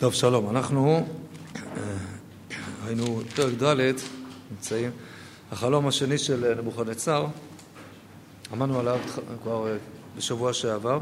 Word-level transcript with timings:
טוב, 0.00 0.14
שלום. 0.14 0.50
אנחנו 0.50 1.06
אה, 1.56 1.82
היינו 2.86 3.20
פרק 3.36 3.52
ד', 3.62 3.92
נמצאים, 4.50 4.90
החלום 5.52 5.86
השני 5.86 6.18
של 6.18 6.54
נבוכדנצר, 6.58 7.26
אמרנו 8.52 8.80
עליו 8.80 8.98
כבר 9.42 9.68
אה, 9.68 9.76
בשבוע 10.16 10.52
שעבר. 10.52 10.98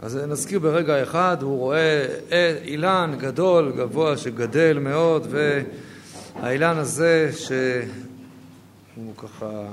אז 0.00 0.16
נזכיר 0.16 0.58
ברגע 0.58 1.02
אחד, 1.02 1.36
הוא 1.42 1.58
רואה 1.58 2.06
אה, 2.32 2.58
אילן 2.64 3.16
גדול, 3.18 3.72
גבוה, 3.76 4.16
שגדל 4.16 4.78
מאוד, 4.78 5.26
והאילן 5.30 6.78
הזה 6.78 7.30
שהוא 7.36 9.14
ככה 9.16 9.66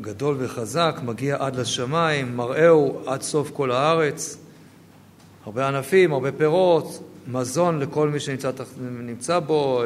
גדול 0.00 0.36
וחזק, 0.38 1.00
מגיע 1.04 1.36
עד 1.38 1.56
לשמיים, 1.56 2.36
מראהו 2.36 3.00
עד 3.06 3.22
סוף 3.22 3.50
כל 3.52 3.70
הארץ, 3.70 4.38
הרבה 5.46 5.68
ענפים, 5.68 6.12
הרבה 6.12 6.32
פירות, 6.32 7.02
מזון 7.26 7.78
לכל 7.78 8.08
מי 8.08 8.20
שנמצא 8.20 9.38
בו, 9.38 9.82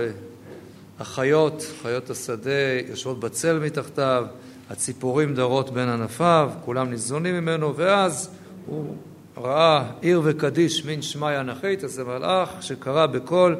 החיות, 1.00 1.72
חיות 1.82 2.10
השדה 2.10 2.50
יושבות 2.88 3.20
בצל 3.20 3.58
מתחתיו, 3.58 4.26
הציפורים 4.70 5.34
דרות 5.34 5.70
בין 5.70 5.88
ענפיו, 5.88 6.50
כולם 6.64 6.90
ניזונים 6.90 7.34
ממנו, 7.34 7.76
ואז 7.76 8.30
הוא 8.66 8.94
ראה 9.36 9.84
עיר 10.00 10.20
וקדיש 10.24 10.84
מן 10.84 11.02
שמאי 11.02 11.40
אנכית, 11.40 11.84
איזה 11.84 12.04
מלאך 12.04 12.48
שקרא 12.60 13.06
בקול 13.06 13.56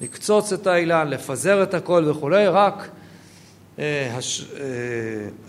לקצוץ 0.00 0.52
את 0.52 0.66
האילן, 0.66 1.08
לפזר 1.08 1.62
את 1.62 1.74
הכל 1.74 2.04
וכולי, 2.06 2.46
רק 2.46 2.88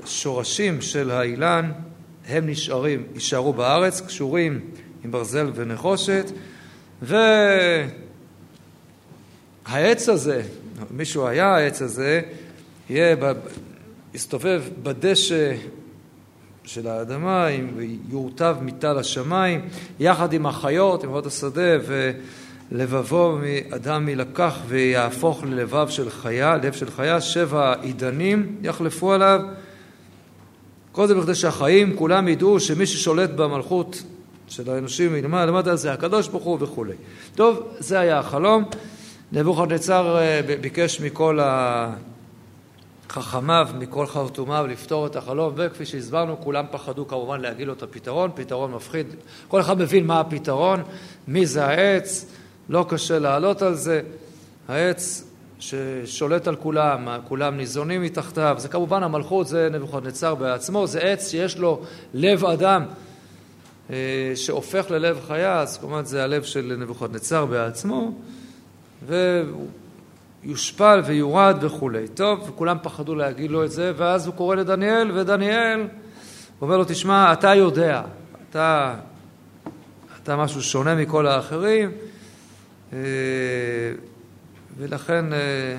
השורשים 0.03 0.81
של 0.81 1.11
האילן 1.11 1.71
הם 2.27 2.49
נשארים, 2.49 3.03
יישארו 3.13 3.53
בארץ, 3.53 4.01
קשורים 4.01 4.59
עם 5.03 5.11
ברזל 5.11 5.51
ונחושת, 5.55 6.31
והעץ 7.01 7.89
הזה, 10.09 10.41
מישהו 10.91 11.27
היה 11.27 11.55
העץ 11.55 11.81
הזה, 11.81 12.21
יהיה, 12.89 13.15
יסתובב 14.13 14.63
בדשא 14.83 15.53
של 16.63 16.87
האדמה, 16.87 17.47
יורטב 18.09 18.55
מטל 18.61 18.97
השמיים, 18.97 19.69
יחד 19.99 20.33
עם 20.33 20.45
החיות, 20.45 21.03
עם 21.03 21.09
חיות 21.09 21.25
השדה, 21.25 21.77
ו... 21.87 22.11
לבבו 22.73 23.37
מאדם 23.41 24.09
יילקח 24.09 24.55
ויהפוך 24.67 25.43
ללבב 25.43 25.89
של 25.89 26.09
חיה, 26.09 26.57
לב 26.57 26.73
של 26.73 26.91
חיה, 26.91 27.21
שבע 27.21 27.73
עידנים 27.81 28.57
יחלפו 28.61 29.13
עליו. 29.13 29.41
כל 30.91 31.07
זה 31.07 31.15
בכדי 31.15 31.35
שהחיים 31.35 31.97
כולם 31.97 32.27
ידעו 32.27 32.59
שמי 32.59 32.85
ששולט 32.85 33.29
במלכות 33.29 34.03
של 34.47 34.71
האנושים 34.71 35.13
מלמעלה 35.13 35.45
למטה 35.45 35.75
זה 35.75 35.93
הקדוש 35.93 36.27
ברוך 36.27 36.43
הוא 36.43 36.57
וכולי. 36.59 36.93
טוב, 37.35 37.67
זה 37.79 37.99
היה 37.99 38.19
החלום. 38.19 38.63
נבוכדנצר 39.31 40.17
אה, 40.17 40.41
ביקש 40.61 41.01
מכל 41.01 41.39
חכמיו, 43.09 43.69
מכל 43.79 44.05
חרטומיו 44.07 44.65
לפתור 44.69 45.07
את 45.07 45.15
החלום, 45.15 45.53
וכפי 45.55 45.85
שהסברנו, 45.85 46.41
כולם 46.41 46.65
פחדו 46.71 47.07
כמובן 47.07 47.41
להגיד 47.41 47.67
לו 47.67 47.73
את 47.73 47.83
הפתרון, 47.83 48.31
פתרון 48.35 48.71
מפחיד. 48.71 49.07
כל 49.47 49.61
אחד 49.61 49.77
מבין 49.77 50.07
מה 50.07 50.19
הפתרון, 50.19 50.83
מי 51.27 51.45
זה 51.45 51.65
העץ, 51.65 52.25
לא 52.69 52.85
קשה 52.89 53.19
לעלות 53.19 53.61
על 53.61 53.75
זה. 53.75 54.01
העץ 54.67 55.23
ששולט 55.59 56.47
על 56.47 56.55
כולם, 56.55 57.07
כולם 57.27 57.57
ניזונים 57.57 58.01
מתחתיו, 58.01 58.55
זה 58.59 58.67
כמובן 58.67 59.03
המלכות, 59.03 59.47
זה 59.47 59.69
נבוכדנצר 59.71 60.35
בעצמו, 60.35 60.87
זה 60.87 60.99
עץ 60.99 61.31
שיש 61.31 61.57
לו 61.57 61.81
לב 62.13 62.45
אדם 62.45 62.85
אה, 63.89 63.95
שהופך 64.35 64.91
ללב 64.91 65.19
חיה, 65.27 65.65
זאת 65.65 65.83
אומרת 65.83 66.07
זה 66.07 66.23
הלב 66.23 66.43
של 66.43 66.75
נבוכדנצר 66.79 67.45
בעצמו, 67.45 68.11
ויושפל 70.45 71.01
ויורד 71.05 71.57
וכולי. 71.61 72.07
טוב, 72.07 72.49
וכולם 72.49 72.77
פחדו 72.81 73.15
להגיד 73.15 73.51
לו 73.51 73.63
את 73.63 73.71
זה, 73.71 73.91
ואז 73.97 74.27
הוא 74.27 74.35
קורא 74.35 74.55
לדניאל, 74.55 75.11
ודניאל 75.13 75.87
אומר 76.61 76.77
לו, 76.77 76.83
תשמע, 76.83 77.33
אתה 77.33 77.55
יודע, 77.55 78.01
אתה, 78.49 78.95
אתה 80.23 80.35
משהו 80.35 80.63
שונה 80.63 80.95
מכל 80.95 81.27
האחרים, 81.27 81.91
ולכן 84.77 85.33
אה, 85.33 85.77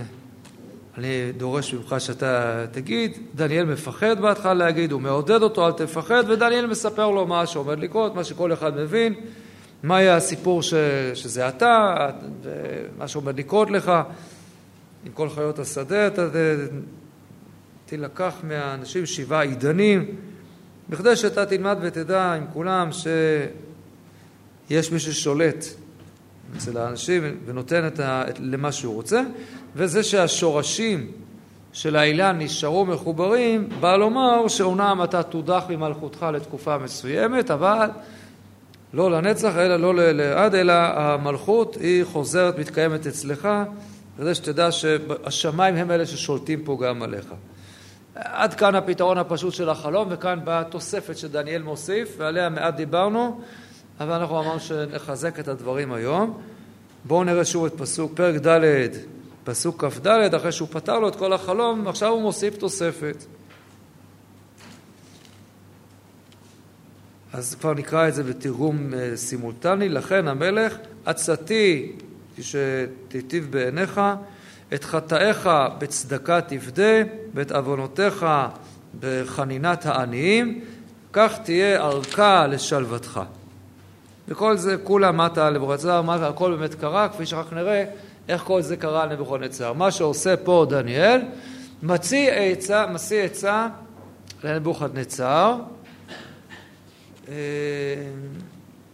אני 0.99 1.33
דורש 1.37 1.75
ממך 1.75 1.95
שאתה 1.99 2.65
תגיד, 2.73 3.19
דניאל 3.35 3.65
מפחד 3.65 4.21
בהתחלה 4.21 4.55
להגיד, 4.55 4.93
הוא 4.93 5.01
מעודד 5.01 5.43
אותו, 5.43 5.67
אל 5.67 5.73
תפחד, 5.73 6.25
ודניאל 6.29 6.67
מספר 6.67 7.11
לו 7.11 7.27
מה 7.27 7.47
שעומד 7.47 7.79
לקרות, 7.79 8.15
מה 8.15 8.25
שכל 8.25 8.53
אחד 8.53 8.77
מבין, 8.77 9.15
מה 9.83 10.03
יהיה 10.03 10.17
הסיפור 10.17 10.63
ש, 10.63 10.75
שזה 11.15 11.49
אתה, 11.49 11.97
מה 12.99 13.09
שעומד 13.09 13.39
לקרות 13.39 13.71
לך, 13.71 13.93
עם 15.05 15.13
כל 15.13 15.31
חיות 15.31 15.59
השדה, 15.59 16.07
אתה 16.07 16.29
תילקח 17.87 18.35
מהאנשים 18.43 19.07
שבעה 19.07 19.43
עידנים, 19.43 20.17
בכדי 20.89 21.17
שאתה 21.17 21.47
תלמד 21.47 21.79
ותדע 21.83 22.33
עם 22.33 22.47
כולם 22.53 22.89
שיש 22.93 24.93
מי 24.93 24.99
ששולט 24.99 25.65
אצל 26.57 26.79
האנשים 26.79 27.23
ונותן 27.47 27.87
את 27.87 28.01
ה, 28.01 28.25
למה 28.39 28.73
שהוא 28.73 28.95
רוצה, 28.95 29.23
וזה 29.77 30.03
שהשורשים 30.03 31.13
של 31.73 31.97
האילן 31.97 32.39
נשארו 32.39 32.87
מחוברים, 32.87 33.69
בא 33.81 33.97
לומר 33.97 34.49
שאומנם 34.49 35.01
אתה 35.05 35.23
תודח 35.23 35.65
ממלכותך 35.69 36.27
לתקופה 36.33 36.79
מסוימת, 36.79 37.51
אבל 37.51 37.89
לא 38.93 39.11
לנצח, 39.11 39.57
אלא 39.57 39.77
לא 39.77 39.95
לעד, 39.95 40.55
אלא 40.55 40.73
המלכות 40.73 41.77
היא 41.81 42.05
חוזרת, 42.05 42.59
מתקיימת 42.59 43.07
אצלך, 43.07 43.49
כדי 44.19 44.35
שתדע 44.35 44.73
שהשמיים 44.73 45.77
הם 45.77 45.91
אלה 45.91 46.07
ששולטים 46.07 46.65
פה 46.65 46.79
גם 46.83 47.03
עליך. 47.03 47.27
עד 48.15 48.55
כאן 48.55 48.75
הפתרון 48.75 49.19
הפשוט 49.19 49.55
של 49.55 49.69
החלום, 49.69 50.09
וכאן 50.11 50.39
באה 50.45 50.61
התוספת 50.61 51.19
שדניאל 51.19 51.63
מוסיף, 51.63 52.15
ועליה 52.19 52.49
מעט 52.49 52.75
דיברנו. 52.75 53.41
אבל 54.01 54.13
אנחנו 54.13 54.41
אמרנו 54.41 54.61
שנחזק 54.61 55.41
את 55.41 55.49
הדברים 55.49 55.93
היום. 55.93 56.41
בואו 57.05 57.25
נראה 57.25 57.45
שוב 57.45 57.65
את 57.65 57.73
פסוק, 57.77 58.13
פרק 58.15 58.47
ד', 58.47 58.89
פסוק 59.45 59.85
כ"ד, 59.85 60.35
אחרי 60.35 60.53
שהוא 60.53 60.69
פתר 60.73 60.99
לו 60.99 61.09
את 61.09 61.17
כל 61.17 61.33
החלום, 61.33 61.89
עכשיו 61.89 62.09
הוא 62.09 62.23
מוסיף 62.23 62.57
תוספת. 62.57 63.25
אז 67.33 67.55
כבר 67.55 67.75
נקרא 67.75 68.09
את 68.09 68.15
זה 68.15 68.23
בתרגום 68.23 68.95
אה, 68.95 69.17
סימולטני, 69.17 69.89
לכן 69.89 70.29
המלך, 70.29 70.77
עצתי 71.05 71.93
כשתיטיב 72.37 73.47
בעיניך, 73.51 74.01
את 74.75 74.85
חטאיך 74.85 75.51
בצדקה 75.79 76.41
תפדה, 76.41 77.03
ואת 77.35 77.53
עוונותיך 77.53 78.27
בחנינת 79.01 79.87
העניים, 79.87 80.65
כך 81.13 81.39
תהיה 81.45 81.81
ארכה 81.81 82.47
לשלוותך. 82.47 83.21
וכל 84.29 84.57
זה 84.57 84.77
כולה 84.85 85.13
מטה 85.13 85.47
על 85.47 85.59
מה 86.03 86.15
הכל 86.15 86.57
באמת 86.57 86.75
קרה, 86.75 87.09
כפי 87.09 87.27
שרק 87.27 87.53
נראה 87.53 87.85
איך 88.29 88.43
כל 88.43 88.63
זה 88.63 88.77
קרה 88.77 89.03
על 89.03 89.13
נבוכדנצר. 89.13 89.73
מה 89.73 89.91
שעושה 89.91 90.37
פה 90.37 90.67
דניאל, 90.69 91.21
מציא 91.83 92.31
עצה, 92.33 92.87
משיא 92.87 93.23
עצה 93.23 93.69
לנבוכדנצר, 94.45 95.57
אה, 97.29 97.35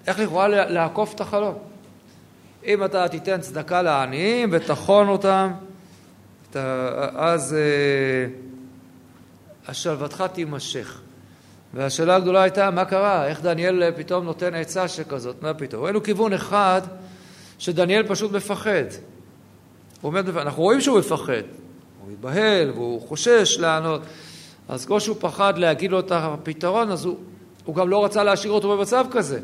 איך 0.06 0.18
לכאורה 0.18 0.48
לעקוף 0.48 1.14
את 1.14 1.20
החלום. 1.20 1.54
אם 2.66 2.84
אתה 2.84 3.08
תיתן 3.08 3.40
צדקה 3.40 3.82
לעניים 3.82 4.48
ותחון 4.52 5.08
אותם, 5.08 5.50
אז 7.14 7.54
אה, 7.54 8.26
השלוותך 9.68 10.24
תימשך. 10.32 11.00
והשאלה 11.74 12.16
הגדולה 12.16 12.42
הייתה, 12.42 12.70
מה 12.70 12.84
קרה? 12.84 13.26
איך 13.26 13.42
דניאל 13.42 13.92
פתאום 13.96 14.24
נותן 14.24 14.54
עצה 14.54 14.88
שכזאת? 14.88 15.42
מה 15.42 15.54
פתאום? 15.54 15.84
ראינו 15.84 16.02
כיוון 16.02 16.32
אחד, 16.32 16.80
שדניאל 17.58 18.02
פשוט 18.08 18.32
מפחד. 18.32 18.84
הוא 20.00 20.08
אומר, 20.08 20.42
אנחנו 20.42 20.62
רואים 20.62 20.80
שהוא 20.80 20.98
מפחד. 20.98 21.42
הוא 22.00 22.12
מתבהל 22.12 22.70
והוא 22.70 23.00
חושש 23.08 23.58
לענות. 23.60 24.02
אז 24.68 24.86
כמו 24.86 25.00
שהוא 25.00 25.16
פחד 25.20 25.58
להגיד 25.58 25.90
לו 25.90 26.00
את 26.00 26.12
הפתרון, 26.12 26.90
אז 26.90 27.04
הוא, 27.04 27.16
הוא 27.64 27.74
גם 27.74 27.88
לא 27.88 28.04
רצה 28.04 28.24
להשאיר 28.24 28.52
אותו 28.52 28.76
במצב 28.76 29.06
כזה. 29.10 29.40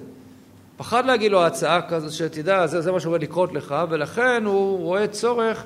פחד 0.77 1.07
להגיד 1.07 1.33
לו 1.33 1.47
הצעה 1.47 1.89
כזאת, 1.89 2.13
שתדע, 2.13 2.67
זה, 2.67 2.81
זה 2.81 2.93
מה 2.93 3.01
שעומד 3.01 3.23
לקרות 3.23 3.53
לך, 3.53 3.75
ולכן 3.91 4.45
הוא 4.45 4.79
רואה 4.79 5.07
צורך 5.09 5.65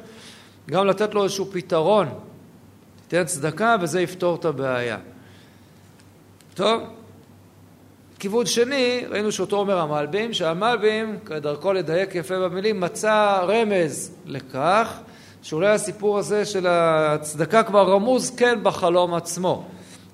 גם 0.71 0.87
לתת 0.87 1.15
לו 1.15 1.25
איזשהו 1.25 1.47
פתרון. 1.53 2.09
תיתן 3.09 3.25
צדקה 3.25 3.77
וזה 3.81 4.01
יפתור 4.01 4.37
את 4.37 4.45
הבעיה. 4.45 4.99
טוב, 6.55 6.83
כיוון 8.19 8.47
שני, 8.47 9.05
ראינו 9.11 9.33
שאותו 9.33 9.57
אומר 9.57 9.79
המלבים, 9.79 10.33
שהמלבים, 10.33 11.19
כדרכו 11.27 11.73
לדייק 11.73 12.15
יפה 12.15 12.39
במילים, 12.39 12.81
מצא 12.81 13.41
רמז 13.43 14.11
לכך 14.27 14.99
שאולי 15.43 15.69
הסיפור 15.69 16.19
הזה 16.19 16.45
של 16.45 16.67
הצדקה 16.67 17.63
כבר 17.63 17.93
רמוז 17.93 18.31
כן 18.37 18.59
בחלום 18.63 19.15
עצמו. 19.15 19.65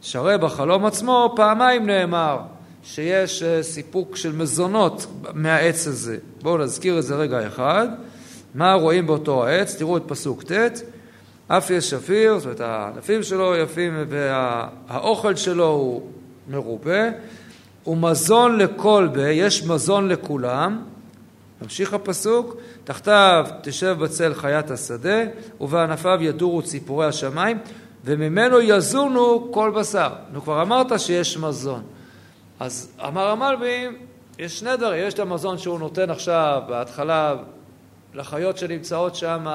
שהרי 0.03 0.39
בחלום 0.39 0.87
עצמו 0.87 1.33
פעמיים 1.37 1.87
נאמר 1.87 2.39
שיש 2.83 3.43
אה, 3.43 3.63
סיפוק 3.63 4.17
של 4.17 4.33
מזונות 4.33 5.07
מהעץ 5.35 5.87
הזה. 5.87 6.19
בואו 6.43 6.59
נזכיר 6.59 6.99
את 6.99 7.03
זה 7.03 7.15
רגע 7.15 7.47
אחד. 7.47 7.89
מה 8.55 8.73
רואים 8.73 9.07
באותו 9.07 9.47
העץ? 9.47 9.77
תראו 9.77 9.97
את 9.97 10.03
פסוק 10.07 10.43
ט', 10.43 10.81
אף 11.49 11.71
יש 11.71 11.91
שפיר, 11.91 12.39
זאת 12.39 12.45
אומרת 12.45 12.61
הענפים 12.61 13.23
שלו 13.23 13.57
יפים 13.57 14.05
והאוכל 14.09 15.37
שלו 15.37 15.69
הוא 15.69 16.03
מרובה, 16.49 17.09
ומזון 17.87 18.59
לכל 18.59 19.09
בה, 19.13 19.31
יש 19.31 19.63
מזון 19.63 20.09
לכולם. 20.09 20.83
ממשיך 21.63 21.95
הפסוק, 21.95 22.57
תחתיו 22.85 23.47
תשב 23.63 23.97
בצל 24.01 24.35
חיית 24.35 24.71
השדה, 24.71 25.19
ובענפיו 25.61 26.19
ידורו 26.23 26.63
ציפורי 26.63 27.07
השמיים, 27.07 27.59
וממנו 28.05 28.61
יזונו 28.61 29.49
כל 29.53 29.71
בשר. 29.71 30.09
נו, 30.33 30.43
כבר 30.43 30.63
אמרת 30.63 31.01
שיש 31.01 31.37
מזון. 31.37 31.83
אז 32.61 32.93
אמר 33.07 33.29
המלבים, 33.29 33.97
יש 34.39 34.59
שני 34.59 34.77
דברים, 34.77 35.07
יש 35.07 35.15
את 35.15 35.19
המזון 35.19 35.59
שהוא 35.59 35.79
נותן 35.79 36.11
עכשיו, 36.11 36.63
בהתחלה, 36.69 37.35
לחיות 38.15 38.59
שנמצאות 38.59 39.15
שם 39.15 39.47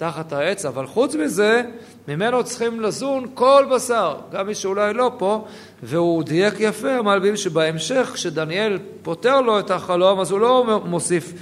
תחת 0.00 0.32
העץ, 0.32 0.64
אבל 0.64 0.86
חוץ 0.86 1.14
מזה, 1.14 1.62
ממנו 2.08 2.44
צריכים 2.44 2.80
לזון 2.80 3.26
כל 3.34 3.66
בשר, 3.74 4.16
גם 4.32 4.46
מי 4.46 4.54
שאולי 4.54 4.94
לא 4.94 5.12
פה, 5.18 5.44
והוא 5.82 6.22
דייק 6.22 6.54
יפה, 6.58 6.92
המלבים, 6.92 7.36
שבהמשך, 7.36 8.10
כשדניאל 8.14 8.78
פותר 9.02 9.40
לו 9.40 9.58
את 9.58 9.70
החלום, 9.70 10.20
אז 10.20 10.30
הוא 10.30 10.40
לא 10.40 10.80
מוסיף 10.84 11.32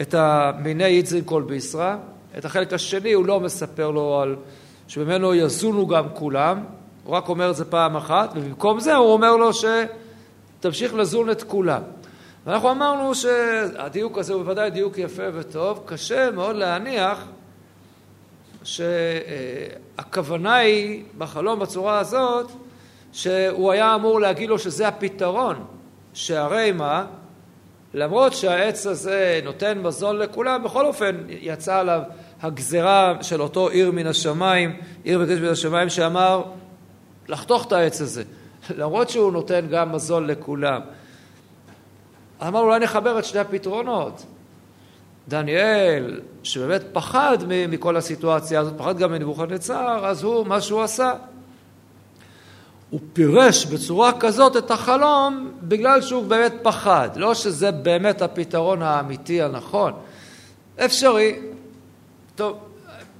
את 0.00 0.14
המיני 0.14 0.84
איצרין 0.84 1.22
כל 1.24 1.42
בישרה, 1.42 1.96
את 2.38 2.44
החלק 2.44 2.72
השני 2.72 3.12
הוא 3.12 3.26
לא 3.26 3.40
מספר 3.40 3.90
לו 3.90 4.20
על 4.20 4.36
שממנו 4.88 5.34
יזונו 5.34 5.86
גם 5.86 6.04
כולם, 6.14 6.64
הוא 7.04 7.16
רק 7.16 7.28
אומר 7.28 7.50
את 7.50 7.56
זה 7.56 7.64
פעם 7.64 7.96
אחת, 7.96 8.30
ובמקום 8.34 8.80
זה 8.80 8.96
הוא 8.96 9.12
אומר 9.12 9.36
לו 9.36 9.50
שתמשיך 10.58 10.94
לזון 10.94 11.30
את 11.30 11.42
כולם. 11.42 11.82
ואנחנו 12.46 12.70
אמרנו 12.70 13.14
שהדיוק 13.14 14.18
הזה 14.18 14.32
הוא 14.32 14.42
בוודאי 14.42 14.70
דיוק 14.70 14.98
יפה 14.98 15.22
וטוב, 15.34 15.82
קשה 15.86 16.30
מאוד 16.30 16.56
להניח 16.56 17.24
שהכוונה 18.68 20.54
היא 20.54 21.04
בחלום 21.18 21.58
בצורה 21.58 21.98
הזאת 21.98 22.50
שהוא 23.12 23.72
היה 23.72 23.94
אמור 23.94 24.20
להגיד 24.20 24.48
לו 24.48 24.58
שזה 24.58 24.88
הפתרון, 24.88 25.64
שהרי 26.14 26.72
מה, 26.72 27.06
למרות 27.94 28.32
שהעץ 28.32 28.86
הזה 28.86 29.40
נותן 29.44 29.78
מזון 29.78 30.18
לכולם, 30.18 30.64
בכל 30.64 30.86
אופן 30.86 31.16
יצא 31.28 31.76
עליו 31.76 32.00
הגזרה 32.42 33.14
של 33.22 33.42
אותו 33.42 33.68
עיר 33.68 33.90
מן 33.90 34.06
השמיים, 34.06 34.76
עיר 35.04 35.20
וקדש 35.20 35.38
מן 35.38 35.48
השמיים, 35.48 35.88
שאמר 35.88 36.44
לחתוך 37.28 37.66
את 37.66 37.72
העץ 37.72 38.00
הזה, 38.00 38.22
למרות 38.78 39.10
שהוא 39.10 39.32
נותן 39.32 39.66
גם 39.70 39.92
מזון 39.92 40.26
לכולם. 40.26 40.80
אמר 42.46 42.60
אולי 42.60 42.78
נחבר 42.78 43.18
את 43.18 43.24
שני 43.24 43.40
הפתרונות. 43.40 44.22
דניאל, 45.28 46.20
שבאמת 46.42 46.82
פחד 46.92 47.38
מכל 47.48 47.96
הסיטואציה 47.96 48.60
הזאת, 48.60 48.74
פחד 48.76 48.98
גם 48.98 49.12
מנבוכדנצר, 49.12 50.06
אז 50.06 50.22
הוא, 50.22 50.46
מה 50.46 50.60
שהוא 50.60 50.82
עשה, 50.82 51.12
הוא 52.90 53.00
פירש 53.12 53.66
בצורה 53.66 54.20
כזאת 54.20 54.56
את 54.56 54.70
החלום 54.70 55.52
בגלל 55.62 56.02
שהוא 56.02 56.24
באמת 56.24 56.52
פחד, 56.62 57.08
לא 57.16 57.34
שזה 57.34 57.70
באמת 57.70 58.22
הפתרון 58.22 58.82
האמיתי 58.82 59.42
הנכון. 59.42 59.92
אפשרי. 60.84 61.38
טוב, 62.34 62.58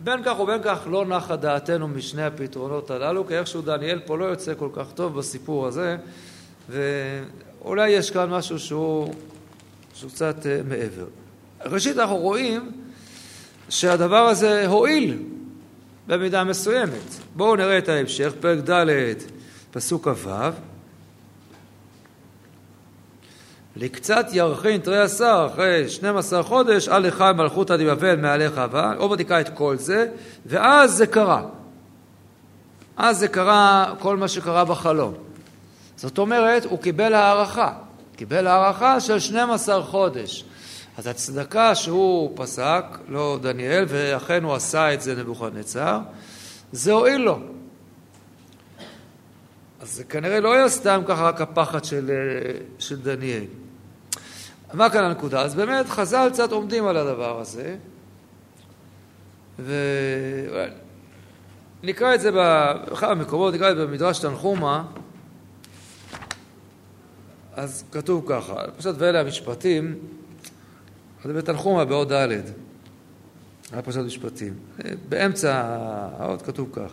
בין 0.04 0.20
כך 0.24 0.40
ובין 0.40 0.60
כך 0.64 0.78
לא 0.90 1.06
נחה 1.06 1.36
דעתנו 1.36 1.88
משני 1.88 2.24
הפתרונות 2.24 2.90
הללו, 2.90 3.26
כי 3.26 3.38
איכשהו 3.38 3.62
דניאל 3.62 4.00
פה 4.06 4.18
לא 4.18 4.24
יוצא 4.24 4.52
כל 4.58 4.68
כך 4.72 4.92
טוב 4.94 5.18
בסיפור 5.18 5.66
הזה, 5.66 5.96
ואולי 6.68 7.90
יש 7.90 8.10
כאן 8.10 8.30
משהו 8.30 8.58
שהוא, 8.58 9.14
שהוא 9.94 10.10
קצת 10.10 10.46
אה, 10.46 10.60
מעבר. 10.68 11.06
ראשית 11.64 11.98
אנחנו 11.98 12.16
רואים 12.16 12.72
שהדבר 13.68 14.26
הזה 14.26 14.66
הועיל 14.66 15.22
במידה 16.06 16.44
מסוימת. 16.44 17.14
בואו 17.36 17.56
נראה 17.56 17.78
את 17.78 17.88
ההמשך, 17.88 18.32
פרק 18.40 18.70
ד', 18.70 18.86
פסוק 19.70 20.08
כ"ו. 20.08 20.30
לקצת 23.76 24.26
ירחין 24.32 24.80
תרי 24.80 24.98
עשר 24.98 25.48
אחרי 25.52 25.88
12 25.88 26.42
חודש, 26.42 26.88
אל 26.88 26.98
לך 26.98 27.24
מלכותא 27.36 27.76
דבבל 27.76 28.16
מעליך 28.16 28.58
הבא, 28.58 28.94
או 28.96 29.08
בדיקה 29.08 29.40
את 29.40 29.48
כל 29.48 29.76
זה, 29.76 30.06
ואז 30.46 30.92
זה 30.92 31.06
קרה. 31.06 31.42
אז 32.96 33.18
זה 33.18 33.28
קרה 33.28 33.94
כל 33.98 34.16
מה 34.16 34.28
שקרה 34.28 34.64
בחלום. 34.64 35.14
זאת 35.96 36.18
אומרת, 36.18 36.64
הוא 36.64 36.78
קיבל 36.78 37.14
הערכה. 37.14 37.72
קיבל 38.16 38.46
הערכה 38.46 39.00
של 39.00 39.18
12 39.18 39.82
חודש. 39.82 40.44
אז 40.98 41.06
הצדקה 41.06 41.74
שהוא 41.74 42.32
פסק, 42.36 42.84
לא 43.08 43.38
דניאל, 43.42 43.84
ואכן 43.88 44.44
הוא 44.44 44.54
עשה 44.54 44.94
את 44.94 45.00
זה 45.00 45.16
נבוכדנצר, 45.16 46.00
זה 46.72 46.92
הועיל 46.92 47.20
לו. 47.20 47.38
אז 49.80 49.88
זה 49.90 50.04
כנראה 50.04 50.40
לא 50.40 50.54
היה 50.54 50.68
סתם 50.68 51.02
ככה 51.06 51.28
רק 51.28 51.40
הפחד 51.40 51.84
של, 51.84 52.10
של 52.78 53.00
דניאל. 53.00 53.44
מה 54.74 54.90
כאן 54.90 55.04
הנקודה? 55.04 55.42
אז 55.42 55.54
באמת 55.54 55.88
חז"ל 55.88 56.28
קצת 56.32 56.52
עומדים 56.52 56.86
על 56.86 56.96
הדבר 56.96 57.40
הזה, 57.40 57.76
ונקרא 61.82 62.14
את 62.14 62.20
זה 62.20 62.32
באחד 62.32 63.10
המקומות, 63.10 63.54
נקרא 63.54 63.70
את 63.70 63.76
זה 63.76 63.86
במדרש 63.86 64.18
תנחומה, 64.18 64.84
אז 67.54 67.84
כתוב 67.92 68.24
ככה, 68.28 68.54
פשוט 68.76 68.96
ואלה 68.98 69.20
המשפטים, 69.20 69.98
זה 71.24 71.32
בתנחומה 71.32 71.84
בעוד 71.84 72.12
ד', 72.12 72.28
היה 73.72 73.82
פרשת 73.82 74.00
משפטים. 74.00 74.54
באמצע 75.08 75.62
העוד 76.18 76.42
כתוב 76.42 76.68
כך: 76.72 76.90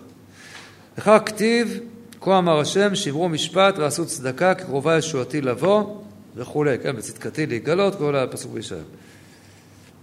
לך 0.97 1.11
כתיב, 1.25 1.79
כה 2.21 2.37
אמר 2.37 2.59
השם, 2.59 2.95
שמרו 2.95 3.29
משפט 3.29 3.77
ועשו 3.77 4.05
צדקה, 4.05 4.53
קרובה 4.53 4.97
ישועתי 4.97 5.41
לבוא, 5.41 6.01
וכולי, 6.35 6.79
כן, 6.79 6.95
בצדקתי 6.95 7.45
להיגלות, 7.45 7.95
כל 7.95 8.15
הפסוק 8.15 8.51
בישעיה. 8.51 8.81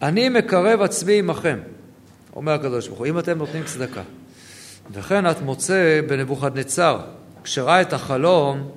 אני 0.03 0.29
מקרב 0.29 0.81
עצמי 0.81 1.19
עמכם, 1.19 1.59
אומר 2.37 2.53
הקדוש 2.53 2.89
ברוך 2.89 2.99
הוא, 2.99 3.07
אם 3.07 3.19
אתם 3.19 3.39
נותנים 3.39 3.65
צדקה. 3.65 4.03
וכן 4.93 5.31
את 5.31 5.43
מוצא 5.43 6.01
בנבוכדנצר, 6.09 7.01
כשראה 7.45 7.81
את 7.81 7.93
החלום, 7.93 8.71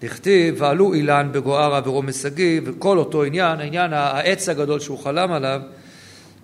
דכתיב, 0.00 0.54
ועלו 0.58 0.94
אילן 0.94 1.28
בגוארה 1.32 1.80
ורומי 1.84 2.12
שגיא, 2.12 2.60
וכל 2.64 2.98
אותו 2.98 3.22
עניין, 3.22 3.60
העניין 3.60 3.92
העץ 3.92 4.48
הגדול 4.48 4.80
שהוא 4.80 4.98
חלם 4.98 5.32
עליו, 5.32 5.60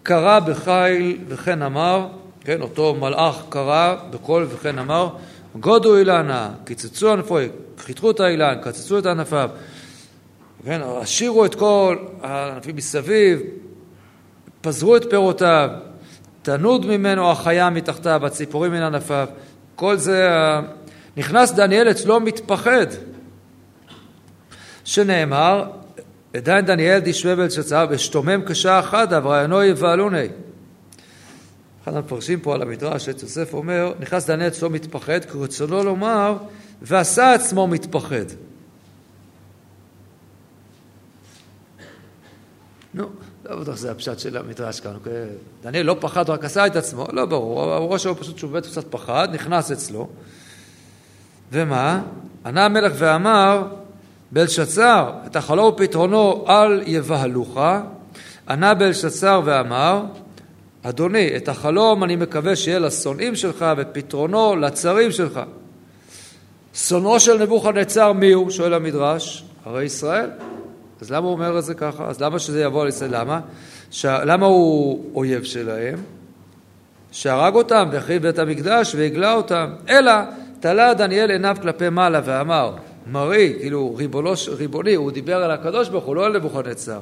קרא 0.02 0.40
בחיל 0.40 1.18
וכן 1.28 1.62
אמר, 1.62 2.06
כן, 2.40 2.60
אותו 2.60 2.94
מלאך 3.00 3.42
קרא 3.48 3.96
בקול 4.10 4.46
וכן 4.50 4.78
אמר, 4.78 5.08
גודו 5.60 5.96
אילנה, 5.96 6.50
קיצצו 6.64 7.12
ענפו, 7.12 7.38
חיתכו 7.78 8.10
את 8.10 8.20
האילן, 8.20 8.54
קצצו 8.62 8.98
את 8.98 9.06
ענפיו, 9.06 9.50
כן, 10.64 10.80
השאירו 10.84 11.44
את 11.44 11.54
כל 11.54 11.96
הענפים 12.22 12.76
מסביב, 12.76 13.40
פזרו 14.60 14.96
את 14.96 15.10
פירותיו, 15.10 15.68
תנוד 16.42 16.86
ממנו 16.86 17.30
החיה 17.30 17.70
מתחתיו, 17.70 18.26
הציפורים 18.26 18.72
מן 18.72 18.82
ענפיו, 18.82 19.28
כל 19.76 19.96
זה, 19.96 20.28
נכנס 21.16 21.52
דניאל 21.52 21.90
אצלו 21.90 22.20
מתפחד. 22.20 22.86
שנאמר, 24.84 25.64
עדיין 26.36 26.64
דניאל 26.64 26.98
דשווה 26.98 27.36
בלשצר 27.36 27.86
ושתומם 27.90 28.42
כשעה 28.46 28.80
אחדה 28.80 29.20
ורעיונו 29.22 29.62
יבהלוני. 29.62 30.26
אחד 31.84 31.94
המפרשים 31.94 32.40
פה 32.40 32.54
על 32.54 32.62
המדרש, 32.62 33.08
את 33.08 33.22
יוסף 33.22 33.54
אומר, 33.54 33.92
נכנס 34.00 34.30
דניאל 34.30 34.48
אצלו 34.48 34.70
מתפחד, 34.70 35.24
כי 35.24 35.38
רצונו 35.38 35.84
לומר, 35.84 36.36
ועשה 36.82 37.32
עצמו 37.32 37.66
מתפחד. 37.66 38.24
נו, 42.94 43.08
לא 43.44 43.56
בטוח 43.56 43.76
שזה 43.76 43.90
הפשט 43.90 44.18
של 44.18 44.36
המדרש 44.36 44.80
כאן, 44.80 44.94
אוקיי? 44.94 45.26
דניאל 45.62 45.86
לא 45.86 45.96
פחד, 46.00 46.30
רק 46.30 46.44
עשה 46.44 46.66
את 46.66 46.76
עצמו, 46.76 47.06
לא 47.12 47.26
ברור, 47.26 47.62
הראש 47.62 48.02
שלו 48.02 48.16
פשוט 48.16 48.44
באמת 48.44 48.66
קצת 48.66 48.84
פחד, 48.90 49.28
נכנס 49.32 49.70
אצלו. 49.70 50.08
ומה? 51.52 52.02
ענה 52.46 52.64
המלך 52.64 52.92
ואמר, 52.96 53.68
בלשצר, 54.32 55.10
את 55.26 55.36
החלום 55.36 55.72
ופתרונו 55.72 56.44
אל 56.48 56.82
יבהלוך, 56.86 57.58
ענה 58.48 58.74
בלשצר 58.74 59.40
ואמר, 59.44 60.02
אדוני, 60.82 61.36
את 61.36 61.48
החלום 61.48 62.04
אני 62.04 62.16
מקווה 62.16 62.56
שיהיה 62.56 62.78
לשונאים 62.78 63.34
שלך 63.36 63.66
ופתרונו 63.76 64.56
לצרים 64.56 65.12
שלך. 65.12 65.40
שונאו 66.74 67.20
של 67.20 67.42
נבוכדנצר 67.42 68.12
מי 68.12 68.32
הוא? 68.32 68.50
שואל 68.50 68.74
המדרש. 68.74 69.44
הרי 69.64 69.84
ישראל. 69.84 70.30
אז 71.00 71.10
למה 71.10 71.26
הוא 71.26 71.32
אומר 71.32 71.58
את 71.58 71.64
זה 71.64 71.74
ככה? 71.74 72.06
אז 72.06 72.20
למה 72.20 72.38
שזה 72.38 72.62
יבוא 72.62 72.82
על 72.82 72.88
ישראל? 72.88 73.10
למה? 73.14 73.40
ש... 73.90 74.04
למה 74.04 74.46
הוא 74.46 75.04
אויב 75.14 75.44
שלהם? 75.44 75.98
שהרג 77.12 77.54
אותם 77.54 77.88
והחריב 77.92 78.22
בית 78.22 78.38
המקדש 78.38 78.94
והגלה 78.94 79.34
אותם. 79.34 79.70
אלא 79.88 80.12
תלה 80.60 80.94
דניאל 80.94 81.30
עיניו 81.30 81.56
כלפי 81.62 81.88
מעלה 81.88 82.20
ואמר 82.24 82.74
מרי, 83.06 83.54
כאילו 83.60 83.94
ריבונו, 83.96 84.32
ריבוני, 84.56 84.94
הוא 84.94 85.10
דיבר 85.10 85.36
על 85.36 85.50
הקדוש 85.50 85.88
ברוך 85.88 86.04
הוא, 86.04 86.16
לא 86.16 86.26
על 86.26 86.36
נבוכדנצר. 86.36 87.00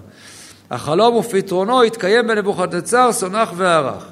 החלום 0.70 1.16
ופתרונו 1.16 1.82
התקיים 1.82 2.26
בנבוכדנצר, 2.26 3.12
סונח 3.12 3.52
וערך. 3.56 4.06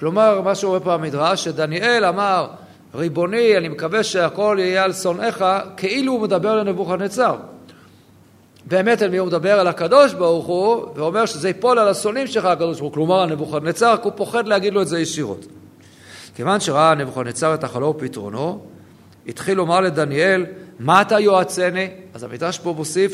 כלומר, 0.00 0.40
מה 0.40 0.54
שאומר 0.54 0.80
פה 0.80 0.94
המדרש, 0.94 1.44
שדניאל 1.44 2.04
אמר, 2.04 2.46
ריבוני, 2.94 3.56
אני 3.56 3.68
מקווה 3.68 4.02
שהכל 4.02 4.56
יהיה 4.60 4.84
על 4.84 4.92
שונאיך, 4.92 5.44
כאילו 5.76 6.12
הוא 6.12 6.20
מדבר 6.20 6.56
לנבוכדנצר. 6.56 7.36
באמת 8.64 9.02
על 9.02 9.10
מי 9.10 9.16
הוא 9.16 9.26
מדבר? 9.26 9.60
על 9.60 9.66
הקדוש 9.66 10.14
ברוך 10.14 10.46
הוא, 10.46 10.86
ואומר 10.94 11.26
שזה 11.26 11.48
ייפול 11.48 11.78
על 11.78 11.88
השונאים 11.88 12.26
שלך 12.26 12.44
הקדוש 12.44 12.78
ברוך 12.78 12.90
הוא, 12.90 12.94
כלומר 12.94 13.20
על 13.20 13.30
נבוכדנצר, 13.30 13.96
הוא 14.02 14.12
פוחד 14.16 14.46
להגיד 14.46 14.74
לו 14.74 14.82
את 14.82 14.88
זה 14.88 15.00
ישירות. 15.00 15.46
כיוון 16.34 16.60
שראה 16.60 16.94
נבוכדנצר 16.94 17.54
את 17.54 17.64
החלום 17.64 17.90
ופתרונו, 17.96 18.60
התחיל 19.28 19.56
לומר 19.56 19.80
לדניאל, 19.80 20.46
מה 20.78 21.02
אתה 21.02 21.20
יועצני? 21.20 21.90
אז 22.14 22.22
המדרש 22.22 22.58
פה 22.58 22.72
מוסיף 22.76 23.12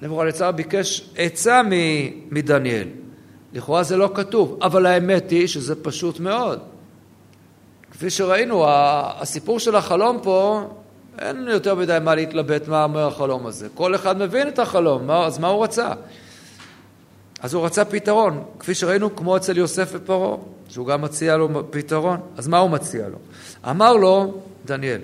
שנבוכדנצר 0.00 0.52
ביקש 0.52 1.10
עצה 1.16 1.60
מדניאל. 2.30 2.88
לכאורה 3.52 3.82
זה 3.82 3.96
לא 3.96 4.10
כתוב, 4.14 4.58
אבל 4.62 4.86
האמת 4.86 5.30
היא 5.30 5.46
שזה 5.46 5.82
פשוט 5.82 6.20
מאוד. 6.20 6.60
כפי 7.90 8.10
שראינו, 8.10 8.64
הסיפור 8.68 9.58
של 9.58 9.76
החלום 9.76 10.18
פה, 10.22 10.68
אין 11.18 11.48
יותר 11.50 11.74
מדי 11.74 11.98
מה 12.02 12.14
להתלבט 12.14 12.68
מה 12.68 12.84
אומר 12.84 13.06
החלום 13.06 13.46
הזה. 13.46 13.68
כל 13.74 13.94
אחד 13.94 14.18
מבין 14.18 14.48
את 14.48 14.58
החלום, 14.58 15.10
אז 15.10 15.38
מה 15.38 15.48
הוא 15.48 15.64
רצה? 15.64 15.92
אז 17.40 17.54
הוא 17.54 17.64
רצה 17.64 17.84
פתרון, 17.84 18.44
כפי 18.58 18.74
שראינו, 18.74 19.16
כמו 19.16 19.36
אצל 19.36 19.58
יוסף 19.58 19.90
ופרעה, 19.92 20.36
שהוא 20.68 20.86
גם 20.86 21.02
מציע 21.02 21.36
לו 21.36 21.48
פתרון. 21.70 22.20
אז 22.36 22.48
מה 22.48 22.58
הוא 22.58 22.70
מציע 22.70 23.08
לו? 23.08 23.18
אמר 23.70 23.96
לו 23.96 24.34
דניאל, 24.64 25.00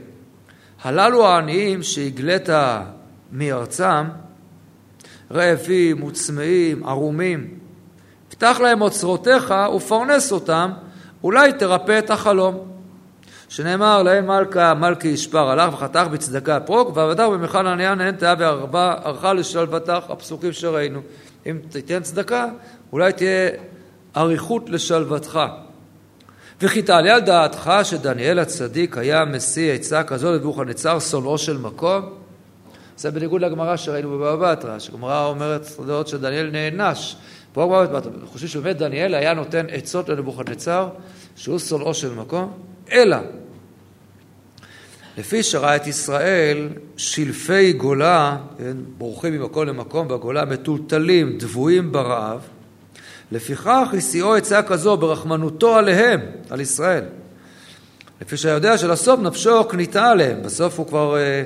הללו 0.84 1.26
העניים 1.26 1.82
שהגלית 1.82 2.48
מארצם, 3.32 4.04
רעבים 5.32 6.02
וצמאים, 6.02 6.84
ערומים, 6.84 7.58
פתח 8.28 8.58
להם 8.62 8.82
אוצרותיך 8.82 9.54
ופרנס 9.76 10.32
אותם, 10.32 10.70
אולי 11.22 11.52
תרפא 11.52 11.98
את 11.98 12.10
החלום. 12.10 12.70
שנאמר 13.50 14.02
להם 14.02 14.26
מלכה 14.26 14.74
מלכי 14.74 15.08
ישפר 15.08 15.50
הלך 15.50 15.74
וחתך 15.74 16.06
בצדקה 16.12 16.60
פרוק 16.60 16.96
ועבדה 16.96 17.28
במיכל 17.28 17.66
עניין 17.66 17.98
נהן 17.98 18.16
תאה 18.16 18.34
וערכה 18.70 19.32
לשלוותך 19.32 20.04
הפסוקים 20.08 20.52
שראינו 20.52 21.00
אם 21.46 21.58
תיתן 21.68 22.02
צדקה 22.02 22.46
אולי 22.92 23.12
תהיה 23.12 23.50
אריכות 24.16 24.70
לשלוותך 24.70 25.40
וכי 26.62 26.82
תעלה 26.82 27.14
על 27.14 27.20
דעתך 27.20 27.72
שדניאל 27.84 28.38
הצדיק 28.38 28.98
היה 28.98 29.24
משיא 29.24 29.72
עצה 29.72 30.02
כזו 30.02 30.32
לבוכנצר 30.32 30.98
שונאו 31.00 31.38
של 31.38 31.58
מקום 31.58 32.20
זה 33.00 33.10
בניגוד 33.10 33.40
לגמרא 33.40 33.76
שראינו 33.76 34.10
בבבא 34.10 34.52
בתרא, 34.52 34.78
שגמרא 34.78 35.26
אומרת 35.26 35.66
דעות 35.86 36.08
שדניאל 36.08 36.50
נענש. 36.50 37.16
פה 37.52 37.62
הגמרא 37.62 37.86
חושבים 38.24 38.48
שבאמת 38.48 38.76
דניאל 38.76 39.14
היה 39.14 39.34
נותן 39.34 39.66
עצות 39.70 40.08
לנבוכדנצר, 40.08 40.88
שהוא 41.36 41.58
שונאו 41.58 41.94
של 41.94 42.14
מקום, 42.14 42.52
אלא 42.92 43.16
לפי 45.18 45.42
שראה 45.42 45.76
את 45.76 45.86
ישראל, 45.86 46.68
שלפי 46.96 47.72
גולה, 47.72 48.36
כן, 48.58 48.76
בורחים 48.98 49.32
ממקום 49.32 49.66
למקום 49.66 50.08
בגולה, 50.08 50.44
מטולטלים, 50.44 51.38
דבויים 51.38 51.92
ברעב, 51.92 52.40
לפיכך 53.32 53.88
הסיעו 53.96 54.34
עצה 54.34 54.62
כזו 54.62 54.96
ברחמנותו 54.96 55.76
עליהם, 55.76 56.20
על 56.50 56.60
ישראל. 56.60 57.04
לפי 58.20 58.36
שהיודע 58.36 58.78
שלסוף 58.78 59.20
נפשו 59.20 59.64
קניתה 59.64 60.10
עליהם, 60.10 60.42
בסוף 60.42 60.78
הוא 60.78 60.86
כבר 60.86 61.16
אה, 61.16 61.42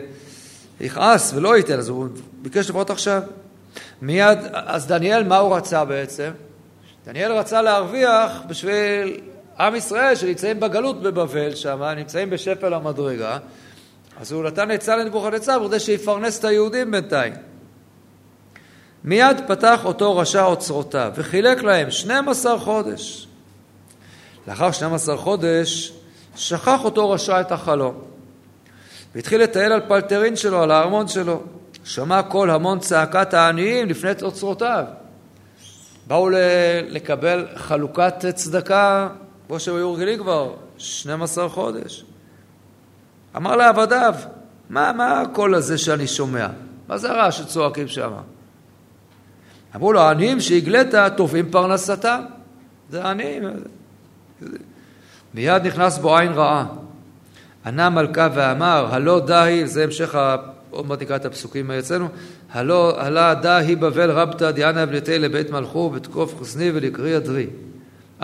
יכעס 0.80 1.32
ולא 1.34 1.56
ייתן, 1.56 1.78
אז 1.78 1.88
הוא 1.88 2.06
ביקש 2.42 2.70
לפחות 2.70 2.90
עכשיו. 2.90 3.22
מיד, 4.02 4.38
אז 4.52 4.86
דניאל, 4.86 5.24
מה 5.24 5.36
הוא 5.36 5.56
רצה 5.56 5.84
בעצם? 5.84 6.30
דניאל 7.06 7.32
רצה 7.32 7.62
להרוויח 7.62 8.42
בשביל 8.48 9.20
עם 9.58 9.74
ישראל 9.74 10.14
שנמצאים 10.14 10.60
בגלות 10.60 11.02
בבבל 11.02 11.54
שם, 11.54 11.82
נמצאים 11.96 12.30
בשפל 12.30 12.74
המדרגה, 12.74 13.38
אז 14.20 14.32
הוא 14.32 14.44
נתן 14.44 14.70
עצה 14.70 14.96
לנבוכדנצר 14.96 15.68
כדי 15.68 15.80
שיפרנס 15.80 16.38
את 16.38 16.44
היהודים 16.44 16.90
בינתיים. 16.90 17.32
מיד 19.04 19.40
פתח 19.46 19.84
אותו 19.84 20.16
רשע 20.16 20.44
אוצרותיו 20.44 21.12
וחילק 21.14 21.62
להם 21.62 21.90
12 21.90 22.58
חודש. 22.58 23.26
לאחר 24.48 24.70
12 24.70 25.16
חודש 25.16 25.92
שכח 26.36 26.84
אותו 26.84 27.10
רשע 27.10 27.40
את 27.40 27.52
החלום 27.52 27.94
והתחיל 29.14 29.42
לטייל 29.42 29.72
על 29.72 29.80
פלטרין 29.88 30.36
שלו, 30.36 30.62
על 30.62 30.70
הארמון 30.70 31.08
שלו. 31.08 31.42
שמע 31.84 32.22
קול 32.22 32.50
המון 32.50 32.78
צעקת 32.78 33.34
העניים 33.34 33.88
לפני 33.88 34.10
אוצרותיו. 34.22 34.84
באו 36.06 36.28
לקבל 36.88 37.46
חלוקת 37.56 38.14
צדקה 38.34 39.08
כמו 39.46 39.60
שהיו 39.60 39.92
רגילים 39.92 40.18
כבר 40.18 40.52
12 40.78 41.48
חודש. 41.48 42.04
אמר 43.36 43.56
לעבדיו, 43.56 44.14
מה, 44.70 44.92
מה 44.92 45.20
הקול 45.20 45.54
הזה 45.54 45.78
שאני 45.78 46.06
שומע? 46.06 46.46
מה 46.88 46.98
זה 46.98 47.10
הרעש 47.10 47.38
שצועקים 47.38 47.88
שם? 47.88 48.12
אמרו 49.76 49.92
לו, 49.92 50.00
העניים 50.00 50.40
שהגלית 50.40 50.94
תובעים 51.16 51.50
פרנסתם. 51.50 52.20
זה 52.90 53.04
העניים. 53.04 53.42
מיד 55.34 55.66
נכנס 55.66 55.98
בו 55.98 56.18
עין 56.18 56.32
רעה. 56.32 56.66
ענה 57.66 57.90
מלכה 57.90 58.28
ואמר, 58.34 58.86
הלא 58.90 59.20
דהי, 59.20 59.66
זה 59.66 59.84
המשך, 59.84 60.14
עוד 60.70 60.86
מעט 60.86 61.02
נקרא 61.02 61.16
את 61.16 61.24
הפסוקים 61.24 61.70
אצלנו, 61.70 62.08
הלא, 62.52 63.34
דהי 63.34 63.76
בבל 63.76 64.10
רבתא 64.10 64.50
דיאנה 64.50 64.86
בנתי 64.86 65.18
לבית 65.18 65.50
מלכו 65.50 65.90
בתקוף 65.90 66.40
חסני 66.40 66.70
ולקרי 66.74 67.16
אדרי. 67.16 67.46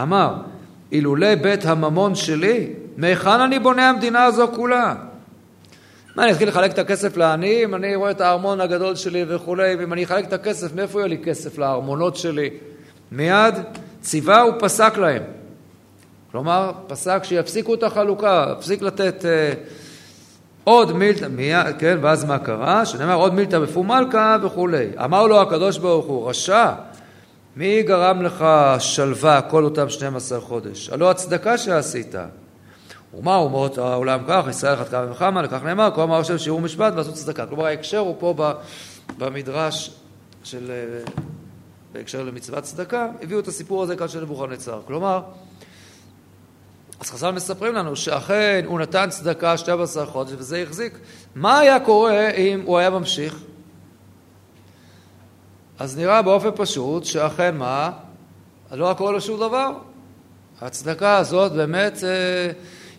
אמר, 0.03 0.35
אילולא 0.93 1.35
בית 1.35 1.65
הממון 1.65 2.15
שלי, 2.15 2.73
מהיכן 2.97 3.41
אני 3.41 3.59
בונה 3.59 3.89
המדינה 3.89 4.25
הזו 4.25 4.49
כולה? 4.55 4.95
מה, 6.21 6.25
אני 6.25 6.33
אתחיל 6.33 6.49
לחלק 6.49 6.73
את 6.73 6.79
הכסף 6.79 7.17
לעניים? 7.17 7.75
אני 7.75 7.97
רואה 7.97 8.11
את 8.11 8.21
הארמון 8.21 8.61
הגדול 8.61 8.97
שלי 8.97 9.25
וכולי, 9.29 9.75
ואם 9.75 9.93
אני 9.93 10.05
אחלק 10.05 10.25
את 10.25 10.33
הכסף, 10.33 10.75
מאיפה 10.75 10.99
יהיה 10.99 11.09
לי 11.09 11.19
כסף 11.19 11.59
לארמונות 11.59 12.17
שלי? 12.17 12.51
מיד 13.13 13.55
ציווה 14.01 14.45
ופסק 14.47 14.97
להם. 14.97 15.23
כלומר, 16.31 16.73
פסק 16.87 17.25
שיפסיקו 17.25 17.75
את 17.75 17.83
החלוקה, 17.83 18.55
יפסיק 18.59 18.83
לתת 18.83 19.25
אה, 19.25 19.53
עוד 20.65 20.93
מילתא, 20.93 21.25
מיד, 21.25 21.67
כן, 21.79 21.99
ואז 22.01 22.25
מה 22.25 22.39
קרה? 22.39 22.87
שנאמר 22.87 23.15
עוד 23.15 23.35
מילתא 23.35 23.59
בפומלכה 23.59 24.37
וכולי. 24.43 24.87
אמר 25.05 25.27
לו 25.27 25.41
הקדוש 25.41 25.79
ברוך 25.79 26.07
הוא, 26.07 26.31
רשע, 26.31 26.73
מי 27.57 27.83
גרם 27.83 28.23
לך 28.23 28.45
שלווה 28.79 29.41
כל 29.41 29.65
אותם 29.65 29.89
12 29.89 30.41
חודש? 30.41 30.91
הלא 30.91 31.11
הצדקה 31.11 31.59
שעשית. 31.59 32.15
ומה 33.15 33.37
אומות 33.37 33.79
העולם 33.79 34.21
כך, 34.29 34.45
ישראל 34.51 34.75
אחת 34.75 34.89
כמה 34.89 35.13
וכמה, 35.13 35.43
לכך 35.43 35.63
נאמר, 35.63 35.91
כה 35.95 36.03
אמר 36.03 36.21
השם 36.21 36.39
שיעור 36.39 36.61
משפט 36.61 36.93
ועשו 36.97 37.13
צדקה. 37.13 37.47
כלומר 37.47 37.67
ההקשר 37.67 37.99
הוא 37.99 38.17
פה 38.19 38.35
במדרש 39.19 39.91
של, 40.45 40.71
אה, 40.71 41.13
בהקשר 41.93 42.23
למצוות 42.25 42.65
צדקה, 42.65 43.09
הביאו 43.23 43.41
את 43.41 43.49
הסיפור 43.49 43.83
הזה 43.83 43.97
כאן 43.97 44.09
של 44.09 44.21
נבוכדנצר. 44.21 44.81
כלומר, 44.87 45.23
אז 47.01 47.11
חז"ל 47.11 47.31
מספרים 47.31 47.75
לנו 47.75 47.97
שאכן 47.97 48.65
הוא 48.67 48.81
נתן 48.81 49.11
צדקה 49.11 49.57
12 49.57 50.07
חודש 50.07 50.33
וזה 50.39 50.63
החזיק. 50.63 50.99
מה 51.35 51.59
היה 51.59 51.81
קורה 51.81 52.31
אם 52.31 52.63
הוא 52.65 52.79
היה 52.79 52.91
ממשיך? 52.91 53.37
אז 55.79 55.99
נראה 55.99 56.23
באופן 56.23 56.49
פשוט 56.57 57.05
שאכן 57.05 57.57
מה? 57.57 57.91
לא 58.73 58.87
היה 58.87 58.95
קורה 58.95 59.13
לו 59.13 59.21
שום 59.21 59.41
דבר. 59.41 59.73
ההצדקה 60.61 61.17
הזאת 61.17 61.53
באמת 61.53 62.05
אה, 62.05 62.51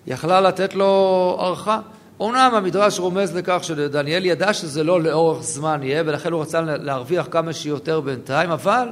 יכלה 0.07 0.41
לתת 0.41 0.73
לו 0.73 1.37
ערכה. 1.39 1.79
אומנם 2.19 2.51
המדרש 2.55 2.99
רומז 2.99 3.35
לכך 3.35 3.59
שדניאל 3.61 4.25
ידע 4.25 4.53
שזה 4.53 4.83
לא 4.83 5.01
לאורך 5.01 5.43
זמן 5.43 5.83
יהיה, 5.83 6.03
ולכן 6.05 6.31
הוא 6.31 6.41
רצה 6.41 6.61
להרוויח 6.61 7.27
כמה 7.31 7.53
שיותר 7.53 7.99
בינתיים, 8.01 8.51
אבל 8.51 8.89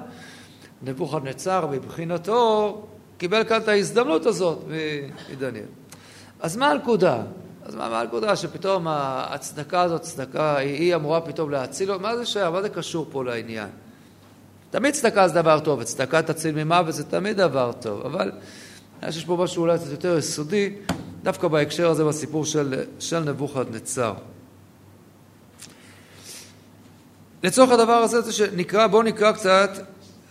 נבוכדנצר 0.84 1.68
מבחינתו 1.72 2.82
קיבל 3.18 3.44
כאן 3.44 3.58
את 3.58 3.68
ההזדמנות 3.68 4.26
הזאת 4.26 4.60
מדניאל. 5.32 5.66
אז 6.40 6.58
מה 6.58 6.72
הנקודה? 6.72 7.22
אז 7.66 7.76
מה 7.76 8.02
הנקודה 8.02 8.36
שפתאום 8.36 8.88
הצדקה 8.90 9.82
הזאת, 9.82 10.02
צדקה, 10.02 10.58
היא 10.58 10.96
אמורה 10.96 11.22
פתאום 11.22 11.52
להציל? 11.52 11.98
מה 11.98 12.18
זה 12.18 12.26
שייך? 12.26 12.48
מה 12.48 12.62
זה 12.62 12.70
קשור 12.70 13.08
פה 13.12 13.24
לעניין? 13.24 13.68
תמיד 14.72 14.94
צדקה 14.94 15.28
זה 15.28 15.34
דבר 15.34 15.60
טוב, 15.60 15.80
וצדקה 15.80 16.22
תציל 16.22 16.64
ממוות 16.64 16.94
זה 16.94 17.04
תמיד 17.04 17.38
דבר 17.38 17.72
טוב, 17.82 18.02
אבל 18.06 18.32
אני 19.04 19.12
חושב 19.12 19.20
שיש 19.20 19.26
פה 19.26 19.38
משהו 19.44 19.62
אולי 19.62 19.78
קצת 19.78 19.92
יותר 19.92 20.18
יסודי, 20.18 20.76
דווקא 21.24 21.48
בהקשר 21.48 21.90
הזה 21.90 22.04
בסיפור 22.04 22.46
של, 22.46 22.84
של 23.00 23.20
נבוכדנצר. 23.20 24.14
לצורך 27.44 27.72
הדבר 27.72 27.94
הזה, 27.94 28.22
זה 28.22 28.34
שנקרא, 28.34 28.88
בואו 28.88 29.04
נקרא 29.04 29.32
קצת 29.32 29.70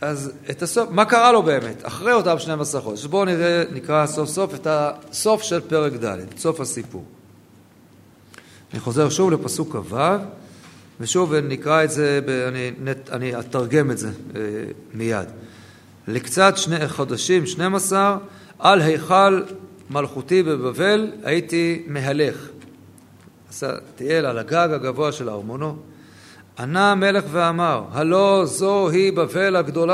אז 0.00 0.33
את 0.50 0.62
הסוף, 0.62 0.90
מה 0.90 1.04
קרה 1.04 1.33
לו 1.33 1.42
באמת, 1.42 1.87
אחרי 1.87 2.12
אותם 2.12 2.38
12 2.38 2.80
חודש? 2.80 3.04
בואו 3.04 3.25
נראה, 3.25 3.62
נקרא 3.73 4.07
סוף 4.07 4.28
סוף 4.28 4.54
את 4.54 4.66
הסוף 4.71 5.42
של 5.42 5.61
פרק 5.61 5.92
ד', 5.92 6.16
סוף 6.37 6.61
הסיפור. 6.61 7.04
אני 8.73 8.80
חוזר 8.80 9.09
שוב 9.09 9.30
לפסוק 9.30 9.76
כ"ו, 9.76 9.97
ושוב 11.00 11.35
נקרא 11.35 11.85
את 11.85 11.90
זה, 11.90 12.21
אני, 12.49 12.71
אני 13.12 13.38
אתרגם 13.38 13.90
את 13.90 13.99
זה 13.99 14.09
אה, 14.09 14.40
מיד. 14.95 15.28
לקצת 16.09 16.57
שני 16.57 16.88
חודשים, 16.88 17.47
12, 17.47 18.18
על 18.59 18.80
היכל 18.80 19.42
מלכותי 19.90 20.42
בבבל 20.42 21.12
הייתי 21.25 21.83
מהלך. 21.87 22.49
תהיה 23.95 24.18
על 24.18 24.38
הגג 24.38 24.68
הגבוה 24.73 25.12
של 25.12 25.30
ארמונו. 25.30 25.76
ענה 26.59 26.92
המלך 26.92 27.25
ואמר, 27.30 27.83
הלא 27.92 28.42
זו 28.45 28.88
היא 28.88 29.12
בבל 29.12 29.57
הגדולה, 29.57 29.92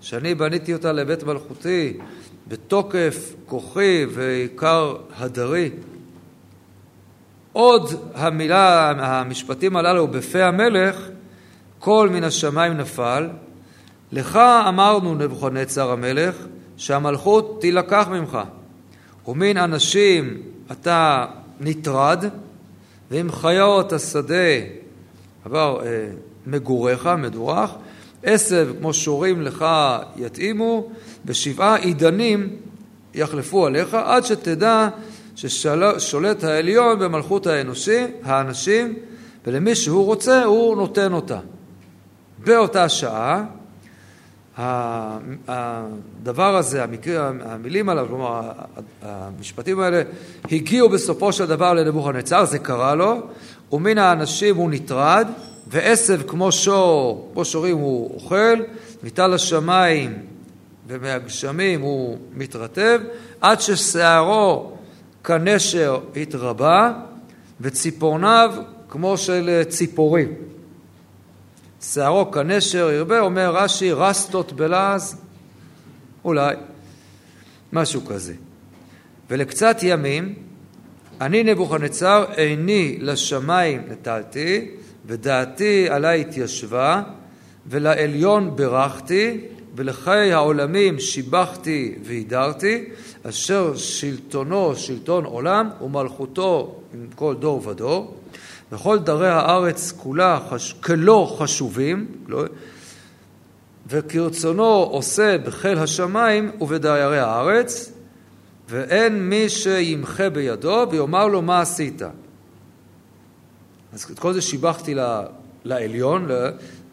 שאני 0.00 0.34
בניתי 0.34 0.72
אותה 0.72 0.92
לבית 0.92 1.24
מלכותי 1.24 1.98
בתוקף 2.48 3.34
כוחי 3.46 4.06
ועיקר 4.10 4.96
הדרי. 5.18 5.70
עוד 7.52 8.10
המילה, 8.14 8.90
המשפטים 8.90 9.76
הללו 9.76 10.08
בפה 10.08 10.44
המלך, 10.44 11.08
קול 11.78 12.08
מן 12.08 12.24
השמיים 12.24 12.72
נפל. 12.72 13.28
לך 14.12 14.36
אמרנו 14.68 15.14
נבוכדנצר 15.14 15.90
המלך, 15.90 16.36
שהמלכות 16.76 17.60
תילקח 17.60 18.08
ממך, 18.10 18.38
ומן 19.28 19.56
אנשים 19.56 20.42
אתה 20.72 21.26
נטרד, 21.60 22.24
ועם 23.10 23.32
חיות 23.32 23.92
השדה 23.92 24.54
עבר 25.44 25.80
אה, 25.84 26.08
מגוריך, 26.46 27.06
מדורך, 27.18 27.70
עשב 28.22 28.68
כמו 28.78 28.94
שורים 28.94 29.42
לך 29.42 29.64
יתאימו, 30.16 30.90
ושבעה 31.26 31.76
עידנים 31.76 32.56
יחלפו 33.14 33.66
עליך, 33.66 33.94
עד 33.94 34.24
שתדע 34.24 34.88
ששולט 35.36 36.44
העליון 36.44 36.98
במלכות 36.98 37.46
האנושי, 37.46 38.04
האנשים, 38.24 38.94
ולמי 39.46 39.74
שהוא 39.74 40.04
רוצה 40.04 40.44
הוא 40.44 40.76
נותן 40.76 41.12
אותה. 41.12 41.38
באותה 42.38 42.88
שעה, 42.88 43.44
הדבר 44.58 46.56
הזה, 46.56 46.84
המקרה, 46.84 47.30
המילים 47.44 47.88
עליו, 47.88 48.06
כלומר 48.08 48.50
המשפטים 49.02 49.80
האלה, 49.80 50.02
הגיעו 50.52 50.88
בסופו 50.88 51.32
של 51.32 51.46
דבר 51.46 51.74
לנבוכדנצר, 51.74 52.44
זה 52.44 52.58
קרה 52.58 52.94
לו, 52.94 53.20
ומן 53.72 53.98
האנשים 53.98 54.56
הוא 54.56 54.70
נטרד, 54.70 55.28
ועשב 55.66 56.20
כמו 56.26 56.52
שור, 56.52 57.30
כמו 57.32 57.44
שורים 57.44 57.76
הוא 57.76 58.14
אוכל, 58.14 58.56
מטל 59.02 59.34
השמיים 59.34 60.14
ומהגשמים 60.88 61.80
הוא 61.80 62.18
מתרטב, 62.34 63.00
עד 63.40 63.60
ששערו 63.60 64.72
כנשר 65.24 65.98
התרבה, 66.16 66.92
וציפורניו 67.60 68.54
כמו 68.88 69.16
של 69.16 69.62
ציפורים. 69.68 70.34
שערו 71.92 72.30
כנשר 72.30 72.90
ירבה, 72.90 73.20
אומר 73.20 73.56
רש"י, 73.56 73.92
רסטות 73.92 74.52
בלעז, 74.52 75.16
אולי, 76.24 76.56
משהו 77.72 78.04
כזה. 78.06 78.34
ולקצת 79.30 79.76
ימים, 79.82 80.34
אני 81.20 81.42
נבוכדנצר 81.42 82.24
עיני 82.36 82.96
לשמיים 83.00 83.82
נטלתי, 83.88 84.70
ודעתי 85.06 85.88
עלי 85.90 86.20
התיישבה, 86.20 87.02
ולעליון 87.66 88.56
ברכתי, 88.56 89.40
ולחיי 89.76 90.32
העולמים 90.32 91.00
שיבחתי 91.00 91.94
והידרתי, 92.02 92.84
אשר 93.22 93.76
שלטונו 93.76 94.76
שלטון 94.76 95.24
עולם, 95.24 95.70
ומלכותו 95.80 96.80
עם 96.94 97.06
כל 97.14 97.34
דור 97.34 97.68
ודור. 97.68 98.15
וכל 98.72 98.98
דרי 98.98 99.28
הארץ 99.28 99.92
כולה 99.96 100.40
חש... 100.50 100.72
כלא 100.72 101.36
חשובים, 101.38 102.06
לא... 102.28 102.44
וכרצונו 103.88 104.64
עושה 104.64 105.38
בחיל 105.38 105.78
השמיים 105.78 106.50
ובדיירי 106.60 107.18
הארץ, 107.18 107.92
ואין 108.68 109.28
מי 109.28 109.48
שימחה 109.48 110.30
בידו 110.30 110.86
ויאמר 110.90 111.26
לו 111.26 111.42
מה 111.42 111.60
עשית. 111.60 112.02
אז 113.92 114.06
את 114.12 114.18
כל 114.18 114.32
זה 114.32 114.42
שיבחתי 114.42 114.94
לעליון, 115.64 116.28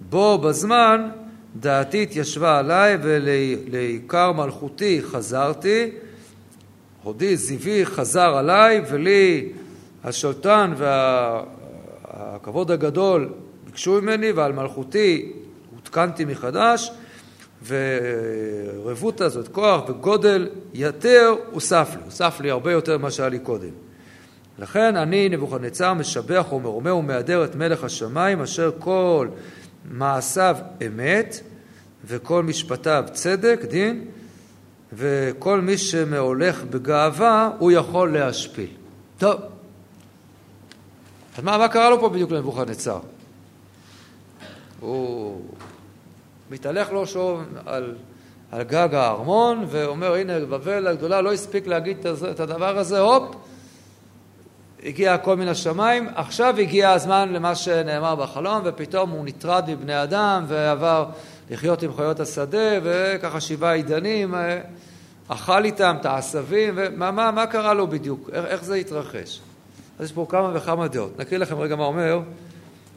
בו 0.09 0.37
בזמן 0.37 1.09
דעתי 1.55 2.03
התיישבה 2.03 2.59
עליי 2.59 2.97
ולעיקר 3.01 4.31
מלכותי 4.31 5.01
חזרתי, 5.01 5.91
הודי 7.03 7.37
זיוי 7.37 7.85
חזר 7.85 8.37
עליי 8.37 8.81
ולי 8.89 9.51
השולטן 10.03 10.73
והכבוד 12.33 12.71
הגדול 12.71 13.29
ביקשו 13.65 14.01
ממני 14.01 14.31
ועל 14.31 14.53
מלכותי 14.53 15.31
הותקנתי 15.75 16.25
מחדש 16.25 16.91
ורבותא 17.67 19.29
זאת 19.29 19.47
כוח 19.47 19.89
וגודל 19.89 20.49
יתר 20.73 21.35
הוסף 21.51 21.89
לי, 21.95 22.01
הוסף 22.05 22.39
לי 22.41 22.51
הרבה 22.51 22.71
יותר 22.71 22.97
ממה 22.97 23.11
שהיה 23.11 23.29
לי 23.29 23.39
קודם. 23.39 23.69
לכן 24.59 24.95
אני 24.95 25.29
נבוכדנצר 25.29 25.93
משבח 25.93 26.53
ומרומם 26.53 26.91
ומהדר 26.91 27.43
את 27.43 27.55
מלך 27.55 27.83
השמיים 27.83 28.41
אשר 28.41 28.71
כל 28.79 29.27
מעשיו 29.91 30.57
אמת 30.87 31.39
וכל 32.05 32.43
משפטיו 32.43 33.03
צדק, 33.11 33.59
דין, 33.69 34.05
וכל 34.93 35.61
מי 35.61 35.77
שמהולך 35.77 36.63
בגאווה 36.63 37.51
הוא 37.59 37.71
יכול 37.71 38.13
להשפיל. 38.13 38.69
טוב, 39.17 39.41
אז 41.37 41.43
מה, 41.43 41.57
מה 41.57 41.67
קרה 41.67 41.89
לו 41.89 41.99
פה 41.99 42.09
בדיוק 42.09 42.31
לנבוכדנצר? 42.31 42.99
הוא 44.79 45.41
מתהלך 46.51 46.91
לו 46.91 47.07
שוב 47.07 47.43
על, 47.65 47.95
על 48.51 48.63
גג 48.63 48.89
הארמון 48.91 49.65
ואומר 49.69 50.13
הנה 50.13 50.39
בבל 50.39 50.87
הגדולה 50.87 51.21
לא 51.21 51.33
הספיק 51.33 51.67
להגיד 51.67 52.07
את 52.31 52.39
הדבר 52.39 52.77
הזה, 52.77 52.99
הופ, 52.99 53.35
הגיע 54.83 55.13
הכל 55.13 55.35
מן 55.35 55.47
השמיים, 55.47 56.09
עכשיו 56.15 56.55
הגיע 56.59 56.91
הזמן 56.91 57.29
למה 57.33 57.55
שנאמר 57.55 58.15
בחלום 58.15 58.61
ופתאום 58.63 59.09
הוא 59.09 59.25
נטרד 59.25 59.69
מבני 59.69 60.03
אדם 60.03 60.45
ועבר 60.47 61.05
לחיות 61.49 61.83
עם 61.83 61.95
חיות 61.95 62.19
השדה 62.19 62.79
וככה 62.83 63.41
שבעה 63.41 63.73
עידנים, 63.73 64.35
אה, 64.35 64.59
אכל 65.27 65.65
איתם 65.65 65.95
את 66.01 66.05
העשבים, 66.05 66.73
ומה 66.77 67.11
מה, 67.11 67.31
מה 67.31 67.47
קרה 67.47 67.73
לו 67.73 67.87
בדיוק, 67.87 68.29
איך, 68.33 68.45
איך 68.45 68.63
זה 68.63 68.75
התרחש? 68.75 69.39
אז 69.99 70.05
יש 70.05 70.11
פה 70.11 70.25
כמה 70.29 70.51
וכמה 70.53 70.87
דעות. 70.87 71.19
נקריא 71.19 71.39
לכם 71.39 71.59
רגע 71.59 71.75
מה 71.75 71.83
אומר. 71.83 72.19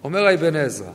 אומר 0.05 0.35
אבן 0.35 0.57
עזרא. 0.57 0.93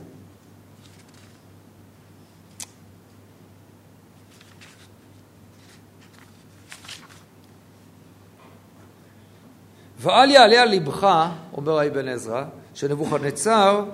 ואל 9.99 10.31
יעלה 10.31 10.61
על 10.61 10.69
לבך, 10.69 11.27
אומר 11.53 11.87
אבן 11.87 12.07
עזרא, 12.07 12.43
שנבוכדנצר 12.73 13.85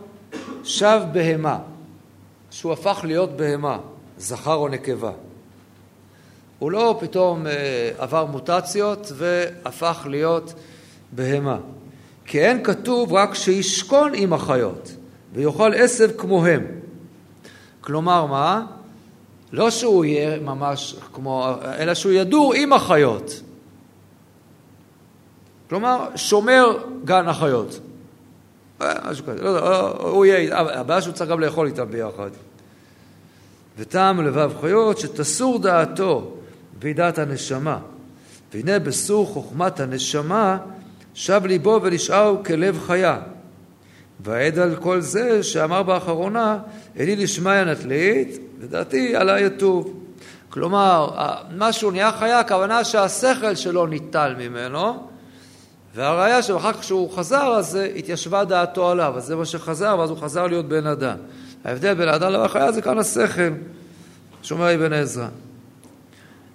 שב 0.63 1.02
בהמה, 1.12 1.60
שהוא 2.52 2.74
הפך 2.74 3.02
להיות 3.04 3.38
בהמה, 3.38 3.80
זכר 4.17 4.54
או 4.54 4.67
נקבה. 4.67 5.12
הוא 6.60 6.72
לא 6.72 6.98
פתאום 7.00 7.48
אה, 7.48 7.91
עבר 7.98 8.26
מוטציות 8.26 9.12
והפך 9.15 10.08
להיות 10.10 10.54
בהמה. 11.12 11.58
כי 12.28 12.40
אין 12.40 12.63
כתוב 12.63 13.13
רק 13.13 13.34
שישכון 13.34 14.12
עם 14.16 14.34
החיות 14.34 14.92
ויאכל 15.34 15.74
עשב 15.74 16.10
כמוהם. 16.18 16.66
כלומר, 17.82 18.26
מה? 18.26 18.66
לא 19.52 19.70
שהוא 19.70 20.06
יהיה 20.06 20.40
ממש 20.40 20.96
כמו, 21.13 21.50
אלא 21.78 21.94
שהוא 21.94 22.12
ידור 22.12 22.54
עם 22.54 22.74
החיות. 22.74 23.42
כלומר, 25.70 26.08
שומר 26.16 26.78
גן 27.06 27.28
החיות. 27.28 27.80
אה, 28.82 28.94
משהו 29.12 29.26
כזה, 29.26 29.44
לא 29.44 29.50
יודע, 29.50 29.78
הוא 30.00 30.26
יהיה, 30.26 30.60
הבעיה 30.60 31.02
שהוא 31.02 31.13
צריך 31.13 31.30
גם 31.30 31.40
לאכול 31.40 31.68
איתם 31.68 31.92
ביחד. 31.92 32.30
וטעם 33.78 34.28
לבב 34.28 34.52
חיות 34.62 34.98
שתסור 34.98 35.60
דעתו 35.60 36.34
וידעת 36.80 37.18
הנשמה. 37.18 37.80
והנה 38.54 38.80
בסור 38.80 39.28
חוכמת 39.28 39.80
הנשמה 39.80 40.58
שב 41.18 41.46
ליבו 41.46 41.80
ונשאר 41.84 42.36
כלב 42.46 42.80
חיה. 42.88 43.20
והעד 44.20 44.60
על 44.60 44.76
כל 44.76 45.02
זה 45.02 45.44
שאמר 45.44 45.84
באחרונה, 45.84 46.60
אלי 47.00 47.16
לשמיא 47.16 47.64
נטלית, 47.64 48.38
לדעתי 48.62 49.16
עלי 49.16 49.42
יטוב. 49.42 49.94
כלומר, 50.50 51.10
משהו 51.58 51.92
נהיה 51.92 52.12
חיה, 52.12 52.40
הכוונה 52.40 52.84
שהשכל 52.84 53.56
שלו 53.56 53.88
ניטל 53.88 54.36
ממנו, 54.38 55.08
והראיה 55.96 56.42
שאחר 56.42 56.74
כך 56.74 56.80
כשהוא 56.80 57.12
חזר, 57.12 57.56
אז 57.58 57.78
התיישבה 57.96 58.44
דעתו 58.46 58.90
עליו, 58.90 59.14
אז 59.18 59.26
זה 59.26 59.36
מה 59.36 59.46
שחזר, 59.46 59.96
ואז 60.00 60.10
הוא 60.10 60.18
חזר 60.18 60.48
להיות 60.48 60.68
בן 60.68 60.88
אדם. 60.88 61.18
ההבדל 61.66 61.94
בין 61.94 62.08
האדם 62.08 62.32
לבין 62.32 62.46
החיה 62.46 62.72
זה 62.72 62.82
כאן 62.82 62.98
השכל, 62.98 63.52
שומע 64.44 64.76
אבן 64.76 64.94
עזרא. 64.94 65.28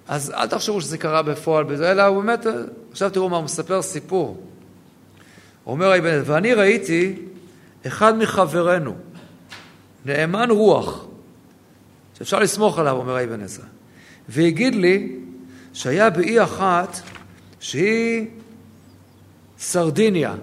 אז 0.09 0.33
אל 0.37 0.47
תחשבו 0.47 0.81
שזה 0.81 0.99
קרה 0.99 1.23
בפועל 1.23 1.65
אלא 1.85 2.03
הוא 2.03 2.23
באמת, 2.23 2.47
עכשיו 2.91 3.11
תראו 3.11 3.29
מה, 3.29 3.37
הוא 3.37 3.45
מספר 3.45 3.83
סיפור. 3.83 4.52
אומר 5.67 5.99
אבן 5.99 6.23
ואני 6.25 6.55
ראיתי 6.55 7.15
אחד 7.87 8.19
מחברינו, 8.19 8.95
נאמן 10.05 10.51
רוח, 10.51 11.07
שאפשר 12.19 12.39
לסמוך 12.39 12.79
עליו, 12.79 12.97
אומר 12.97 13.25
אבן 13.25 13.43
עזרא, 13.43 13.65
והגיד 14.29 14.75
לי 14.75 15.17
שהיה 15.73 16.11
באי 16.11 16.43
אחת 16.43 17.01
שהיא 17.61 18.27
סרדיניה. 19.59 20.35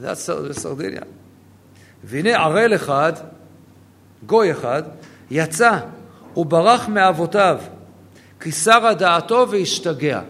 זה 0.00 0.52
סרדיניה. 0.52 1.02
והנה 2.04 2.36
ערל 2.36 2.74
אחד, 2.74 3.12
גוי 4.26 4.52
אחד, 4.52 4.82
יצא 5.30 5.78
וברח 6.36 6.88
מאבותיו, 6.88 7.58
כי 8.40 8.52
סרה 8.52 8.94
דעתו 8.94 9.46
והשתגע. 9.50 10.20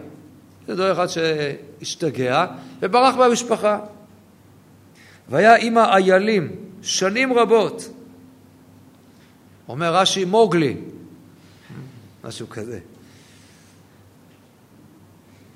זה 0.67 0.75
דור 0.75 0.91
אחד 0.91 1.07
שהשתגע 1.79 2.45
וברח 2.81 3.15
מהמשפחה. 3.15 3.79
והיה 5.29 5.55
עם 5.55 5.77
האיילים 5.77 6.55
שנים 6.81 7.33
רבות. 7.33 7.89
אומר 9.69 9.95
רש"י 9.95 10.25
מוגלי, 10.25 10.75
משהו 12.23 12.49
כזה. 12.49 12.79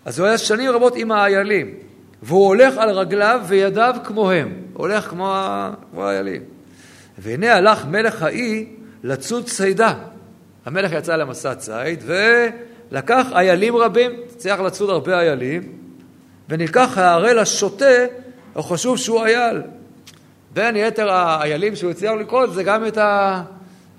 אז 0.05 0.19
הוא 0.19 0.27
היה 0.27 0.37
שנים 0.37 0.71
רבות 0.71 0.95
עם 0.95 1.11
האיילים, 1.11 1.75
והוא 2.23 2.47
הולך 2.47 2.77
על 2.77 2.89
רגליו 2.89 3.41
וידיו 3.47 3.95
כמוהם, 4.03 4.61
הולך 4.73 5.09
כמו, 5.09 5.35
כמו 5.91 6.05
האיילים. 6.05 6.41
והנה 7.17 7.53
הלך 7.53 7.85
מלך 7.85 8.21
האי 8.21 8.65
לצוד 9.03 9.45
צידה. 9.45 9.93
המלך 10.65 10.91
יצא 10.91 11.15
למסע 11.15 11.55
ציד 11.55 12.03
ולקח 12.05 13.27
איילים 13.31 13.75
רבים, 13.75 14.11
צריך 14.37 14.61
לצוד 14.61 14.89
הרבה 14.89 15.19
איילים, 15.19 15.80
ונלקח 16.51 16.97
הערל 16.97 17.39
השוטה, 17.39 18.05
הוא 18.53 18.63
חשוב 18.63 18.97
שהוא 18.97 19.25
אייל. 19.25 19.61
בין 20.53 20.75
יתר 20.75 21.11
האיילים 21.11 21.75
שהוא 21.75 21.91
הצליח 21.91 22.13
לקרוא 22.19 22.47
זה 22.47 22.63
גם 22.63 22.87
את 22.87 22.97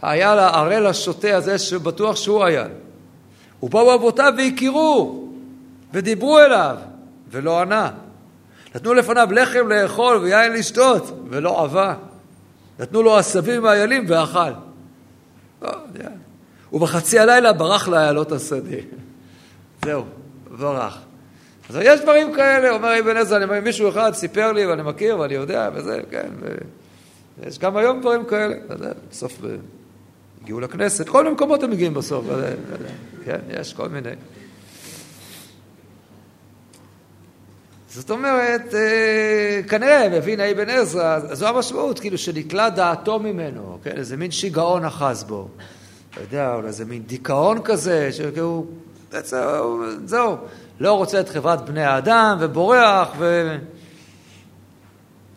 האייל 0.02 0.38
הערל 0.38 0.86
השוטה 0.86 1.36
הזה 1.36 1.58
שבטוח 1.58 2.16
שהוא 2.16 2.44
אייל. 2.44 2.68
ובאו 3.62 3.94
אבותיו 3.94 4.32
והכירו 4.38 5.28
ודיברו 5.92 6.38
אליו 6.40 6.76
ולא 7.30 7.60
ענה. 7.60 7.90
נתנו 8.74 8.94
לפניו 8.94 9.28
לחם 9.32 9.68
לאכול 9.68 10.16
ויין 10.16 10.52
לשתות 10.52 11.18
ולא 11.30 11.62
עבה. 11.62 11.94
נתנו 12.78 13.02
לו 13.02 13.16
עשבים 13.16 13.62
מהאיילים 13.62 14.04
ואכל. 14.08 14.50
לא. 15.62 15.70
ובחצי 16.72 17.18
הלילה 17.18 17.52
ברח 17.52 17.88
לאיילות 17.88 18.32
השדה. 18.32 18.76
זהו, 19.84 20.04
ברח. 20.58 20.98
אז 21.68 21.79
יש 21.83 22.01
דברים 22.01 22.35
כאלה, 22.35 22.70
אומר 22.70 22.98
אבן 23.01 23.16
עזרא, 23.16 23.61
מישהו 23.61 23.88
אחד 23.88 24.14
סיפר 24.14 24.53
לי 24.53 24.66
ואני 24.66 24.83
מכיר 24.83 25.18
ואני 25.18 25.35
יודע 25.35 25.70
וזה, 25.75 26.01
כן, 26.11 26.29
ויש 27.38 27.59
גם 27.59 27.77
היום 27.77 28.01
דברים 28.01 28.25
כאלה, 28.25 28.55
בסוף 29.11 29.40
הגיעו 30.42 30.61
לכנסת, 30.61 31.09
כל 31.09 31.22
מיני 31.22 31.35
מקומות 31.35 31.62
הם 31.62 31.70
מגיעים 31.70 31.94
בסוף, 31.94 32.25
כן, 33.25 33.38
יש 33.51 33.75
כל 33.75 33.88
מיני. 33.88 34.11
זאת 37.94 38.11
אומרת, 38.11 38.75
אה, 38.75 39.61
כנראה 39.68 40.09
מבין 40.09 40.40
אבן 40.40 40.68
עזרא, 40.68 41.18
זו 41.33 41.48
המשמעות, 41.48 42.01
כאילו 42.01 42.18
שנתלה 42.18 42.70
דעתו 42.70 43.18
ממנו, 43.18 43.79
כן, 43.83 43.96
איזה 43.96 44.16
מין 44.16 44.31
שיגעון 44.31 44.85
אחז 44.85 45.25
בו. 45.25 45.48
אתה 46.11 46.20
יודע, 46.20 46.55
אולי 46.55 46.66
איזה 46.66 46.85
מין 46.85 47.03
דיכאון 47.03 47.59
כזה, 47.64 48.11
זהו, 49.22 49.83
זהו, 50.05 50.37
לא 50.83 50.92
רוצה 50.92 51.21
את 51.21 51.29
חברת 51.29 51.64
בני 51.64 51.83
האדם, 51.83 52.37
ובורח, 52.40 53.09
ו... 53.18 53.57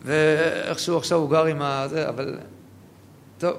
ואיכשהו 0.02 0.98
עכשיו 0.98 1.18
הוא 1.18 1.30
גר 1.30 1.46
עם 1.46 1.62
ה... 1.62 1.88
זה, 1.88 2.10
אבל... 2.10 2.38
טוב. 3.38 3.54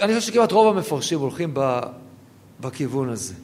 אני 0.00 0.14
חושב 0.14 0.20
שכמעט 0.20 0.52
רוב 0.52 0.76
המפרשים 0.76 1.18
הולכים 1.18 1.54
בכיוון 2.60 3.08
הזה. 3.08 3.34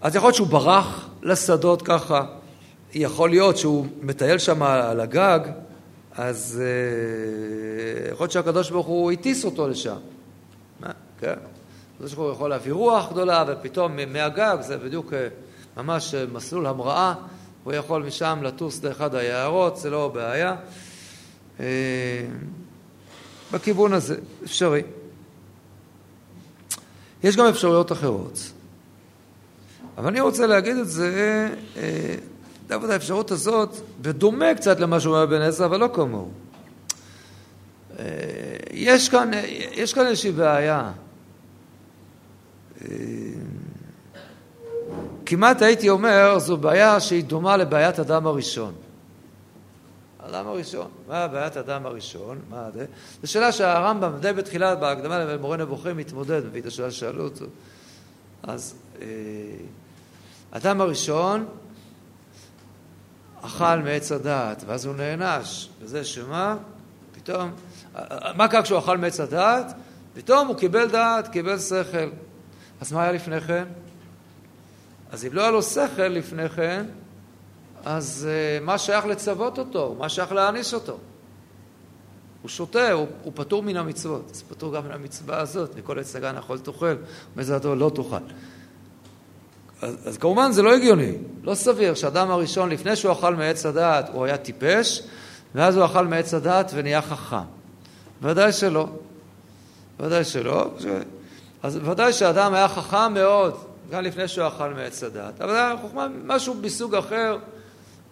אז 0.00 0.16
יכול 0.16 0.26
להיות 0.26 0.36
שהוא 0.36 0.48
ברח 0.48 1.08
לשדות 1.22 1.82
ככה, 1.82 2.24
יכול 2.94 3.30
להיות 3.30 3.56
שהוא 3.56 3.86
מטייל 4.00 4.38
שם 4.38 4.62
על 4.62 5.00
הגג, 5.00 5.40
אז 6.12 6.62
אה, 6.62 8.12
יכול 8.12 8.24
להיות 8.24 8.32
שהקדוש 8.32 8.70
ברוך 8.70 8.86
הוא 8.86 9.12
הטיס 9.12 9.44
אותו 9.44 9.68
לשם. 9.68 9.96
כן. 11.20 11.34
הקדוש 11.98 12.14
ברוך 12.14 12.26
הוא 12.26 12.34
יכול 12.34 12.50
להביא 12.50 12.72
רוח 12.72 13.10
גדולה, 13.12 13.44
ופתאום 13.48 13.96
מהגג, 14.08 14.56
זה 14.60 14.76
בדיוק 14.76 15.12
אה, 15.12 15.28
ממש 15.76 16.14
אה, 16.14 16.24
מסלול 16.32 16.66
המראה, 16.66 17.14
הוא 17.64 17.72
יכול 17.72 18.02
משם 18.02 18.38
לטוס 18.42 18.84
לאחד 18.84 19.14
היערות, 19.14 19.76
זה 19.76 19.90
לא 19.90 20.12
בעיה. 20.14 20.56
בכיוון 23.52 23.92
הזה, 23.92 24.16
אפשרי. 24.44 24.82
יש 27.22 27.36
גם 27.36 27.46
אפשרויות 27.46 27.92
אחרות. 27.92 28.38
אבל 29.96 30.06
אני 30.06 30.20
רוצה 30.20 30.46
להגיד 30.46 30.76
את 30.76 30.88
זה, 30.88 31.48
אה, 31.76 32.14
דווקא 32.66 32.92
האפשרות 32.92 33.30
הזאת, 33.30 33.76
בדומה 34.00 34.54
קצת 34.54 34.80
למה 34.80 35.00
שאומר 35.00 35.26
בן 35.26 35.40
עזרא, 35.40 35.66
אבל 35.66 35.80
לא 35.80 35.88
כמוהו. 35.94 36.30
אה, 37.98 38.04
יש 38.70 39.08
כאן, 39.08 39.30
יש 39.72 39.94
כאן 39.94 40.06
איזושהי 40.06 40.32
בעיה. 40.32 40.92
אה, 42.84 42.88
כמעט 45.26 45.62
הייתי 45.62 45.88
אומר, 45.88 46.38
זו 46.38 46.56
בעיה 46.56 47.00
שהיא 47.00 47.24
דומה 47.24 47.56
לבעיית 47.56 47.98
אדם 47.98 48.26
הראשון. 48.26 48.74
אדם 50.18 50.46
הראשון. 50.46 50.88
מה 51.08 51.28
בעיית 51.28 51.56
אדם 51.56 51.86
הראשון? 51.86 52.38
מה 52.50 52.70
זה? 52.74 52.86
זו 53.22 53.32
שאלה 53.32 53.52
שהרמב"ם 53.52 54.12
די 54.20 54.32
בתחילה, 54.32 54.74
בהקדמה 54.74 55.18
למורה 55.18 55.56
נבוכים, 55.56 55.96
מתמודד, 55.96 56.46
מביא 56.46 56.60
את 56.60 56.66
השאלה 56.66 56.90
ששאלו 56.90 57.24
אותו. 57.24 57.44
אז 58.42 58.74
אדם 60.50 60.80
הראשון 60.80 61.46
אכל 63.42 63.78
מעץ 63.78 64.12
הדעת, 64.12 64.64
ואז 64.66 64.86
הוא 64.86 64.94
נענש. 64.94 65.68
וזה 65.80 66.04
שמה? 66.04 66.56
פתאום, 67.12 67.50
מה 68.34 68.48
קרה 68.48 68.62
כשהוא 68.62 68.78
אכל 68.78 68.98
מעץ 68.98 69.20
הדעת? 69.20 69.72
פתאום 70.14 70.48
הוא 70.48 70.56
קיבל 70.56 70.88
דעת, 70.88 71.28
קיבל 71.28 71.58
שכל. 71.58 72.08
אז 72.80 72.92
מה 72.92 73.02
היה 73.02 73.12
לפני 73.12 73.40
כן? 73.40 73.64
אז 75.10 75.24
אם 75.24 75.32
לא 75.32 75.42
היה 75.42 75.50
לו 75.50 75.62
שכל 75.62 76.02
לפני 76.02 76.48
כן, 76.48 76.86
אז 77.84 78.28
uh, 78.28 78.64
מה 78.64 78.78
שייך 78.78 79.06
לצוות 79.06 79.58
אותו? 79.58 79.96
מה 79.98 80.08
שייך 80.08 80.32
להעניש 80.32 80.74
אותו? 80.74 80.98
הוא 82.42 82.48
שותה, 82.48 82.92
הוא, 82.92 83.06
הוא 83.22 83.32
פטור 83.36 83.62
מן 83.62 83.76
המצוות. 83.76 84.30
אז 84.34 84.42
פטור 84.42 84.74
גם 84.74 84.84
מן 84.84 84.92
המצווה 84.92 85.40
הזאת, 85.40 85.76
מכל 85.76 85.98
עץ 85.98 86.16
הגן 86.16 86.34
יכול 86.38 86.58
תאכל, 86.58 86.94
ומזרתו 87.36 87.74
לא 87.74 87.90
תאכל. 87.94 88.16
אז, 89.82 89.96
אז 90.04 90.18
כמובן 90.18 90.52
זה 90.52 90.62
לא 90.62 90.74
הגיוני, 90.74 91.12
לא 91.42 91.54
סביר 91.54 91.94
שאדם 91.94 92.30
הראשון 92.30 92.68
לפני 92.68 92.96
שהוא 92.96 93.12
אכל 93.12 93.34
מעץ 93.34 93.66
הדעת 93.66 94.08
הוא 94.12 94.24
היה 94.24 94.36
טיפש 94.36 95.02
ואז 95.54 95.76
הוא 95.76 95.84
אכל 95.84 96.06
מעץ 96.06 96.34
הדעת 96.34 96.70
ונהיה 96.74 97.02
חכם. 97.02 97.36
ודאי 98.22 98.52
שלא. 98.52 98.88
ודאי 100.00 100.24
שלא. 100.24 100.70
אז 101.62 101.78
ודאי 101.84 102.12
שאדם 102.12 102.54
היה 102.54 102.68
חכם 102.68 103.14
מאוד 103.14 103.56
גם 103.90 104.02
לפני 104.02 104.28
שהוא 104.28 104.46
אכל 104.48 104.68
מעץ 104.68 105.02
הדעת. 105.02 105.40
אבל 105.40 105.50
היה 105.54 105.74
חוכמה 105.80 106.06
משהו 106.24 106.54
מסוג 106.54 106.94
אחר. 106.94 107.38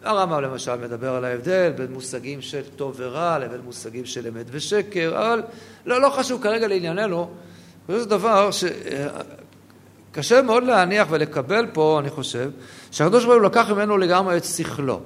הרמב"ם 0.04 0.42
למשל 0.42 0.76
מדבר 0.76 1.14
על 1.14 1.24
ההבדל 1.24 1.72
בין 1.76 1.92
מושגים 1.92 2.42
של 2.42 2.62
טוב 2.76 2.94
ורע 2.96 3.38
לבין 3.38 3.60
מושגים 3.60 4.04
של 4.04 4.26
אמת 4.26 4.46
ושקר, 4.50 5.14
אבל 5.18 5.42
לא, 5.86 6.00
לא 6.00 6.10
חשוב 6.10 6.42
כרגע 6.42 6.68
לענייננו. 6.68 7.30
זה 7.88 8.04
דבר 8.04 8.50
ש... 8.50 8.64
קשה 10.12 10.42
מאוד 10.42 10.62
להניח 10.62 11.08
ולקבל 11.10 11.66
פה, 11.72 11.96
אני 12.00 12.10
חושב, 12.10 12.50
שהקדוש 12.90 13.24
ברוך 13.24 13.36
הוא 13.36 13.42
לקח 13.42 13.70
ממנו 13.70 13.98
לגמרי 13.98 14.36
את 14.36 14.44
שכלו. 14.44 15.00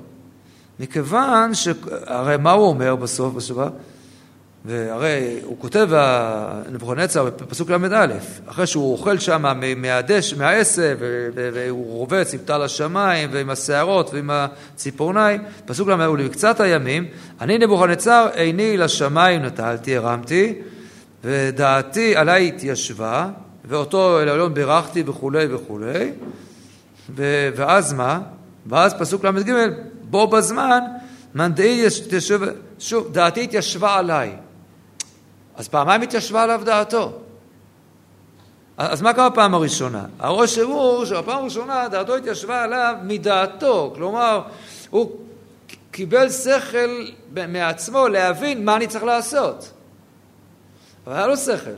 מכיוון 0.80 1.54
ש... 1.54 1.68
הרי 2.06 2.36
מה 2.36 2.52
הוא 2.52 2.68
אומר 2.68 2.96
בסוף, 2.96 3.34
בשבוע? 3.34 3.68
והרי 4.64 5.40
הוא 5.44 5.56
כותב, 5.58 5.88
נבוכדנצר, 6.72 7.24
בפסוק 7.24 7.70
ל"א, 7.70 8.06
אחרי 8.46 8.66
שהוא 8.66 8.92
אוכל 8.92 9.18
שם 9.18 9.60
מהדש, 9.76 10.34
מהעשב, 10.34 10.98
והוא 11.34 11.92
רובץ 11.92 12.34
עם 12.34 12.40
טל 12.44 12.62
השמיים, 12.62 13.28
ועם 13.32 13.50
השערות, 13.50 14.14
ועם 14.14 14.30
הציפורניים, 14.32 15.42
פסוק 15.66 15.88
ל"א, 15.88 16.08
ולמקצת 16.10 16.60
הימים, 16.60 17.06
אני 17.40 17.58
נבוכדנצר 17.58 18.28
איני 18.34 18.76
לשמיים 18.76 19.42
נטלתי, 19.42 19.96
הרמתי, 19.96 20.54
ודעתי 21.24 22.16
עליי 22.16 22.48
התיישבה, 22.48 23.28
ואותו 23.64 24.20
אל 24.20 24.28
העליון 24.28 24.54
בירכתי 24.54 25.02
וכולי 25.06 25.46
וכולי, 25.54 26.12
ואז 27.56 27.92
מה? 27.92 28.20
ואז 28.66 28.94
פסוק 28.94 29.24
ל"ג, 29.24 29.52
בו 30.02 30.26
בזמן, 30.26 30.80
מנדעי 31.34 31.86
ישב, 32.12 32.40
שוב, 32.78 33.12
דעתי 33.12 33.44
התיישבה 33.44 33.98
עליי. 33.98 34.32
אז 35.60 35.68
פעמיים 35.68 36.02
התיישבה 36.02 36.42
עליו 36.42 36.60
דעתו. 36.64 37.12
אז 38.76 39.02
מה 39.02 39.12
קרה 39.12 39.28
בפעם 39.28 39.54
הראשונה? 39.54 40.04
הרושם 40.18 40.66
הוא 40.66 41.04
שבפעם 41.04 41.38
הראשונה 41.38 41.88
דעתו 41.88 42.16
התיישבה 42.16 42.62
עליו 42.62 42.94
מדעתו, 43.02 43.92
כלומר, 43.94 44.42
הוא 44.90 45.10
קיבל 45.90 46.30
שכל 46.30 47.04
מעצמו 47.48 48.08
להבין 48.08 48.64
מה 48.64 48.76
אני 48.76 48.86
צריך 48.86 49.04
לעשות. 49.04 49.72
אבל 51.06 51.16
היה 51.16 51.26
לו 51.26 51.36
שכל. 51.36 51.70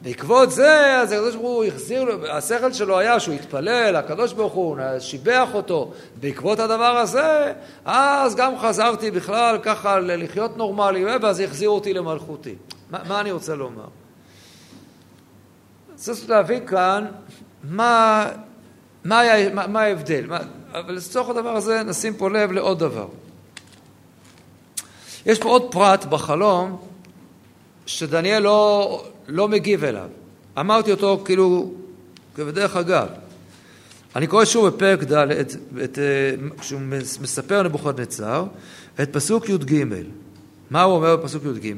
בעקבות 0.00 0.50
זה, 0.50 0.96
אז 0.96 1.12
הקדוש 1.12 1.34
ברוך 1.34 1.46
הוא 1.46 1.64
החזיר 1.64 2.04
לו, 2.04 2.26
השכל 2.26 2.72
שלו 2.72 2.98
היה 2.98 3.20
שהוא 3.20 3.34
התפלל, 3.34 3.96
הקדוש 3.96 4.32
ברוך 4.32 4.52
הוא 4.52 4.76
שיבח 4.98 5.48
אותו. 5.54 5.92
בעקבות 6.20 6.58
הדבר 6.58 6.96
הזה, 6.96 7.52
אז 7.84 8.34
גם 8.34 8.58
חזרתי 8.58 9.10
בכלל 9.10 9.58
ככה 9.62 10.00
לחיות 10.00 10.56
נורמלי, 10.56 11.04
ואז 11.22 11.40
החזירו 11.40 11.74
אותי 11.74 11.94
למלכותי. 11.94 12.54
מה, 12.90 12.98
מה 13.08 13.20
אני 13.20 13.32
רוצה 13.32 13.54
לומר? 13.54 13.88
צריך 15.94 16.30
להבין 16.30 16.66
כאן 16.66 17.06
מה, 17.64 18.26
מה, 19.04 19.20
היה, 19.20 19.54
מה, 19.54 19.66
מה 19.66 19.80
ההבדל. 19.80 20.26
מה, 20.26 20.38
אבל 20.72 20.94
לצורך 20.94 21.28
הדבר 21.28 21.56
הזה 21.56 21.82
נשים 21.82 22.14
פה 22.14 22.30
לב 22.30 22.52
לעוד 22.52 22.78
דבר. 22.78 23.08
יש 25.26 25.38
פה 25.38 25.48
עוד 25.48 25.72
פרט 25.72 26.04
בחלום 26.04 26.82
שדניאל 27.86 28.42
לא, 28.42 29.04
לא 29.28 29.48
מגיב 29.48 29.84
אליו. 29.84 30.08
אמרתי 30.60 30.90
אותו 30.90 31.22
כאילו 31.24 31.72
כבדרך 32.34 32.76
אגב. 32.76 33.08
אני 34.16 34.26
קורא 34.26 34.44
שוב 34.44 34.68
בפרק 34.68 35.02
ד', 35.02 35.26
כשהוא 36.58 36.80
מספר 37.20 37.62
נבוכדנצר, 37.62 38.44
את 39.02 39.12
פסוק 39.12 39.48
י"ג. 39.48 39.84
מה 40.70 40.82
הוא 40.82 40.94
אומר 40.96 41.16
בפסוק 41.16 41.42
י"ג? 41.44 41.74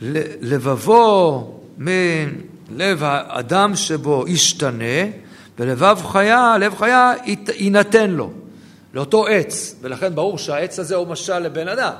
לבבו 0.00 1.60
מלב 1.78 3.02
האדם 3.02 3.76
שבו 3.76 4.24
ישתנה, 4.28 5.04
ולבב 5.58 5.98
חיה, 6.02 6.56
לב 6.60 6.74
חיה 6.74 7.12
יינתן 7.54 8.10
לו, 8.10 8.30
לאותו 8.94 9.26
עץ. 9.26 9.76
ולכן 9.80 10.14
ברור 10.14 10.38
שהעץ 10.38 10.78
הזה 10.78 10.96
הוא 10.96 11.06
משל 11.08 11.38
לבן 11.38 11.68
אדם. 11.68 11.92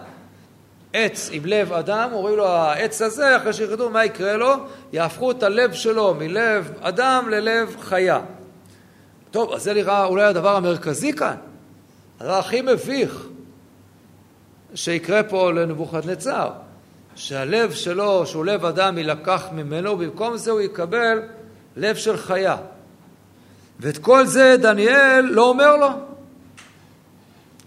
עץ 0.93 1.29
עם 1.33 1.43
לב 1.47 1.73
אדם, 1.73 2.11
אומרים 2.13 2.37
לו 2.37 2.47
העץ 2.47 3.03
הזה, 3.03 3.37
אחרי 3.37 3.53
שיחדו 3.53 3.91
מה 3.91 4.05
יקרה 4.05 4.37
לו? 4.37 4.55
יהפכו 4.93 5.31
את 5.31 5.43
הלב 5.43 5.73
שלו 5.73 6.15
מלב 6.15 6.73
אדם 6.81 7.29
ללב 7.31 7.77
חיה. 7.81 8.21
טוב, 9.31 9.53
אז 9.53 9.63
זה 9.63 9.75
נראה 9.75 10.05
אולי 10.05 10.25
הדבר 10.25 10.57
המרכזי 10.57 11.13
כאן, 11.13 11.37
הדבר 12.21 12.39
הכי 12.39 12.61
מביך 12.61 13.27
שיקרה 14.75 15.23
פה 15.23 15.53
לנבוכדנצר, 15.53 16.51
שהלב 17.17 17.73
שלו, 17.73 18.27
שהוא 18.27 18.45
לב 18.45 18.65
אדם, 18.65 18.99
יילקח 18.99 19.45
ממנו, 19.53 19.91
ובמקום 19.91 20.37
זה 20.37 20.51
הוא 20.51 20.61
יקבל 20.61 21.23
לב 21.77 21.97
של 21.97 22.17
חיה. 22.17 22.57
ואת 23.81 23.99
כל 23.99 24.27
זה 24.27 24.57
דניאל 24.61 25.21
לא 25.31 25.49
אומר 25.49 25.77
לו. 25.77 25.89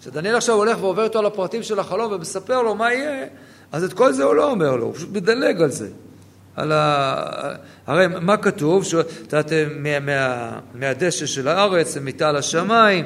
כשדניאל 0.02 0.36
עכשיו 0.36 0.56
הולך 0.56 0.84
ועובר 0.84 1.04
איתו 1.04 1.20
על 1.20 1.26
הפרטים 1.26 1.64
של 1.64 1.80
החלום 1.80 2.12
ומספר 2.12 2.62
לו 2.62 2.76
מה 2.76 2.94
יהיה, 2.94 3.26
אז 3.72 3.84
את 3.84 3.94
כל 3.94 4.14
זה 4.14 4.24
הוא 4.24 4.36
לא 4.36 4.52
אומר 4.52 4.76
לו, 4.76 4.86
הוא 4.86 4.96
פשוט 4.96 5.10
מדלג 5.12 5.62
על 5.62 5.72
זה. 5.72 5.88
על 6.56 6.72
ה... 6.72 7.56
הרי 7.88 8.08
מה 8.08 8.38
כתוב? 8.38 8.84
ש... 8.84 8.96
מהדשא 10.74 11.26
של 11.26 11.48
הארץ, 11.48 11.98
מיטה 11.98 12.32
לשמיים, 12.32 13.06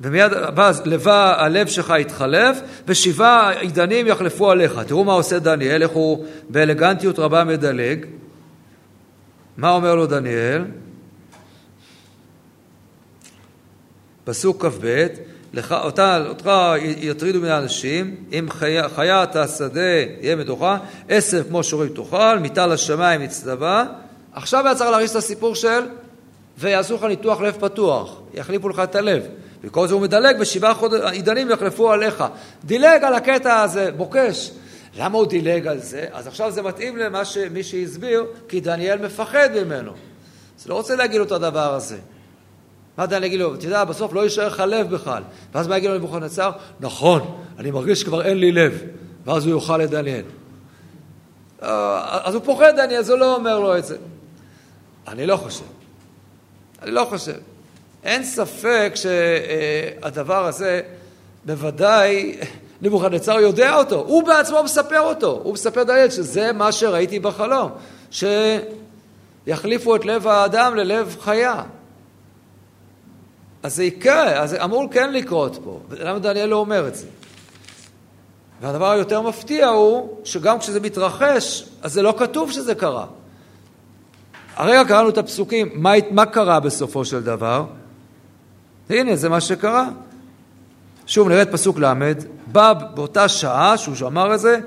ומיד, 0.00 0.32
ואז 0.56 0.82
לבה 0.86 1.34
הלב 1.38 1.66
שלך 1.66 1.94
יתחלף, 1.98 2.60
ושבעה 2.88 3.50
עידנים 3.50 4.06
יחלפו 4.06 4.50
עליך. 4.50 4.78
תראו 4.86 5.04
מה 5.04 5.12
עושה 5.12 5.38
דניאל, 5.38 5.82
איך 5.82 5.90
הוא 5.90 6.24
באלגנטיות 6.48 7.18
רבה 7.18 7.44
מדלג. 7.44 8.06
מה 9.56 9.70
אומר 9.70 9.94
לו 9.94 10.06
דניאל? 10.06 10.64
פסוק 14.24 14.66
כ"ב 14.66 15.06
לך, 15.52 15.72
אותה, 15.72 16.26
אותך 16.28 16.50
יטרידו 16.80 17.40
מן 17.40 17.48
האנשים, 17.48 18.16
אם 18.32 18.46
חיה, 18.50 18.88
חיית 18.88 19.36
השדה 19.36 19.80
יהיה 20.20 20.36
מתוכה, 20.36 20.78
עשב 21.08 21.44
כמו 21.48 21.64
שורים 21.64 21.88
תאכל, 21.88 22.38
מיטה 22.38 22.66
לשמיים 22.66 23.22
יצטווה. 23.22 23.84
עכשיו 24.32 24.66
היה 24.66 24.74
צריך 24.74 24.90
להריץ 24.90 25.10
את 25.10 25.16
הסיפור 25.16 25.54
של 25.54 25.80
ויעשו 26.58 26.94
לך 26.94 27.04
ניתוח 27.04 27.40
לב 27.40 27.56
פתוח, 27.60 28.20
יחליפו 28.34 28.68
לך 28.68 28.80
את 28.80 28.94
הלב. 28.94 29.22
וכל 29.64 29.88
זה 29.88 29.94
הוא 29.94 30.02
מדלג 30.02 30.38
בשבעה 30.38 30.74
עידנים 31.10 31.50
יחלפו 31.50 31.92
עליך. 31.92 32.24
דילג 32.64 33.04
על 33.04 33.14
הקטע 33.14 33.62
הזה, 33.62 33.90
בוקש. 33.96 34.50
למה 34.96 35.18
הוא 35.18 35.26
דילג 35.26 35.66
על 35.66 35.78
זה? 35.78 36.06
אז 36.12 36.26
עכשיו 36.26 36.50
זה 36.50 36.62
מתאים 36.62 36.96
למה 36.96 37.24
שמי 37.24 37.62
שהסביר, 37.62 38.24
כי 38.48 38.60
דניאל 38.60 38.98
מפחד 39.06 39.48
ממנו. 39.64 39.92
אז 40.60 40.66
לא 40.68 40.74
רוצה 40.74 40.96
להגיד 40.96 41.18
לו 41.18 41.24
את 41.24 41.32
הדבר 41.32 41.74
הזה. 41.74 41.98
מה 42.98 43.06
דן 43.06 43.24
יגיד 43.24 43.40
לו? 43.40 43.54
אתה 43.54 43.64
יודע, 43.64 43.84
בסוף 43.84 44.12
לא 44.12 44.24
יישאר 44.24 44.46
לך 44.46 44.62
לב 44.66 44.90
בכלל. 44.90 45.22
ואז 45.54 45.68
מה 45.68 45.76
יגיד 45.76 45.90
לו 45.90 45.96
נבוכדנצר? 45.96 46.50
נכון, 46.80 47.42
אני 47.58 47.70
מרגיש 47.70 48.00
שכבר 48.00 48.22
אין 48.22 48.38
לי 48.38 48.52
לב. 48.52 48.82
ואז 49.26 49.46
הוא 49.46 49.54
יאכל 49.54 49.84
את 49.84 49.90
דניאל. 49.90 50.24
אה, 51.62 52.18
אז 52.24 52.34
הוא 52.34 52.42
פוחד 52.44 52.72
דניאל, 52.76 52.98
אז 52.98 53.10
הוא 53.10 53.18
לא 53.18 53.34
אומר 53.34 53.58
לו 53.58 53.78
את 53.78 53.84
זה. 53.84 53.96
אני 55.08 55.26
לא 55.26 55.36
חושב. 55.36 55.64
אני 56.82 56.90
לא 56.90 57.06
חושב. 57.10 57.38
אין 58.08 58.24
ספק 58.24 58.92
שהדבר 58.94 60.46
הזה, 60.46 60.80
בוודאי, 61.44 62.36
נבוכדנצר 62.82 63.40
יודע 63.40 63.74
אותו. 63.74 63.96
הוא 63.96 64.22
בעצמו 64.22 64.62
מספר 64.62 65.00
אותו. 65.00 65.40
הוא 65.44 65.54
מספר 65.54 65.82
דניאל 65.82 66.10
שזה 66.10 66.52
מה 66.52 66.72
שראיתי 66.72 67.18
בחלום. 67.18 67.70
שיחליפו 69.46 69.96
את 69.96 70.04
לב 70.04 70.26
האדם 70.26 70.74
ללב 70.74 71.16
חיה. 71.20 71.62
אז 73.62 73.76
זה 73.76 73.84
יקרה, 73.84 74.40
אז 74.40 74.50
זה 74.50 74.64
אמור 74.64 74.88
כן 74.90 75.12
לקרות 75.12 75.58
פה. 75.64 75.80
למה 75.90 76.18
דניאל 76.18 76.48
לא 76.48 76.56
אומר 76.56 76.88
את 76.88 76.94
זה? 76.94 77.06
והדבר 78.60 78.90
היותר 78.90 79.20
מפתיע 79.20 79.68
הוא 79.68 80.18
שגם 80.24 80.58
כשזה 80.58 80.80
מתרחש, 80.80 81.64
אז 81.82 81.92
זה 81.92 82.02
לא 82.02 82.14
כתוב 82.18 82.52
שזה 82.52 82.74
קרה. 82.74 83.06
הרגע 84.56 84.84
קראנו 84.84 85.08
את 85.08 85.18
הפסוקים, 85.18 85.70
מה, 85.74 85.92
מה 86.10 86.26
קרה 86.26 86.60
בסופו 86.60 87.04
של 87.04 87.22
דבר? 87.22 87.64
הנה, 88.90 89.16
זה 89.16 89.28
מה 89.28 89.40
שקרה. 89.40 89.88
שוב, 91.06 91.28
נראה 91.28 91.42
את 91.42 91.52
פסוק 91.52 91.78
ל', 91.78 92.12
בא 92.46 92.72
באותה 92.94 93.28
שעה 93.28 93.76
שהוא 93.78 94.08
אמר 94.08 94.34
את 94.34 94.40
זה, 94.40 94.58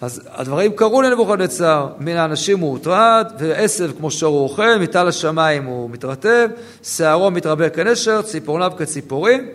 אז 0.00 0.22
הדברים 0.32 0.72
קרו 0.72 1.02
לנבוכדנצר, 1.02 1.88
מן 1.98 2.16
האנשים 2.16 2.58
הוא 2.58 2.70
הוטרד, 2.70 3.32
ועשב 3.38 3.90
כמו 3.98 4.10
שור 4.10 4.34
הוא 4.34 4.44
אוכל, 4.44 4.78
מטל 4.80 5.08
השמיים 5.08 5.64
הוא 5.64 5.90
מתרטב, 5.90 6.48
שערו 6.82 7.30
מתרבה 7.30 7.70
כנשר, 7.70 8.22
ציפורניו 8.22 8.72
כציפורים, 8.78 9.48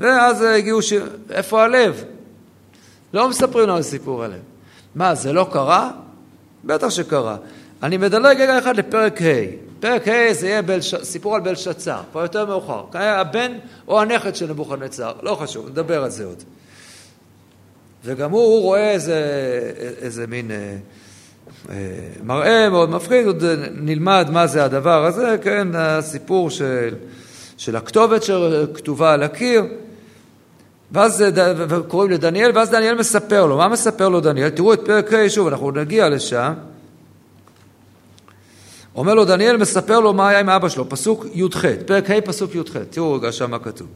ואז 0.00 0.42
הגיעו 0.42 0.82
ש... 0.82 0.92
איפה 1.30 1.64
הלב? 1.64 2.04
לא 3.14 3.28
מספרים 3.28 3.68
לנו 3.68 3.82
סיפור 3.82 4.24
הלב. 4.24 4.40
מה, 4.94 5.14
זה 5.14 5.32
לא 5.32 5.48
קרה? 5.52 5.90
בטח 6.64 6.90
שקרה. 6.90 7.36
אני 7.82 7.96
מדלג 7.96 8.40
רגע 8.40 8.58
אחד 8.58 8.76
לפרק 8.76 9.22
ה'. 9.22 9.24
פרק 9.80 10.08
ה' 10.08 10.32
זה 10.32 10.48
יהיה 10.48 10.62
בלש... 10.62 10.94
סיפור 10.94 11.34
על 11.34 11.40
בלשצר, 11.40 12.00
כבר 12.12 12.22
יותר 12.22 12.46
מאוחר. 12.46 12.84
הבן 12.92 13.52
או 13.88 14.00
הנכד 14.00 14.34
של 14.34 14.46
נבוכדנצר, 14.50 15.12
לא 15.22 15.34
חשוב, 15.34 15.68
נדבר 15.68 16.04
על 16.04 16.10
זה 16.10 16.24
עוד. 16.24 16.42
וגם 18.04 18.30
הוא, 18.30 18.40
הוא 18.40 18.62
רואה 18.62 18.90
איזה, 18.90 19.22
איזה 20.00 20.26
מין 20.26 20.50
אה, 20.50 20.76
אה, 21.70 21.74
מראה 22.22 22.68
מאוד 22.68 22.90
מפחיד, 22.90 23.26
עוד 23.26 23.44
נלמד 23.74 24.28
מה 24.32 24.46
זה 24.46 24.64
הדבר 24.64 25.04
הזה, 25.04 25.36
כן, 25.42 25.68
הסיפור 25.74 26.50
של, 26.50 26.94
של 27.56 27.76
הכתובת 27.76 28.22
שכתובה 28.22 29.12
על 29.12 29.22
הקיר, 29.22 29.64
ואז 30.92 31.24
קוראים 31.88 32.10
לדניאל, 32.10 32.50
ואז 32.54 32.70
דניאל 32.70 32.94
מספר 32.94 33.46
לו. 33.46 33.56
מה 33.56 33.68
מספר 33.68 34.08
לו 34.08 34.20
דניאל? 34.20 34.48
תראו 34.48 34.72
את 34.72 34.80
פרק 34.84 35.12
ה', 35.12 35.28
שוב, 35.28 35.46
אנחנו 35.46 35.70
נגיע 35.70 36.08
לשם. 36.08 36.52
אומר 38.94 39.14
לו 39.14 39.24
דניאל, 39.24 39.56
מספר 39.56 40.00
לו 40.00 40.12
מה 40.12 40.28
היה 40.28 40.40
עם 40.40 40.48
אבא 40.48 40.68
שלו, 40.68 40.88
פסוק 40.88 41.26
י"ח, 41.34 41.64
פרק 41.86 42.10
ה', 42.10 42.20
פסוק 42.20 42.54
י"ח. 42.54 42.76
תראו 42.90 43.14
רגע 43.14 43.32
שם 43.32 43.50
מה 43.50 43.58
כתוב. 43.58 43.86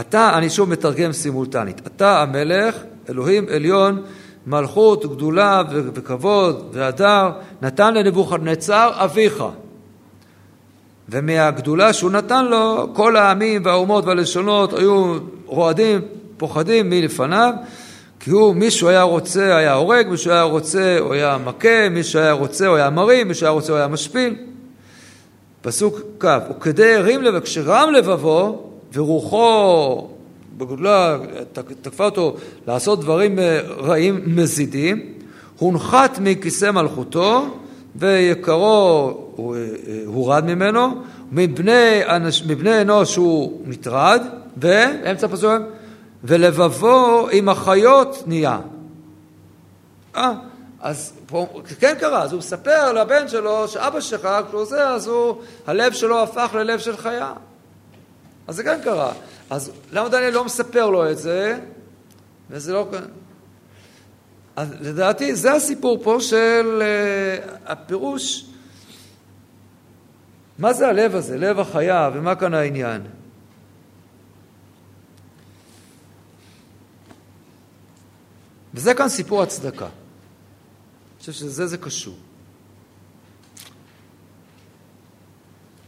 אתה, 0.00 0.38
אני 0.38 0.50
שוב 0.50 0.68
מתרגם 0.68 1.12
סימולטנית, 1.12 1.80
אתה 1.86 2.22
המלך, 2.22 2.76
אלוהים 3.08 3.46
עליון, 3.54 4.02
מלכות, 4.46 5.06
גדולה 5.06 5.62
וכבוד 5.70 6.68
והדר, 6.72 7.30
נתן 7.62 7.94
לנבוכדנצר 7.94 8.90
אביך. 8.94 9.44
ומהגדולה 11.08 11.92
שהוא 11.92 12.10
נתן 12.10 12.44
לו, 12.44 12.88
כל 12.94 13.16
העמים 13.16 13.62
והאומות 13.64 14.04
והלשונות 14.04 14.72
היו 14.72 15.18
רועדים, 15.46 16.00
פוחדים 16.36 16.90
מלפניו, 16.90 17.54
כי 18.24 18.30
הוא, 18.30 18.54
מישהו 18.54 18.88
היה 18.88 19.02
רוצה, 19.02 19.56
היה 19.56 19.74
הורג, 19.74 20.08
מישהו 20.08 20.30
היה 20.32 20.42
רוצה, 20.42 20.98
הוא 21.00 21.14
היה 21.14 21.38
מכה, 21.44 21.88
מישהו 21.90 22.20
היה 22.20 22.32
רוצה, 22.32 22.66
הוא 22.66 22.76
היה 22.76 22.90
מרים, 22.90 23.28
מישהו 23.28 23.46
היה 23.46 23.52
רוצה, 23.52 23.72
הוא 23.72 23.78
היה 23.78 23.88
משפיל. 23.88 24.36
פסוק 25.62 26.00
כ', 26.20 26.26
וכדי 26.50 26.94
הרים 26.94 27.22
לב, 27.22 27.40
כשרם 27.40 27.92
לבבו, 27.96 28.70
ורוחו 28.92 30.08
בגודלה 30.56 31.18
תקפה 31.82 32.04
אותו 32.04 32.36
לעשות 32.66 33.00
דברים 33.00 33.38
אה, 33.38 33.60
רעים 33.78 34.22
מזידים, 34.26 35.02
הונחת 35.58 36.18
מכיסא 36.20 36.70
מלכותו 36.70 37.46
ויקרו 37.96 39.12
הורד 40.06 40.44
ממנו, 40.44 40.86
מבני, 41.32 42.00
מבני 42.46 42.80
אנוש 42.80 43.16
הוא 43.16 43.60
נטרד, 43.64 44.22
ואמצע 44.56 45.26
הפסוק, 45.26 45.62
ולבבו 46.24 47.28
עם 47.32 47.48
החיות 47.48 48.22
נהיה. 48.26 48.58
אה, 50.16 50.32
אז 50.80 51.12
פה 51.26 51.46
כן 51.80 51.94
קרה, 52.00 52.22
אז 52.22 52.32
הוא 52.32 52.38
מספר 52.38 52.92
לבן 52.92 53.28
שלו 53.28 53.68
שאבא 53.68 54.00
שלך, 54.00 54.28
כשהוא 54.48 54.60
עושה, 54.60 54.88
אז 54.88 55.06
הוא, 55.06 55.42
הלב 55.66 55.92
שלו 55.92 56.22
הפך 56.22 56.50
ללב 56.54 56.78
של 56.78 56.96
חיה. 56.96 57.32
אז 58.46 58.56
זה 58.56 58.64
כן 58.64 58.80
קרה. 58.84 59.12
אז 59.50 59.70
למה 59.92 60.08
דניאל 60.08 60.32
לא 60.32 60.44
מספר 60.44 60.86
לו 60.86 61.10
את 61.10 61.18
זה? 61.18 61.58
וזה 62.50 62.72
לא... 62.72 62.86
אז 64.56 64.74
לדעתי 64.80 65.34
זה 65.34 65.52
הסיפור 65.52 65.98
פה 66.02 66.16
של 66.20 66.82
uh, 66.82 67.50
הפירוש, 67.66 68.46
מה 70.58 70.72
זה 70.72 70.88
הלב 70.88 71.14
הזה, 71.14 71.38
לב 71.38 71.60
החיה, 71.60 72.10
ומה 72.14 72.34
כאן 72.34 72.54
העניין? 72.54 73.02
וזה 78.74 78.94
כאן 78.94 79.08
סיפור 79.08 79.42
הצדקה. 79.42 79.84
אני 79.84 81.20
חושב 81.20 81.32
שזה 81.32 81.66
זה 81.66 81.78
קשור. 81.78 82.16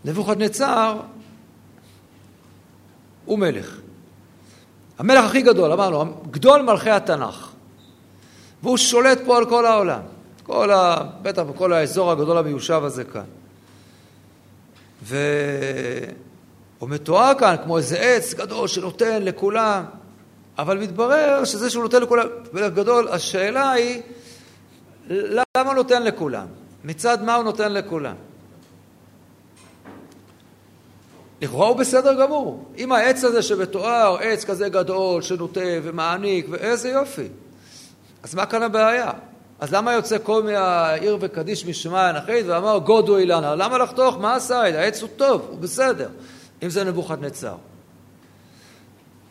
נבוכדנצר 0.04 1.00
הוא 3.24 3.38
מלך. 3.38 3.80
המלך 4.98 5.24
הכי 5.24 5.42
גדול, 5.42 5.72
אמרנו, 5.72 6.14
גדול 6.30 6.62
מלכי 6.62 6.90
התנ"ך. 6.90 7.50
והוא 8.62 8.76
שולט 8.76 9.18
פה 9.26 9.36
על 9.36 9.48
כל 9.48 9.66
העולם. 9.66 10.00
כל 10.42 10.70
ה... 10.70 10.96
בטח 11.22 11.42
בכל 11.42 11.72
האזור 11.72 12.10
הגדול 12.10 12.38
המיושב 12.38 12.84
הזה 12.84 13.04
כאן. 13.04 13.24
והוא 15.02 15.18
מתואר 16.82 17.32
כאן 17.38 17.56
כמו 17.64 17.78
איזה 17.78 17.98
עץ 17.98 18.34
גדול 18.34 18.68
שנותן 18.68 19.22
לכולם, 19.22 19.84
אבל 20.58 20.78
מתברר 20.78 21.44
שזה 21.44 21.70
שהוא 21.70 21.82
נותן 21.82 22.02
לכולם, 22.02 22.26
מלך 22.52 22.72
גדול, 22.72 23.08
השאלה 23.08 23.70
היא, 23.70 24.02
למה 25.08 25.66
הוא 25.66 25.74
נותן 25.74 26.02
לכולם? 26.02 26.46
מצד 26.84 27.22
מה 27.22 27.34
הוא 27.34 27.44
נותן 27.44 27.72
לכולם? 27.72 28.14
לכאורה 31.42 31.68
הוא 31.68 31.76
בסדר 31.76 32.14
גמור. 32.20 32.64
אם 32.78 32.92
העץ 32.92 33.24
הזה 33.24 33.42
שמתואר, 33.42 34.16
עץ 34.20 34.44
כזה 34.44 34.68
גדול, 34.68 35.22
שנוטה 35.22 35.60
ומעניק, 35.82 36.46
ואיזה 36.50 36.88
יופי. 36.88 37.28
אז 38.22 38.34
מה 38.34 38.46
כאן 38.46 38.62
הבעיה? 38.62 39.10
אז 39.60 39.74
למה 39.74 39.92
יוצא 39.92 40.16
כל 40.22 40.42
מהעיר 40.42 41.18
וקדיש 41.20 41.66
משמע 41.66 42.10
אנכית 42.10 42.46
ואמר 42.46 42.78
גודו 42.78 43.16
אילנה? 43.16 43.54
למה 43.54 43.78
לחתוך? 43.78 44.18
מה 44.18 44.34
עשה? 44.34 44.60
העץ 44.60 45.02
הוא 45.02 45.08
טוב, 45.16 45.46
הוא 45.50 45.58
בסדר, 45.58 46.08
אם 46.62 46.70
זה 46.70 46.84
נבוכדנצר. 46.84 47.54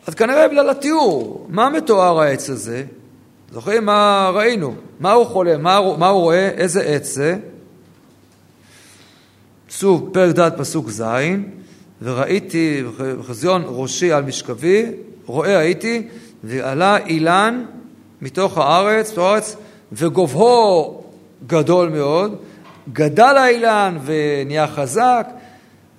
אז 0.07 0.15
כנראה 0.15 0.47
בגלל 0.47 0.69
התיאור, 0.69 1.47
מה 1.49 1.69
מתואר 1.69 2.19
העץ 2.19 2.49
הזה? 2.49 2.83
זוכרים 3.51 3.85
מה 3.85 4.31
ראינו? 4.33 4.75
מה 4.99 5.11
הוא 5.11 5.25
חולם? 5.25 5.61
מה, 5.63 5.79
מה 5.97 6.07
הוא 6.07 6.21
רואה? 6.21 6.49
איזה 6.49 6.81
עץ 6.81 7.13
זה? 7.13 7.37
סוג 9.69 10.09
פרק 10.13 10.35
ד' 10.39 10.57
פסוק 10.57 10.89
ז' 10.89 11.03
וראיתי 12.01 12.83
בחזיון 13.19 13.63
ראשי 13.67 14.11
על 14.11 14.23
משכבי, 14.23 14.85
רואה 15.25 15.57
הייתי, 15.57 16.07
ועלה 16.43 16.97
אילן 16.97 17.65
מתוך 18.21 18.57
הארץ, 18.57 19.17
הארץ, 19.17 19.55
וגובהו 19.91 21.03
גדול 21.47 21.89
מאוד, 21.89 22.35
גדל 22.93 23.37
האילן 23.37 23.97
ונהיה 24.05 24.67
חזק, 24.67 25.27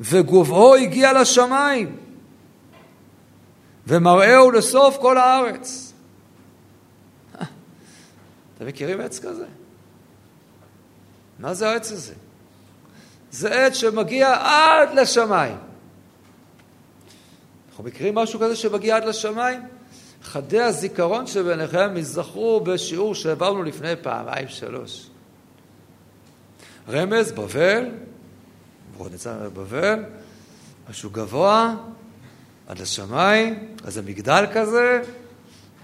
וגובהו 0.00 0.74
הגיע 0.74 1.20
לשמיים, 1.20 1.96
ומראהו 3.86 4.50
לסוף 4.50 4.96
כל 5.00 5.18
הארץ. 5.18 5.92
אתם 8.56 8.66
מכירים 8.66 9.00
עץ 9.00 9.18
כזה? 9.18 9.46
מה 11.38 11.54
זה 11.54 11.68
העץ 11.68 11.92
הזה? 11.92 12.14
זה 13.30 13.66
עץ 13.66 13.74
שמגיע 13.74 14.34
עד 14.40 14.94
לשמיים. 14.94 15.56
אנחנו 17.68 17.84
מכירים 17.84 18.14
משהו 18.14 18.40
כזה 18.40 18.56
שמגיע 18.56 18.96
עד 18.96 19.04
לשמיים? 19.04 19.60
חדי 20.22 20.60
הזיכרון 20.60 21.26
שביניכם 21.26 21.96
ייזכרו 21.96 22.60
בשיעור 22.60 23.14
שהעברנו 23.14 23.62
לפני 23.62 23.96
פעמיים 24.02 24.48
שלוש. 24.48 25.06
רמז, 26.88 27.32
בבל, 27.32 27.90
נבוכדנצר 28.94 29.50
בבל, 29.50 30.04
משהו 30.90 31.10
גבוה, 31.10 31.74
עד 32.68 32.78
לשמיים, 32.78 33.68
איזה 33.86 34.02
מגדל 34.02 34.44
כזה, 34.54 35.00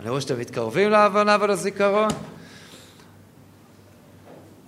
אני 0.00 0.10
רואה 0.10 0.20
שאתם 0.20 0.40
מתקרבים 0.40 0.90
להבנה 0.90 1.36
ולזיכרון. 1.40 2.08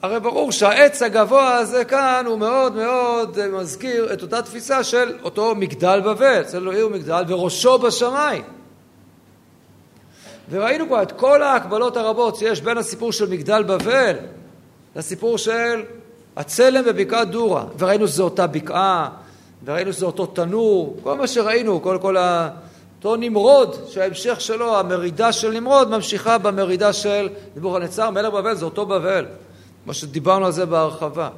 הרי 0.03 0.21
ברור 0.21 0.53
שהעץ 0.53 1.03
הגבוה 1.03 1.55
הזה 1.55 1.85
כאן 1.85 2.25
הוא 2.27 2.39
מאוד 2.39 2.77
מאוד 2.77 3.47
מזכיר 3.47 4.13
את 4.13 4.23
אותה 4.23 4.43
תפיסה 4.43 4.85
של 4.85 5.19
אותו 5.23 5.55
מגדל 5.55 6.01
בבל, 6.05 6.41
אצלנו 6.41 6.71
עיר 6.71 6.89
מגדל 6.89 7.25
וראשו 7.29 7.79
בשמיים. 7.79 8.43
וראינו 10.51 10.87
כבר 10.87 11.03
את 11.03 11.13
כל 11.13 11.43
ההקבלות 11.43 11.97
הרבות 11.97 12.37
שיש 12.37 12.61
בין 12.61 12.79
הסיפור 12.79 13.13
של 13.13 13.31
מגדל 13.31 13.63
בבל 13.63 14.17
לסיפור 14.97 15.39
של 15.39 15.83
הצלם 16.37 16.85
בבקעת 16.85 17.31
דורה. 17.31 17.65
וראינו 17.79 18.09
שזו 18.09 18.25
אותה 18.25 18.47
בקעה, 18.47 19.09
וראינו 19.65 19.93
שזה 19.93 20.07
אותו 20.07 20.27
תנור, 20.27 20.97
כל 21.03 21.17
מה 21.17 21.27
שראינו, 21.27 21.83
כל, 21.83 21.99
כל 22.01 22.17
ה... 22.17 22.49
אותו 22.97 23.17
נמרוד, 23.17 23.77
שההמשך 23.89 24.41
שלו, 24.41 24.79
המרידה 24.79 25.33
של 25.33 25.51
נמרוד, 25.51 25.91
ממשיכה 25.91 26.39
במרידה 26.39 26.93
של 26.93 27.29
נבוכדנצר, 27.57 28.11
מלך 28.11 28.33
בבל, 28.33 28.55
זה 28.55 28.65
אותו 28.65 28.87
בבל. 28.87 29.27
מה 29.87 29.95
שדיברנו 29.95 30.47
על 30.47 30.53
זה 30.53 30.67
בהרחבה. 30.67 31.29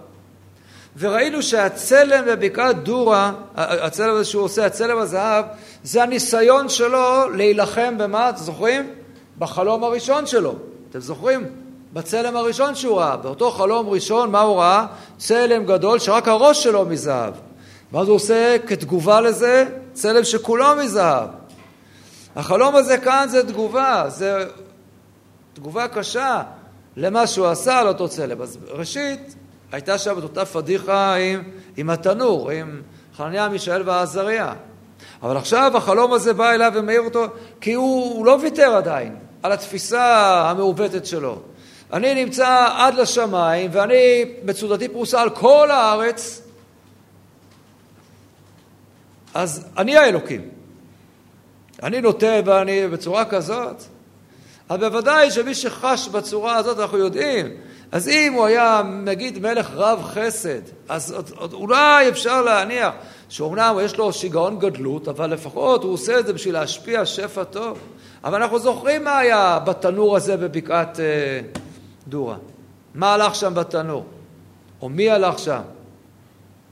וראינו 0.98 1.42
שהצלם 1.42 2.24
בבקעת 2.26 2.82
דורה, 2.82 3.32
הצלם 3.56 4.14
הזה 4.14 4.24
שהוא 4.24 4.42
עושה, 4.42 4.66
הצלם 4.66 4.98
הזהב, 4.98 5.44
זה 5.82 6.02
הניסיון 6.02 6.68
שלו 6.68 7.30
להילחם 7.30 7.98
במה, 7.98 8.28
אתם 8.28 8.38
זוכרים? 8.38 8.90
בחלום 9.38 9.84
הראשון 9.84 10.26
שלו. 10.26 10.54
אתם 10.90 11.00
זוכרים? 11.00 11.46
בצלם 11.92 12.36
הראשון 12.36 12.74
שהוא 12.74 12.98
ראה. 12.98 13.16
באותו 13.16 13.50
חלום 13.50 13.88
ראשון, 13.88 14.30
מה 14.30 14.40
הוא 14.40 14.56
ראה? 14.56 14.86
צלם 15.18 15.64
גדול 15.64 15.98
שרק 15.98 16.28
הראש 16.28 16.62
שלו 16.62 16.84
מזהב. 16.84 17.34
ואז 17.94 18.08
הוא 18.08 18.16
עושה 18.16 18.56
כתגובה 18.66 19.20
לזה 19.20 19.64
צלם 19.92 20.24
שכולו 20.24 20.64
מזהב. 20.84 21.28
החלום 22.36 22.76
הזה 22.76 22.98
כאן 22.98 23.26
זה 23.30 23.48
תגובה, 23.48 24.04
זה 24.08 24.46
תגובה 25.52 25.88
קשה 25.88 26.42
למה 26.96 27.26
שהוא 27.26 27.46
עשה 27.46 27.78
על 27.78 27.88
אותו 27.88 28.08
צלם. 28.08 28.42
אז 28.42 28.58
ראשית, 28.70 29.34
הייתה 29.72 29.98
שם 29.98 30.18
את 30.18 30.22
אותה 30.22 30.44
פדיחה 30.44 31.14
עם, 31.14 31.42
עם 31.76 31.90
התנור, 31.90 32.50
עם 32.50 32.82
חנניה, 33.16 33.48
מישאל 33.48 33.82
ועזריה. 33.88 34.52
אבל 35.22 35.36
עכשיו 35.36 35.76
החלום 35.76 36.12
הזה 36.12 36.32
בא 36.32 36.50
אליו 36.50 36.72
ומעיר 36.74 37.00
אותו, 37.00 37.26
כי 37.60 37.72
הוא, 37.72 38.14
הוא 38.14 38.26
לא 38.26 38.38
ויתר 38.42 38.76
עדיין 38.76 39.16
על 39.42 39.52
התפיסה 39.52 40.34
המעוותת 40.50 41.06
שלו. 41.06 41.38
אני 41.92 42.24
נמצא 42.24 42.68
עד 42.76 42.94
לשמיים, 42.94 43.70
ואני, 43.72 44.24
מצודתי 44.44 44.88
פרוסה 44.88 45.22
על 45.22 45.30
כל 45.30 45.70
הארץ, 45.70 46.43
אז 49.34 49.66
אני 49.76 49.96
האלוקים. 49.96 50.48
אני 51.82 52.00
נוטה 52.00 52.36
ואני 52.44 52.88
בצורה 52.88 53.24
כזאת. 53.24 53.82
אז 54.68 54.80
בוודאי 54.80 55.30
שמי 55.30 55.54
שחש 55.54 56.08
בצורה 56.08 56.56
הזאת, 56.56 56.78
אנחנו 56.78 56.98
יודעים. 56.98 57.46
אז 57.92 58.08
אם 58.08 58.32
הוא 58.32 58.46
היה, 58.46 58.82
נגיד, 59.04 59.38
מלך 59.38 59.70
רב 59.74 60.02
חסד, 60.02 60.60
אז 60.88 61.12
עוד, 61.12 61.30
עוד, 61.36 61.52
אולי 61.52 62.08
אפשר 62.08 62.42
להניח 62.42 62.94
שאומנם 63.28 63.76
יש 63.82 63.96
לו 63.96 64.12
שיגעון 64.12 64.58
גדלות, 64.58 65.08
אבל 65.08 65.30
לפחות 65.30 65.82
הוא 65.82 65.92
עושה 65.92 66.18
את 66.18 66.26
זה 66.26 66.32
בשביל 66.32 66.54
להשפיע 66.54 67.06
שפע 67.06 67.44
טוב. 67.44 67.78
אבל 68.24 68.42
אנחנו 68.42 68.58
זוכרים 68.58 69.04
מה 69.04 69.18
היה 69.18 69.58
בתנור 69.64 70.16
הזה 70.16 70.36
בבקעת 70.36 71.00
אה, 71.00 71.04
דורה. 72.08 72.36
מה 72.94 73.14
הלך 73.14 73.34
שם 73.34 73.54
בתנור? 73.54 74.04
או 74.82 74.88
מי 74.88 75.10
הלך 75.10 75.38
שם? 75.38 75.60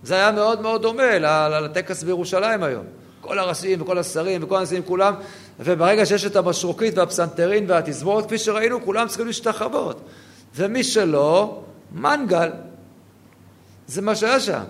זה 0.02 0.14
היה 0.14 0.32
מאוד 0.32 0.60
מאוד 0.60 0.82
דומה 0.82 1.18
לטקס 1.60 2.02
בירושלים 2.02 2.62
היום. 2.62 2.84
כל 3.20 3.38
הראשים 3.38 3.82
וכל 3.82 3.98
השרים 3.98 4.44
וכל 4.44 4.56
הנשיאים 4.56 4.82
כולם, 4.82 5.14
וברגע 5.60 6.06
שיש 6.06 6.26
את 6.26 6.36
המשרוקית 6.36 6.98
והפסנתרין 6.98 7.64
והתזמורת, 7.68 8.26
כפי 8.26 8.38
שראינו, 8.38 8.84
כולם 8.84 9.08
צריכים 9.08 9.26
להשתחוות. 9.26 10.00
ומי 10.54 10.84
שלא, 10.84 11.62
מנגל. 11.92 12.50
זה 13.86 14.02
מה 14.02 14.16
שהיה 14.16 14.40
שם. 14.40 14.62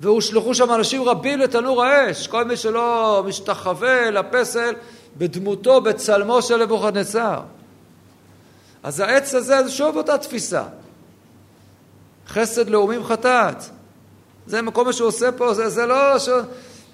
והושלכו 0.00 0.54
שם 0.54 0.74
אנשים 0.74 1.02
רבים 1.02 1.38
לתנור 1.38 1.84
האש. 1.84 2.26
כל 2.26 2.44
מי 2.44 2.56
שלא 2.56 3.22
משתחווה 3.26 4.10
לפסל 4.10 4.74
בדמותו, 5.16 5.80
בצלמו 5.80 6.42
של 6.42 6.62
נבוכדנצר. 6.62 7.40
אז 8.82 9.00
העץ 9.00 9.34
הזה 9.34 9.62
זה 9.62 9.70
שוב 9.70 9.96
אותה 9.96 10.18
תפיסה. 10.18 10.62
חסד 12.28 12.70
לאומים 12.70 13.04
חטאת. 13.04 13.64
זה 14.46 14.62
מה 14.62 14.92
שהוא 14.92 15.08
עושה 15.08 15.32
פה, 15.32 15.54
זה, 15.54 15.68
זה 15.68 15.86
לא... 15.86 16.18
ש... 16.18 16.28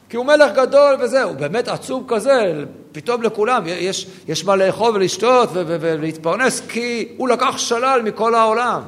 כי 0.09 0.16
הוא 0.16 0.26
מלך 0.26 0.53
גדול 0.55 0.96
וזהו, 1.01 1.28
הוא 1.28 1.36
באמת 1.36 1.68
עצוב 1.68 2.05
כזה, 2.09 2.64
פתאום 2.92 3.22
לכולם 3.22 3.62
יש, 3.66 4.07
יש 4.28 4.44
מה 4.44 4.57
לאכול 4.57 4.96
ולשתות 4.96 5.49
ולהתפרנס, 5.53 6.61
כי 6.68 7.14
הוא 7.16 7.28
לקח 7.28 7.59
שלל 7.59 8.01
מכל 8.05 8.34
העולם. 8.34 8.82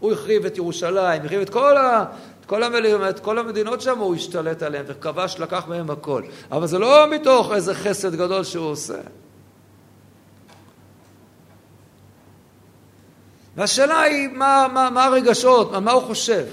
הוא 0.00 0.12
החריב 0.12 0.46
את 0.46 0.56
ירושלים, 0.56 1.22
החריב 1.24 1.40
את 1.40 1.50
כל, 1.50 1.76
ה, 1.76 2.04
את 2.40 2.46
כל, 2.46 2.62
המל... 2.62 3.08
את 3.08 3.20
כל 3.20 3.38
המדינות 3.38 3.80
שם, 3.80 3.98
הוא 3.98 4.14
השתלט 4.14 4.62
עליהן 4.62 4.84
וכבש, 4.88 5.36
לקח 5.38 5.64
מהם 5.68 5.90
הכל. 5.90 6.22
אבל 6.52 6.66
זה 6.66 6.78
לא 6.78 7.10
מתוך 7.10 7.52
איזה 7.52 7.74
חסד 7.74 8.14
גדול 8.14 8.44
שהוא 8.44 8.66
עושה. 8.66 8.98
והשאלה 13.56 14.00
היא 14.00 14.28
מה, 14.28 14.66
מה, 14.72 14.90
מה 14.90 15.04
הרגשות, 15.04 15.72
מה, 15.72 15.80
מה 15.80 15.92
הוא 15.92 16.02
חושב, 16.02 16.44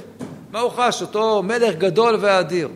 מה 0.52 0.60
הוא 0.60 0.72
חש, 0.72 1.02
אותו 1.02 1.44
מלך 1.44 1.76
גדול 1.76 2.18
ואדיר. 2.20 2.70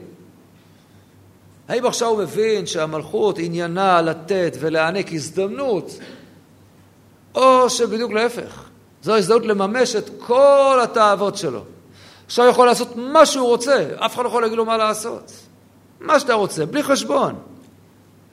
האם 1.68 1.86
עכשיו 1.86 2.08
הוא 2.08 2.18
מבין 2.18 2.66
שהמלכות 2.66 3.40
עניינה 3.40 4.02
לתת 4.02 4.58
ולהעניק 4.60 5.14
הזדמנות, 5.14 6.00
או 7.36 7.70
שבדיוק 7.70 8.12
להפך, 8.12 8.64
זו 9.02 9.16
הזדמנות 9.16 9.46
לממש 9.46 9.96
את 9.96 10.10
כל 10.20 10.80
התאוות 10.84 11.38
שלו. 11.38 11.64
עכשיו 12.26 12.46
הוא 12.46 12.52
יכול 12.52 12.68
לעשות 12.68 12.96
מה 12.96 13.26
שהוא 13.26 13.48
רוצה, 13.48 13.90
אף 13.96 14.16
אחד 14.16 14.24
לא 14.24 14.28
יכול 14.28 14.42
להגיד 14.42 14.58
לו 14.58 14.66
מה 14.66 14.78
לעשות. 14.78 15.32
מה 16.00 16.20
שאתה 16.20 16.34
רוצה, 16.34 16.66
בלי 16.66 16.84
חשבון, 16.84 17.36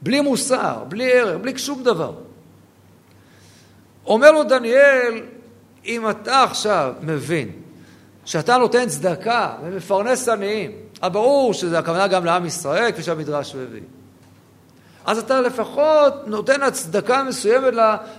בלי 0.03 0.21
מוסר, 0.21 0.85
בלי 0.89 1.13
ערך, 1.13 1.37
בלי 1.41 1.59
שום 1.59 1.83
דבר. 1.83 2.13
אומר 4.07 4.31
לו 4.31 4.45
דניאל, 4.45 5.23
אם 5.85 6.11
אתה 6.11 6.43
עכשיו 6.43 6.93
מבין 7.01 7.60
שאתה 8.31 8.57
נותן 8.57 8.89
צדקה 8.89 9.53
ומפרנס 9.65 10.29
עניים, 10.29 10.71
ברור 11.01 11.55
שזה 11.55 11.79
הכוונה 11.79 12.09
גם 12.09 12.25
לעם 12.25 12.47
ישראל, 12.47 12.93
כפי 12.93 13.03
שהמדרש 13.03 13.55
מביא. 13.55 13.81
אז 15.05 15.19
אתה 15.19 15.41
לפחות 15.41 16.15
נותן 16.27 16.63
הצדקה 16.63 17.23
מסוימת 17.23 17.75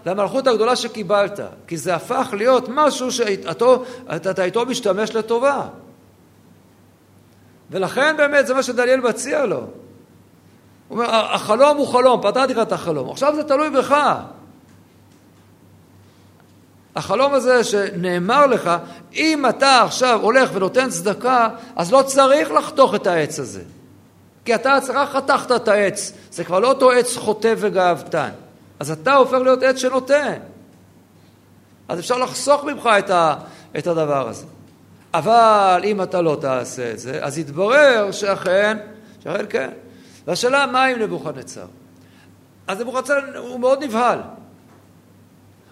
למלכות 0.05 0.47
הגדולה 0.47 0.75
שקיבלת, 0.75 1.39
כי 1.67 1.77
זה 1.77 1.95
הפך 1.95 2.29
להיות 2.33 2.65
משהו 2.69 3.11
שאתה 3.11 4.43
איתו 4.43 4.65
משתמש 4.65 5.15
לטובה. 5.15 5.67
ולכן 7.69 8.17
באמת 8.17 8.47
זה 8.47 8.53
מה 8.53 8.63
שדניאל 8.63 8.99
מציע 8.99 9.45
לו. 9.45 9.57
הוא 9.57 9.67
אומר, 10.89 11.09
החלום 11.15 11.77
הוא 11.77 11.87
חלום, 11.87 12.21
פתרתי 12.21 12.53
לך 12.53 12.59
את 12.59 12.71
החלום, 12.71 13.09
עכשיו 13.09 13.35
זה 13.35 13.43
תלוי 13.43 13.69
בך. 13.69 14.15
החלום 16.95 17.33
הזה 17.33 17.63
שנאמר 17.63 18.47
לך, 18.47 18.71
אם 19.13 19.45
אתה 19.49 19.81
עכשיו 19.81 20.19
הולך 20.21 20.49
ונותן 20.53 20.89
צדקה, 20.89 21.49
אז 21.75 21.91
לא 21.91 22.01
צריך 22.01 22.51
לחתוך 22.51 22.95
את 22.95 23.07
העץ 23.07 23.39
הזה. 23.39 23.61
כי 24.45 24.55
אתה 24.55 24.77
רק 24.93 25.09
חתכת 25.09 25.51
את 25.51 25.67
העץ, 25.67 26.13
זה 26.31 26.43
כבר 26.43 26.59
לא 26.59 26.67
אותו 26.67 26.91
עץ 26.91 27.17
חוטא 27.17 27.53
וגאוותן. 27.57 28.29
אז 28.79 28.91
אתה 28.91 29.15
הופך 29.15 29.37
להיות 29.37 29.63
עץ 29.63 29.77
שנותן. 29.77 30.37
אז 31.87 31.99
אפשר 31.99 32.17
לחסוך 32.17 32.63
ממך 32.63 32.89
את, 32.99 33.09
ה, 33.09 33.35
את 33.77 33.87
הדבר 33.87 34.29
הזה. 34.29 34.45
אבל 35.13 35.81
אם 35.83 36.01
אתה 36.01 36.21
לא 36.21 36.37
תעשה 36.41 36.91
את 36.91 36.99
זה, 36.99 37.19
אז 37.21 37.37
יתברר 37.37 38.11
שאכן, 38.11 38.77
שאכן 39.23 39.45
כן. 39.49 39.69
והשאלה, 40.27 40.65
מה 40.65 40.85
עם 40.85 40.99
נבוכדנצר? 40.99 41.65
אז 42.67 42.79
נבוכדנצר 42.79 43.37
הוא 43.37 43.59
מאוד 43.59 43.83
נבהל. 43.83 44.19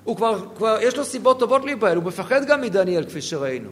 הוא 0.10 0.18
כבר, 0.18 0.40
כבר, 0.58 0.78
יש 0.82 0.98
לו 0.98 1.06
סיבות 1.06 1.40
טובות 1.40 1.66
להיבהל, 1.66 1.98
הוא 1.98 2.04
מפחד 2.04 2.46
גם 2.46 2.62
מדניאל, 2.62 3.06
כפי 3.06 3.22
שראינו. 3.22 3.70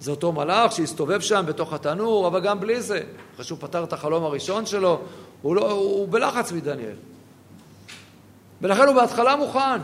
זה 0.00 0.10
אותו 0.10 0.32
מלאך 0.32 0.72
שהסתובב 0.72 1.20
שם 1.20 1.44
בתוך 1.46 1.72
התנור, 1.72 2.26
אבל 2.26 2.40
גם 2.40 2.60
בלי 2.60 2.82
זה, 2.82 3.00
אחרי 3.34 3.44
שהוא 3.44 3.58
פתר 3.58 3.84
את 3.84 3.92
החלום 3.92 4.24
הראשון 4.24 4.66
שלו, 4.66 5.00
הוא, 5.42 5.56
לא, 5.56 5.70
הוא 5.70 6.08
בלחץ 6.10 6.52
מדניאל. 6.52 6.94
ולכן 8.62 8.82
הוא 8.82 8.94
בהתחלה 8.94 9.36
מוכן, 9.36 9.80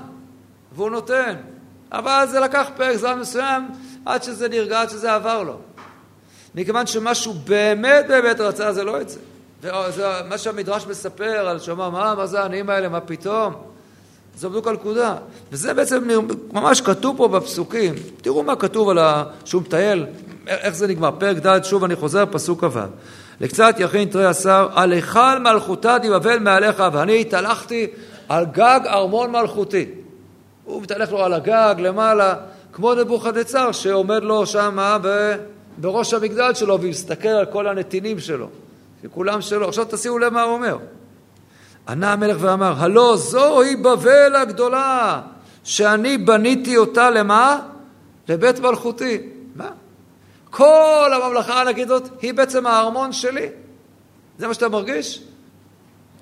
והוא 0.73 0.91
נותן. 0.91 1.35
אבל 1.93 2.27
זה 2.31 2.41
לקח 2.41 2.69
פרק 2.77 2.97
זמן 2.97 3.19
מסוים 3.19 3.69
עד 4.05 4.23
שזה 4.23 4.49
נרגע, 4.49 4.81
עד 4.81 4.91
שזה 4.91 5.15
עבר 5.15 5.43
לו. 5.43 5.59
מכיוון 6.55 6.87
שמה 6.87 7.15
שהוא 7.15 7.35
באמת 7.45 8.05
באמת 8.09 8.41
רצה 8.41 8.73
זה 8.73 8.85
לא 8.85 9.01
את 9.01 9.09
זה. 9.09 9.21
וזה 9.63 10.09
מה 10.29 10.39
שהמדרש 10.39 10.87
מספר 10.87 11.49
על 11.49 11.59
שאומר, 11.59 11.91
מה, 11.91 12.15
מה 12.15 12.27
זה 12.27 12.41
העניים 12.41 12.71
האלה, 12.71 12.89
מה 12.89 13.01
פתאום? 13.01 13.74
זו 14.39 14.51
בדיוק 14.51 14.69
הנקודה. 14.69 15.17
וזה 15.53 15.75
בעצם 15.75 16.09
ממש 16.53 16.81
כתוב 16.81 17.17
פה 17.17 17.29
בפסוקים. 17.29 17.95
תראו 18.23 18.43
מה 18.43 18.57
כתוב 18.57 18.89
על 18.89 18.99
ה... 18.99 19.25
שהוא 19.45 19.63
מטייל, 19.63 20.07
איך 20.47 20.75
זה 20.75 20.87
נגמר. 20.87 21.11
פרק 21.19 21.37
ד', 21.47 21.65
שוב 21.65 21.85
אני 21.85 21.97
חוזר, 21.97 22.25
פסוק 22.31 22.65
כ"ו. 22.65 22.79
לקצת 23.41 23.75
יכין 23.79 24.09
תרי 24.09 24.27
עשר, 24.27 24.69
על 24.75 24.93
היכל 24.93 25.39
מלכותה 25.39 25.97
תבבל 26.03 26.39
מעליך, 26.39 26.83
ואני 26.93 27.21
התהלכתי 27.21 27.87
על 28.29 28.45
גג 28.45 28.81
ארמון 28.87 29.31
מלכותי. 29.31 29.87
הוא 30.65 30.83
מתהלך 30.83 31.13
לו 31.13 31.25
על 31.25 31.33
הגג 31.33 31.75
למעלה, 31.79 32.35
כמו 32.73 32.95
נבוכדנצר 32.95 33.73
שעומד 33.73 34.23
לו 34.23 34.47
שם 34.47 34.99
בראש 35.79 36.15
המגדל 36.15 36.55
שלו 36.55 36.81
ומסתכל 36.81 37.29
על 37.29 37.47
כל 37.47 37.69
הנתינים 37.69 38.21
שלו, 38.21 38.49
שכולם 39.03 39.41
שלו. 39.41 39.69
עכשיו 39.69 39.87
תשימו 39.91 40.19
לב 40.19 40.33
מה 40.33 40.43
הוא 40.43 40.55
אומר. 40.55 40.77
ענה 41.89 42.13
המלך 42.13 42.37
ואמר, 42.41 42.75
הלא 42.77 43.17
זוהי 43.17 43.77
בבל 43.77 44.37
הגדולה, 44.37 45.21
שאני 45.65 46.19
בניתי 46.19 46.77
אותה 46.77 47.11
למה? 47.11 47.61
לבית 48.29 48.61
מלכותי. 48.61 49.19
מה? 49.55 49.71
כל 50.51 51.11
הממלכה 51.15 51.55
הענקית 51.55 51.85
הזאת 51.85 52.09
היא 52.23 52.35
בעצם 52.35 52.67
הארמון 52.67 53.13
שלי. 53.13 53.49
זה 54.39 54.49
מה 54.49 54.55
שאתה 54.55 54.69
מרגיש? 54.69 55.23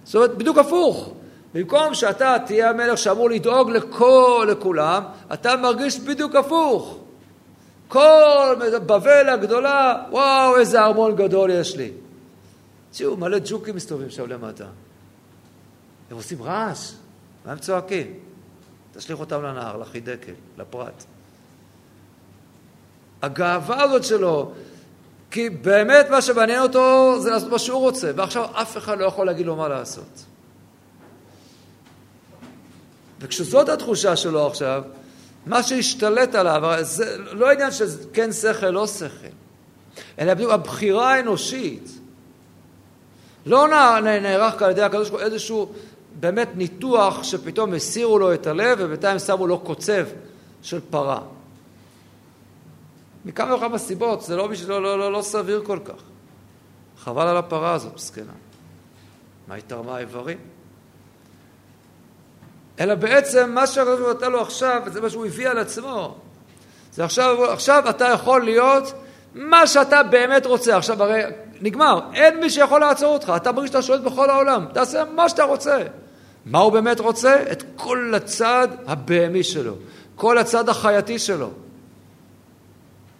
זאת 0.04 0.14
אומרת, 0.14 0.34
בדיוק 0.34 0.58
הפוך. 0.58 1.12
במקום 1.54 1.94
שאתה 1.94 2.36
תהיה 2.46 2.70
המלך 2.70 2.98
שאמור 2.98 3.30
לדאוג 3.30 3.70
לכל, 3.70 4.48
לכולם, 4.50 5.02
אתה 5.32 5.56
מרגיש 5.56 6.00
בדיוק 6.00 6.34
הפוך. 6.34 6.98
כל 7.88 8.54
בבל 8.86 9.28
הגדולה, 9.28 10.02
וואו, 10.10 10.56
איזה 10.56 10.80
ארמון 10.80 11.16
גדול 11.16 11.50
יש 11.50 11.76
לי. 11.76 11.90
תראו, 12.92 13.16
מלא 13.16 13.38
ג'וקים 13.44 13.76
מסתובבים 13.76 14.10
שם 14.10 14.26
למטה. 14.28 14.64
הם 16.12 16.16
עושים 16.16 16.42
רעש, 16.42 16.92
מה 17.44 17.52
הם 17.52 17.58
צועקים? 17.58 18.06
תשליך 18.94 19.20
אותם 19.20 19.42
לנהר, 19.42 19.76
לחידקל, 19.76 20.32
לפרט. 20.58 21.04
הגאווה 23.22 23.82
הזאת 23.82 24.04
שלו, 24.04 24.52
כי 25.30 25.50
באמת 25.50 26.06
מה 26.10 26.22
שמעניין 26.22 26.62
אותו 26.62 27.16
זה 27.20 27.30
לעשות 27.30 27.50
מה 27.50 27.58
שהוא 27.58 27.80
רוצה, 27.80 28.10
ועכשיו 28.16 28.44
אף 28.52 28.76
אחד 28.76 28.98
לא 28.98 29.04
יכול 29.04 29.26
להגיד 29.26 29.46
לו 29.46 29.56
מה 29.56 29.68
לעשות. 29.68 30.24
וכשזאת 33.20 33.68
התחושה 33.68 34.16
שלו 34.16 34.46
עכשיו, 34.46 34.82
מה 35.46 35.62
שהשתלט 35.62 36.34
עליו, 36.34 36.78
זה 36.80 37.18
לא 37.18 37.50
עניין 37.50 37.70
של 37.70 37.86
כן 38.12 38.32
שכל, 38.32 38.70
לא 38.70 38.86
שכל, 38.86 39.26
אלא 40.18 40.34
בדיוק 40.34 40.52
הבחירה 40.52 41.14
האנושית. 41.14 41.98
לא 43.46 43.68
נערך 44.02 44.62
על 44.62 44.70
ידי 44.70 44.82
הקדוש 44.82 45.08
ברוך 45.08 45.20
הוא 45.22 45.30
איזשהו 45.30 45.72
באמת 46.20 46.48
ניתוח 46.54 47.22
שפתאום 47.22 47.74
הסירו 47.74 48.18
לו 48.18 48.34
את 48.34 48.46
הלב 48.46 48.78
ובינתיים 48.80 49.18
שמו 49.18 49.46
לו 49.46 49.58
קוצב 49.58 50.06
של 50.62 50.80
פרה. 50.90 51.20
מכמה 53.24 53.54
וכמה 53.54 53.78
סיבות, 53.78 54.22
זה 54.22 54.36
לא, 54.36 54.48
לא, 54.68 54.82
לא, 54.82 54.98
לא, 54.98 55.12
לא 55.12 55.22
סביר 55.22 55.62
כל 55.66 55.78
כך. 55.84 56.02
חבל 56.98 57.26
על 57.26 57.36
הפרה 57.36 57.72
הזאת, 57.72 57.94
מסכנה. 57.94 58.32
מה 59.48 59.54
היא 59.54 59.62
תרמה 59.66 59.98
איברים? 59.98 60.38
אלא 62.80 62.94
בעצם 62.94 63.50
מה 63.50 63.66
שהרב 63.66 64.16
נתן 64.16 64.32
לו 64.32 64.40
עכשיו, 64.40 64.82
וזה 64.86 65.00
מה 65.00 65.10
שהוא 65.10 65.26
הביא 65.26 65.48
על 65.48 65.58
עצמו, 65.58 66.16
זה 66.92 67.04
עכשיו, 67.04 67.44
עכשיו 67.52 67.90
אתה 67.90 68.04
יכול 68.04 68.44
להיות 68.44 68.94
מה 69.34 69.66
שאתה 69.66 70.02
באמת 70.02 70.46
רוצה. 70.46 70.76
עכשיו 70.76 71.02
הרי 71.02 71.22
נגמר, 71.60 72.00
אין 72.14 72.40
מי 72.40 72.50
שיכול 72.50 72.80
לעצור 72.80 73.12
אותך, 73.12 73.32
אתה 73.36 73.52
מרגיש 73.52 73.70
שאתה 73.70 73.82
שולט 73.82 74.00
בכל 74.00 74.30
העולם, 74.30 74.66
תעשה 74.72 75.02
מה 75.14 75.28
שאתה 75.28 75.44
רוצה. 75.44 75.78
מה 76.46 76.58
הוא 76.58 76.72
באמת 76.72 77.00
רוצה? 77.00 77.42
את 77.52 77.62
כל 77.76 78.12
הצד 78.16 78.68
הבהמי 78.86 79.42
שלו, 79.42 79.74
כל 80.14 80.38
הצד 80.38 80.68
החייתי 80.68 81.18
שלו. 81.18 81.50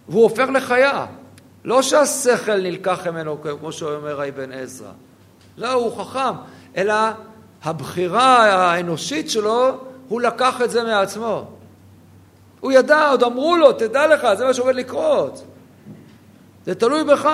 והוא 0.09 0.23
הופך 0.23 0.47
לחיה. 0.53 1.05
לא 1.63 1.81
שהשכל 1.81 2.61
נלקח 2.61 3.07
ממנו, 3.07 3.37
כמו 3.59 3.71
שאומר 3.71 4.29
אבן 4.29 4.51
עזרא. 4.51 4.91
לא, 5.57 5.71
הוא 5.71 5.97
חכם, 5.97 6.35
אלא 6.77 6.93
הבחירה 7.63 8.43
האנושית 8.43 9.29
שלו, 9.29 9.77
הוא 10.07 10.21
לקח 10.21 10.61
את 10.61 10.71
זה 10.71 10.83
מעצמו. 10.83 11.47
הוא 12.59 12.71
ידע, 12.71 13.09
עוד 13.09 13.23
אמרו 13.23 13.55
לו, 13.57 13.73
תדע 13.73 14.07
לך, 14.07 14.27
זה 14.37 14.45
מה 14.45 14.53
שעומד 14.53 14.75
לקרות. 14.75 15.43
זה 16.65 16.75
תלוי 16.75 17.03
בך. 17.03 17.29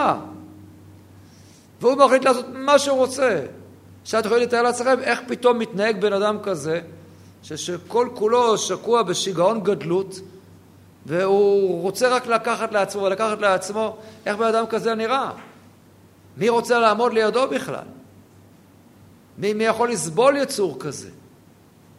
והוא 1.82 1.96
מחליט 1.96 2.26
לעשות 2.26 2.46
מה 2.54 2.80
שהוא 2.80 2.98
רוצה. 2.98 3.46
עכשיו 4.02 4.20
אתם 4.20 4.30
יכולים 4.30 4.48
לתאר 4.48 4.62
לעצמכם 4.62 5.00
איך 5.00 5.20
פתאום 5.28 5.60
מתנהג 5.60 6.02
בן 6.02 6.14
אדם 6.14 6.38
כזה, 6.44 6.82
שכל 7.44 8.10
כולו 8.14 8.58
שקוע 8.58 9.04
בשיגעון 9.04 9.64
גדלות, 9.64 10.20
והוא 11.06 11.82
רוצה 11.82 12.10
רק 12.10 12.28
לקחת 12.28 12.72
לעצמו 12.72 13.02
ולקחת 13.02 13.42
לעצמו, 13.42 13.98
איך 14.26 14.38
בן 14.38 14.46
אדם 14.46 14.66
כזה 14.66 14.96
נראה? 14.96 15.32
מי 16.38 16.50
רוצה 16.50 16.80
לעמוד 16.80 17.14
לידו 17.14 17.48
בכלל? 17.48 17.84
מי, 19.38 19.54
מי 19.54 19.64
יכול 19.64 19.90
לסבול 19.90 20.38
יצור 20.38 20.80
כזה? 20.80 21.10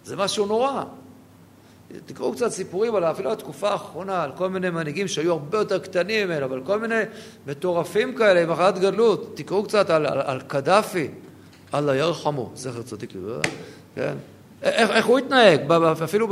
זה 0.04 0.16
משהו 0.16 0.46
נורא. 0.46 0.84
תקראו 2.06 2.32
קצת 2.32 2.48
סיפורים 2.48 2.94
על 2.94 3.04
אפילו 3.04 3.32
התקופה 3.32 3.70
האחרונה, 3.70 4.22
על 4.22 4.30
כל 4.36 4.48
מיני 4.48 4.70
מנהיגים 4.70 5.08
שהיו 5.08 5.32
הרבה 5.32 5.58
יותר 5.58 5.78
קטנים 5.78 6.28
ממנו, 6.28 6.46
אבל 6.46 6.60
כל 6.66 6.78
מיני 6.78 7.00
מטורפים 7.46 8.14
כאלה 8.14 8.42
עם 8.42 8.50
הכרעת 8.50 8.78
גדלות. 8.78 9.32
תקראו 9.34 9.64
קצת 9.64 9.90
על, 9.90 10.06
על, 10.06 10.20
על 10.24 10.40
קדאפי, 10.40 11.08
אללה 11.74 11.96
ירחמו, 11.96 12.50
זכר 12.54 12.82
צדיק 12.82 13.12
כן? 13.94 14.14
איך, 14.62 14.90
איך 14.90 15.06
הוא 15.06 15.18
התנהג, 15.18 15.72
אפילו 16.04 16.28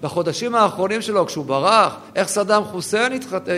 בחודשים 0.00 0.54
האחרונים 0.54 1.02
שלו, 1.02 1.26
כשהוא 1.26 1.44
ברח, 1.44 1.96
איך 2.16 2.28
סדאם 2.28 2.64
חוסיין 2.64 3.12
התחתן, 3.12 3.52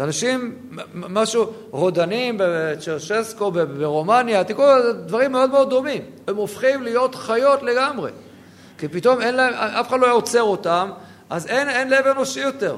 אנשים, 0.00 0.58
משהו, 0.94 1.52
רודנים 1.70 2.36
בצ'רשסקו, 2.38 3.50
ברומניה, 3.50 4.44
תקראו, 4.44 4.66
דברים 5.06 5.32
מאוד 5.32 5.50
מאוד 5.50 5.70
דומים. 5.70 6.02
הם 6.26 6.36
הופכים 6.36 6.82
להיות 6.82 7.14
חיות 7.14 7.62
לגמרי. 7.62 8.10
כי 8.78 8.88
פתאום 8.88 9.20
אין 9.20 9.34
להם, 9.34 9.54
אף 9.54 9.88
אחד 9.88 10.00
לא 10.00 10.12
עוצר 10.12 10.42
אותם, 10.42 10.90
אז 11.30 11.46
אין, 11.46 11.68
אין 11.68 11.90
לב 11.90 12.06
אנושי 12.06 12.40
יותר. 12.40 12.76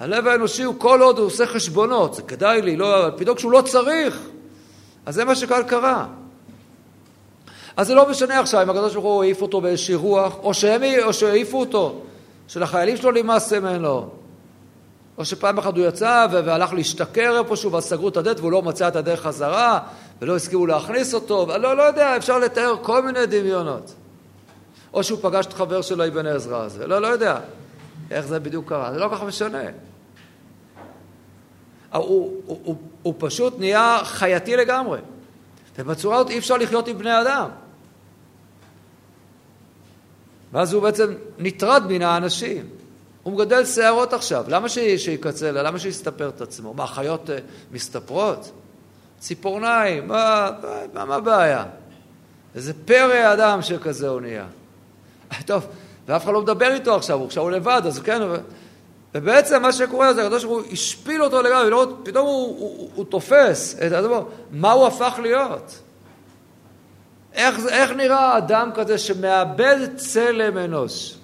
הלב 0.00 0.26
האנושי 0.26 0.62
הוא 0.62 0.74
כל 0.78 1.02
עוד 1.02 1.18
הוא 1.18 1.26
עושה 1.26 1.46
חשבונות, 1.46 2.14
זה 2.14 2.22
כדאי 2.22 2.62
לי, 2.62 2.76
לא, 2.76 3.06
פתאום 3.16 3.36
כשהוא 3.36 3.52
לא 3.52 3.62
צריך, 3.62 4.20
אז 5.06 5.14
זה 5.14 5.24
מה 5.24 5.34
שכאן 5.34 5.62
קרה. 5.66 6.06
אז 7.76 7.86
זה 7.86 7.94
לא 7.94 8.10
משנה 8.10 8.40
עכשיו 8.40 8.62
אם 8.62 8.70
הקדוש 8.70 8.94
ברוך 8.94 9.04
הוא 9.04 9.22
העיף 9.22 9.42
אותו 9.42 9.60
באיזושהי 9.60 9.94
רוח, 9.94 10.36
או 10.42 10.54
שהם 10.54 10.82
או 11.04 11.12
שהעיפו 11.12 11.60
אותו, 11.60 12.00
שלחיילים 12.48 12.96
שלו 12.96 13.10
נמאס 13.10 13.52
ממנו, 13.52 14.08
או 15.18 15.24
שפעם 15.24 15.58
אחת 15.58 15.76
הוא 15.76 15.84
יצא 15.84 16.26
והלך 16.30 16.72
להשתכר 16.72 17.38
איפשהו 17.38 17.72
ואז 17.72 17.84
סגרו 17.84 18.08
את 18.08 18.16
הדלת 18.16 18.40
והוא 18.40 18.52
לא 18.52 18.62
מצא 18.62 18.88
את 18.88 18.96
הדרך 18.96 19.20
חזרה 19.20 19.78
ולא 20.22 20.36
הסכימו 20.36 20.66
להכניס 20.66 21.14
אותו, 21.14 21.46
לא, 21.58 21.76
לא 21.76 21.82
יודע, 21.82 22.16
אפשר 22.16 22.38
לתאר 22.38 22.76
כל 22.82 23.02
מיני 23.02 23.26
דמיונות. 23.26 23.94
או 24.92 25.04
שהוא 25.04 25.18
פגש 25.22 25.46
את 25.46 25.52
חבר 25.52 25.82
שלו 25.82 26.06
אבן 26.06 26.26
עזרא 26.26 26.62
הזה, 26.62 26.86
לא, 26.86 27.02
לא 27.02 27.06
יודע 27.06 27.40
איך 28.10 28.26
זה 28.26 28.40
בדיוק 28.40 28.68
קרה, 28.68 28.92
זה 28.92 28.98
לא 28.98 29.08
כל 29.08 29.16
כך 29.16 29.22
משנה. 29.22 29.62
הוא, 31.92 32.42
הוא, 32.46 32.60
הוא, 32.64 32.76
הוא 33.02 33.14
פשוט 33.18 33.58
נהיה 33.58 34.00
חייתי 34.04 34.56
לגמרי. 34.56 34.98
ובצורה 35.78 36.16
הזאת 36.16 36.30
אי 36.30 36.38
אפשר 36.38 36.56
לחיות 36.56 36.88
עם 36.88 36.98
בני 36.98 37.20
אדם. 37.20 37.48
ואז 40.52 40.72
הוא 40.72 40.82
בעצם 40.82 41.14
נטרד 41.38 41.82
מן 41.88 42.02
האנשים. 42.02 42.68
הוא 43.22 43.34
מגדל 43.34 43.64
שערות 43.64 44.12
עכשיו, 44.12 44.44
למה 44.48 44.68
שיקצר 44.68 45.62
למה 45.62 45.78
שיסתפר 45.78 46.28
את 46.28 46.40
עצמו? 46.40 46.74
מה, 46.74 46.86
חיות 46.86 47.28
uh, 47.28 47.32
מסתפרות? 47.72 48.52
ציפורניים, 49.18 50.08
מה, 50.08 50.50
מה 50.92 51.14
הבעיה? 51.14 51.64
איזה 52.54 52.72
פרא 52.84 53.32
אדם 53.32 53.62
שכזה 53.62 54.08
הוא 54.08 54.20
נהיה. 54.20 54.46
טוב, 55.46 55.66
ואף 56.08 56.24
אחד 56.24 56.32
לא 56.32 56.42
מדבר 56.42 56.72
איתו 56.72 56.94
עכשיו, 56.94 57.18
הוא 57.18 57.26
עכשיו 57.26 57.42
הוא 57.42 57.50
לבד, 57.50 57.82
אז 57.84 57.98
כן, 57.98 58.22
ובעצם 59.14 59.62
מה 59.62 59.72
שקורה 59.72 60.14
זה 60.14 60.22
הקדוש 60.22 60.44
ברוך 60.44 60.64
הוא 60.64 60.72
השפיל 60.72 61.22
אותו 61.22 61.42
לגמרי, 61.42 61.66
ולא, 61.66 61.96
פתאום 62.02 62.26
הוא, 62.26 62.58
הוא, 62.58 62.58
הוא, 62.58 62.90
הוא 62.94 63.04
תופס 63.04 63.76
את 63.86 63.92
הדבר, 63.92 64.24
מה 64.50 64.72
הוא 64.72 64.86
הפך 64.86 65.18
להיות? 65.22 65.78
איך, 67.32 67.66
איך 67.68 67.90
נראה 67.90 68.38
אדם 68.38 68.70
כזה 68.74 68.98
שמאבד 68.98 69.78
צלם 69.96 70.58
אנוש? 70.58 71.14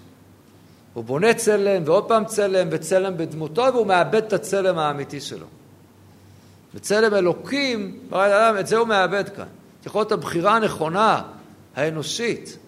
הוא 0.94 1.04
בונה 1.04 1.34
צלם 1.34 1.82
ועוד 1.86 2.08
פעם 2.08 2.24
צלם 2.24 2.68
וצלם 2.70 3.16
בדמותו 3.16 3.62
והוא 3.72 3.86
מאבד 3.86 4.14
את 4.14 4.32
הצלם 4.32 4.78
האמיתי 4.78 5.20
שלו. 5.20 5.46
וצלם 6.74 7.14
אלוקים, 7.14 7.98
את 8.60 8.66
זה 8.66 8.76
הוא 8.76 8.88
מאבד 8.88 9.28
כאן. 9.28 9.46
יכול 9.86 10.00
להיות 10.00 10.12
הבחירה 10.12 10.56
הנכונה, 10.56 11.22
האנושית. 11.76 12.58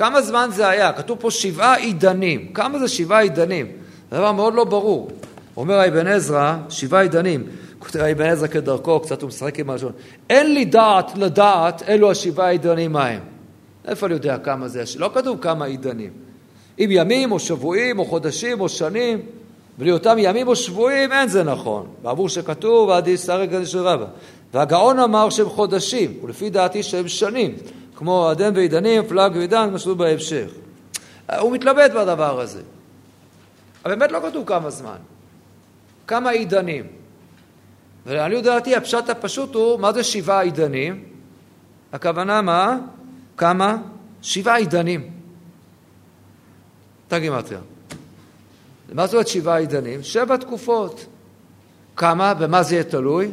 כמה 0.00 0.22
זמן 0.22 0.48
זה 0.52 0.68
היה? 0.68 0.92
כתוב 0.92 1.18
פה 1.20 1.30
שבעה 1.30 1.76
עידנים. 1.76 2.52
כמה 2.54 2.78
זה 2.78 2.88
שבעה 2.88 3.20
עידנים? 3.20 3.66
זה 4.10 4.16
דבר 4.16 4.32
מאוד 4.32 4.54
לא 4.54 4.64
ברור. 4.64 5.10
אומר 5.56 5.88
אבן 5.88 6.06
עזרא, 6.06 6.56
שבעה 6.68 7.02
עידנים. 7.02 7.46
כותב 7.78 7.98
אבן 7.98 8.24
עזרא 8.26 8.46
כדרכו, 8.46 9.00
קצת 9.00 9.22
הוא 9.22 9.28
משחק 9.28 9.58
עם 9.58 9.70
הלשון. 9.70 9.92
אין 10.30 10.54
לי 10.54 10.64
דעת 10.64 11.18
לדעת 11.18 11.82
אלו 11.88 12.10
השבעה 12.10 12.50
עידנים 12.50 12.92
מהם. 12.92 13.20
איפה 13.88 14.06
אני 14.06 14.14
יודע 14.14 14.38
כמה 14.38 14.68
זה? 14.68 14.84
לא 14.98 15.10
כתוב 15.14 15.38
כמה 15.40 15.64
עידנים. 15.64 16.10
אם 16.78 16.88
ימים 16.90 17.32
או 17.32 17.38
שבועים 17.38 17.98
או 17.98 18.04
חודשים 18.04 18.60
או 18.60 18.68
שנים, 18.68 19.22
ולהיותם 19.78 20.16
ימים 20.18 20.48
או 20.48 20.56
שבועים, 20.56 21.12
אין 21.12 21.28
זה 21.28 21.42
נכון. 21.42 21.86
בעבור 22.02 22.28
שכתוב, 22.28 22.90
עד 22.90 23.08
יסרק 23.08 23.48
גדי 23.50 23.66
של 23.66 23.78
רבא. 23.78 24.06
והגאון 24.54 24.98
אמר 24.98 25.30
שהם 25.30 25.48
חודשים, 25.48 26.14
ולפי 26.22 26.50
דעתי 26.50 26.82
שהם 26.82 27.08
שנים. 27.08 27.54
כמו 28.00 28.28
עדן 28.28 28.56
ועידנים, 28.56 29.02
פלאג 29.08 29.36
ועידן, 29.36 29.78
שכתוב 29.78 29.98
בהמשך. 29.98 30.50
הוא 31.38 31.52
מתלבט 31.52 31.90
בדבר 31.90 32.40
הזה. 32.40 32.62
אבל 33.84 33.94
באמת 33.94 34.12
לא 34.12 34.20
כתוב 34.28 34.46
כמה 34.46 34.70
זמן, 34.70 34.96
כמה 36.06 36.30
עידנים. 36.30 36.86
ולעניות 38.06 38.44
דעתי 38.44 38.76
הפשט 38.76 39.08
הפשוט 39.08 39.54
הוא, 39.54 39.80
מה 39.80 39.92
זה 39.92 40.04
שבעה 40.04 40.42
עידנים? 40.42 41.04
הכוונה 41.92 42.42
מה? 42.42 42.78
כמה? 43.36 43.76
שבעה 44.22 44.56
עידנים. 44.56 45.10
אותה 47.04 47.18
גימטריה. 47.18 47.60
מה 48.92 49.06
זאת 49.06 49.14
אומרת 49.14 49.28
שבעה 49.28 49.58
עידנים? 49.58 50.02
שבע 50.02 50.36
תקופות. 50.36 51.06
כמה? 51.96 52.34
במה 52.34 52.62
זה 52.62 52.74
יהיה 52.74 52.84
תלוי? 52.84 53.30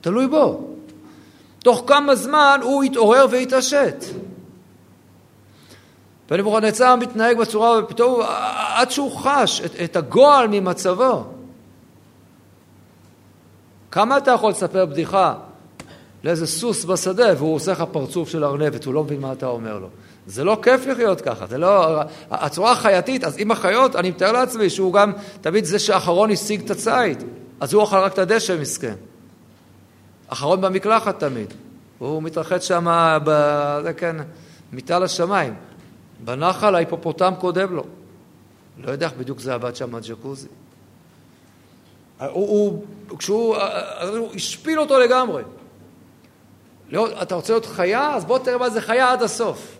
תלוי 0.00 0.26
בו. 0.26 0.73
תוך 1.64 1.82
כמה 1.86 2.14
זמן 2.14 2.60
הוא 2.62 2.84
יתעורר 2.84 3.26
ויתעשת. 3.30 4.04
ונבוכדנצר 6.30 6.96
מתנהג 6.96 7.38
בצורה, 7.38 7.78
ופתאום 7.78 8.20
עד 8.74 8.90
שהוא 8.90 9.12
חש 9.16 9.60
את, 9.60 9.70
את 9.84 9.96
הגועל 9.96 10.48
ממצבו. 10.48 11.24
כמה 13.90 14.16
אתה 14.16 14.30
יכול 14.30 14.50
לספר 14.50 14.86
בדיחה 14.86 15.34
לאיזה 16.24 16.46
סוס 16.46 16.84
בשדה 16.84 17.28
והוא 17.36 17.54
עושה 17.54 17.72
לך 17.72 17.84
פרצוף 17.92 18.28
של 18.28 18.44
ארנבת, 18.44 18.84
הוא 18.84 18.94
לא 18.94 19.04
מבין 19.04 19.20
מה 19.20 19.32
אתה 19.32 19.46
אומר 19.46 19.78
לו. 19.78 19.88
זה 20.26 20.44
לא 20.44 20.58
כיף 20.62 20.86
לחיות 20.86 21.20
ככה, 21.20 21.46
זה 21.46 21.58
לא... 21.58 22.00
הצורה 22.30 22.72
החייתית, 22.72 23.24
אז 23.24 23.34
עם 23.38 23.50
החיות, 23.50 23.96
אני 23.96 24.10
מתאר 24.10 24.32
לעצמי 24.32 24.70
שהוא 24.70 24.92
גם 24.92 25.12
תמיד 25.40 25.64
זה 25.64 25.78
שאחרון 25.78 26.30
השיג 26.30 26.64
את 26.64 26.70
הציד, 26.70 27.22
אז 27.60 27.74
הוא 27.74 27.82
אוכל 27.82 27.96
רק 27.96 28.12
את 28.12 28.18
הדשא 28.18 28.56
מסכן. 28.60 28.94
אחרון 30.34 30.60
במקלחת 30.60 31.20
תמיד. 31.20 31.54
הוא 31.98 32.22
מתרחץ 32.22 32.64
שם, 32.64 32.86
זה 33.82 33.92
כן, 33.92 34.16
מיטה 34.72 34.98
לשמיים. 34.98 35.54
בנחל 36.24 36.74
ההיפופוטם 36.74 37.32
קודם 37.38 37.74
לו. 37.74 37.84
לא 38.78 38.90
יודע 38.90 39.06
איך 39.06 39.14
בדיוק 39.14 39.40
זה 39.40 39.54
עבד 39.54 39.76
שם 39.76 39.94
הג'קוזי. 39.94 40.48
הוא, 42.18 42.26
הוא, 42.32 42.84
כשהוא, 43.18 43.56
הוא 44.18 44.34
השפיל 44.34 44.80
אותו 44.80 44.98
לגמרי. 44.98 45.42
לא, 46.90 47.22
אתה 47.22 47.34
רוצה 47.34 47.52
להיות 47.52 47.66
חיה? 47.66 48.14
אז 48.14 48.24
בוא 48.24 48.38
תראה 48.38 48.58
מה 48.58 48.70
זה 48.70 48.80
חיה 48.80 49.12
עד 49.12 49.22
הסוף. 49.22 49.76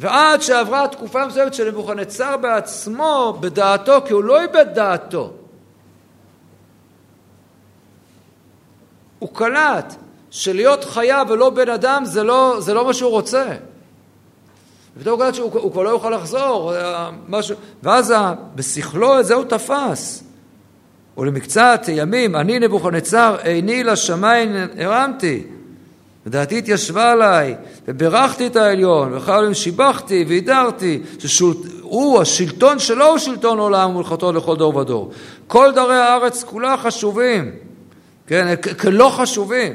ועד 0.00 0.42
שעברה 0.42 0.84
התקופה 0.84 1.22
המסוימת 1.22 1.54
של 1.54 1.68
נבוכנצר 1.68 2.36
בעצמו, 2.36 3.38
בדעתו, 3.40 3.98
כי 4.06 4.12
הוא 4.12 4.24
לא 4.24 4.40
איבד 4.40 4.66
דעתו. 4.74 5.32
הוא 9.18 9.28
קלט 9.32 9.94
שלהיות 10.30 10.84
חיה 10.84 11.22
ולא 11.28 11.50
בן 11.50 11.68
אדם 11.68 12.04
זה 12.04 12.22
לא, 12.22 12.56
זה 12.58 12.74
לא 12.74 12.84
מה 12.84 12.94
שהוא 12.94 13.10
רוצה. 13.10 13.46
ופתאום 14.96 15.20
הוא 15.20 15.26
קלט 15.26 15.34
שהוא 15.34 15.72
כבר 15.72 15.82
לא 15.82 15.90
יוכל 15.90 16.10
לחזור, 16.10 16.72
משהו, 17.28 17.56
ואז 17.82 18.14
בשכלו 18.54 19.20
את 19.20 19.26
זה 19.26 19.34
הוא 19.34 19.44
תפס. 19.44 20.24
ולמקצת 21.18 21.80
ימים, 21.88 22.36
אני 22.36 22.58
נבוכנצר, 22.58 23.36
עיני 23.42 23.84
לשמיים 23.84 24.56
הרמתי. 24.78 25.42
ודעתי 26.26 26.58
התיישבה 26.58 27.12
עליי, 27.12 27.54
וברכתי 27.88 28.46
את 28.46 28.56
העליון, 28.56 29.14
וכלל 29.14 29.54
שיבחתי 29.54 30.24
והידרתי, 30.28 31.02
שהוא, 31.18 32.20
השלטון 32.20 32.78
שלו 32.78 33.06
הוא 33.06 33.18
שלטון 33.18 33.58
עולם 33.58 33.96
ומלכתו 33.96 34.32
לכל 34.32 34.56
דור 34.56 34.76
ודור. 34.76 35.10
כל 35.46 35.72
דרי 35.74 35.96
הארץ 35.96 36.44
כולה 36.44 36.76
חשובים. 36.76 37.50
כן, 38.28 38.54
כלא 38.80 39.10
חשובים. 39.16 39.72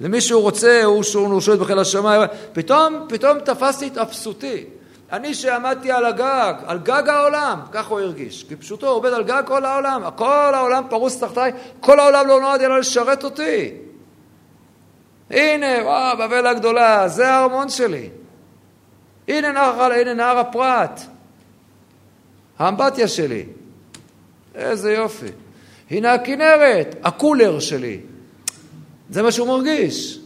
למי 0.00 0.20
שהוא 0.20 0.42
רוצה, 0.42 0.84
הוא 0.84 1.02
שהוא 1.02 1.40
שולט 1.40 1.58
בחיל 1.58 1.78
השמיים. 1.78 2.22
פתאום, 2.52 3.06
פתאום 3.08 3.40
תפסתי 3.40 3.88
את 3.88 3.98
אפסותי. 3.98 4.64
אני 5.12 5.34
שעמדתי 5.34 5.90
על 5.90 6.04
הגג, 6.04 6.54
על 6.66 6.78
גג 6.78 7.08
העולם, 7.08 7.60
ככה 7.72 7.90
הוא 7.90 8.00
הרגיש. 8.00 8.44
כי 8.48 8.56
פשוטו, 8.56 8.86
הוא 8.88 8.96
עובד 8.96 9.12
על 9.12 9.24
גג 9.24 9.42
כל 9.46 9.64
העולם. 9.64 10.02
כל 10.16 10.52
העולם 10.54 10.84
פרוס 10.90 11.20
תחתיי, 11.20 11.52
כל 11.80 12.00
העולם 12.00 12.28
לא 12.28 12.40
נועד 12.40 12.60
אלא 12.60 12.78
לשרת 12.78 13.24
אותי. 13.24 13.74
הנה, 15.30 15.66
וואו, 15.82 16.18
בבל 16.18 16.46
הגדולה, 16.46 17.08
זה 17.08 17.28
הארמון 17.28 17.68
שלי. 17.68 18.10
הנה 19.28 19.52
נהר, 19.52 19.92
הנה 19.92 20.14
נהר 20.14 20.38
הפרת. 20.38 21.00
האמבטיה 22.58 23.08
שלי. 23.08 23.46
איזה 24.54 24.92
יופי. 24.92 25.41
הנה 25.92 26.12
הכנרת, 26.14 26.96
הקולר 27.04 27.60
שלי. 27.60 28.00
זה 29.10 29.22
מה 29.22 29.32
שהוא 29.32 29.48
מרגיש. 29.48 30.18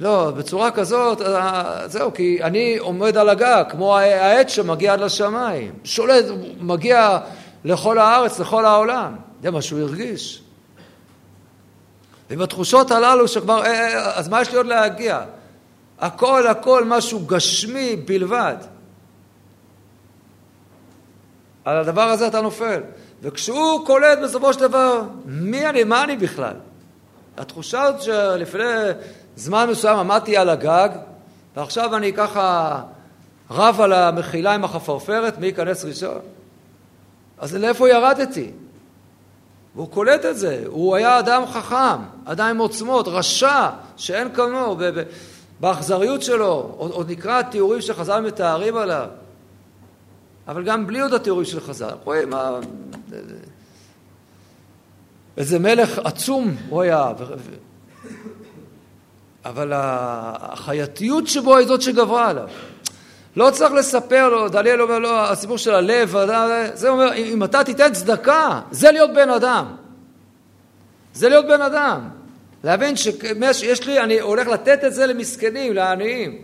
לא, 0.00 0.30
בצורה 0.30 0.70
כזאת, 0.70 1.20
אה, 1.22 1.82
זהו, 1.88 2.14
כי 2.14 2.38
אני 2.42 2.76
עומד 2.78 3.16
על 3.16 3.28
הגג, 3.28 3.64
כמו 3.70 3.96
העץ 3.96 4.48
שמגיע 4.48 4.92
עד 4.92 5.00
לשמיים. 5.00 5.72
שולט, 5.84 6.24
מגיע 6.60 7.18
לכל 7.64 7.98
הארץ, 7.98 8.40
לכל 8.40 8.64
העולם. 8.64 9.16
זה 9.42 9.50
מה 9.50 9.62
שהוא 9.62 9.80
הרגיש. 9.80 10.42
ובתחושות 12.30 12.90
הללו 12.90 13.28
שכבר, 13.28 13.62
אה, 13.64 13.66
אה, 13.66 14.18
אז 14.18 14.28
מה 14.28 14.42
יש 14.42 14.50
לי 14.50 14.56
עוד 14.56 14.66
להגיע? 14.66 15.20
הכל 15.98 16.46
הכל 16.46 16.84
משהו 16.84 17.26
גשמי 17.26 17.96
בלבד. 17.96 18.56
על 21.64 21.76
הדבר 21.76 22.02
הזה 22.02 22.26
אתה 22.26 22.40
נופל. 22.40 22.80
וכשהוא 23.22 23.86
קולט 23.86 24.18
בסופו 24.22 24.52
של 24.52 24.60
דבר, 24.60 25.02
מי 25.24 25.66
אני, 25.66 25.84
מה 25.84 26.04
אני 26.04 26.16
בכלל? 26.16 26.54
התחושה 27.36 27.82
הזאת 27.82 28.02
שלפני 28.02 28.62
זמן 29.36 29.68
מסוים 29.70 29.98
עמדתי 29.98 30.36
על 30.36 30.48
הגג, 30.48 30.88
ועכשיו 31.56 31.96
אני 31.96 32.12
ככה 32.12 32.80
רב 33.50 33.80
על 33.80 33.92
המחילה 33.92 34.54
עם 34.54 34.64
החפרפרת, 34.64 35.38
מי 35.38 35.46
ייכנס 35.46 35.84
ראשון? 35.84 36.18
אז 37.38 37.54
לאיפה 37.54 37.88
ירדתי? 37.88 38.50
והוא 39.74 39.88
קולט 39.90 40.24
את 40.24 40.38
זה, 40.38 40.62
הוא 40.66 40.96
היה 40.96 41.18
אדם 41.18 41.46
חכם, 41.46 42.02
אדם 42.24 42.46
עם 42.46 42.58
עוצמות, 42.58 43.08
רשע, 43.08 43.70
שאין 43.96 44.34
כמוהו, 44.34 44.76
באכזריות 45.60 46.22
שלו, 46.22 46.74
עוד, 46.76 46.90
עוד 46.90 47.10
נקרא 47.10 47.38
התיאורים 47.38 47.80
שחז"ל 47.80 48.20
מתארים 48.20 48.76
עליו, 48.76 49.06
אבל 50.48 50.64
גם 50.64 50.86
בלי 50.86 51.00
עוד 51.00 51.14
התיאורים 51.14 51.44
של 51.44 51.60
חז"ל, 51.60 51.94
רואים 52.04 52.30
מה... 52.30 52.58
איזה 55.36 55.58
מלך 55.58 55.98
עצום 56.04 56.56
הוא 56.68 56.82
היה, 56.82 57.12
ו... 57.18 57.24
אבל 59.44 59.72
החייתיות 59.74 61.26
שבו 61.26 61.56
היא 61.56 61.66
זאת 61.66 61.82
שגברה 61.82 62.28
עליו. 62.28 62.48
לא 63.36 63.50
צריך 63.50 63.72
לספר 63.72 64.28
לו, 64.28 64.48
דניאל 64.48 64.82
אומר 64.82 64.98
לו, 64.98 65.20
הסיפור 65.20 65.58
של 65.58 65.74
הלב, 65.74 66.14
זה 66.74 66.88
אומר, 66.88 67.14
אם 67.14 67.44
אתה 67.44 67.64
תיתן 67.64 67.92
צדקה, 67.92 68.60
זה 68.70 68.90
להיות 68.90 69.10
בן 69.14 69.30
אדם. 69.30 69.76
זה 71.14 71.28
להיות 71.28 71.46
בן 71.46 71.62
אדם. 71.62 72.08
להבין 72.64 72.96
שיש 73.52 73.86
לי, 73.86 74.00
אני 74.00 74.20
הולך 74.20 74.48
לתת 74.48 74.84
את 74.84 74.94
זה 74.94 75.06
למסכנים, 75.06 75.72
לעניים. 75.74 76.42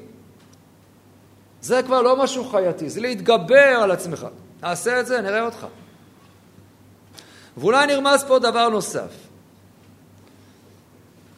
זה 1.61 1.83
כבר 1.83 2.03
לא 2.03 2.23
משהו 2.23 2.45
חייתי, 2.45 2.91
זה 2.91 3.01
להתגבר 3.01 3.79
על 3.83 3.91
עצמך. 3.91 4.27
תעשה 4.61 5.01
את 5.01 5.07
זה, 5.07 5.21
נראה 5.21 5.45
אותך. 5.45 5.67
ואולי 7.57 7.87
נרמז 7.87 8.25
פה 8.25 8.39
דבר 8.39 8.69
נוסף. 8.69 9.11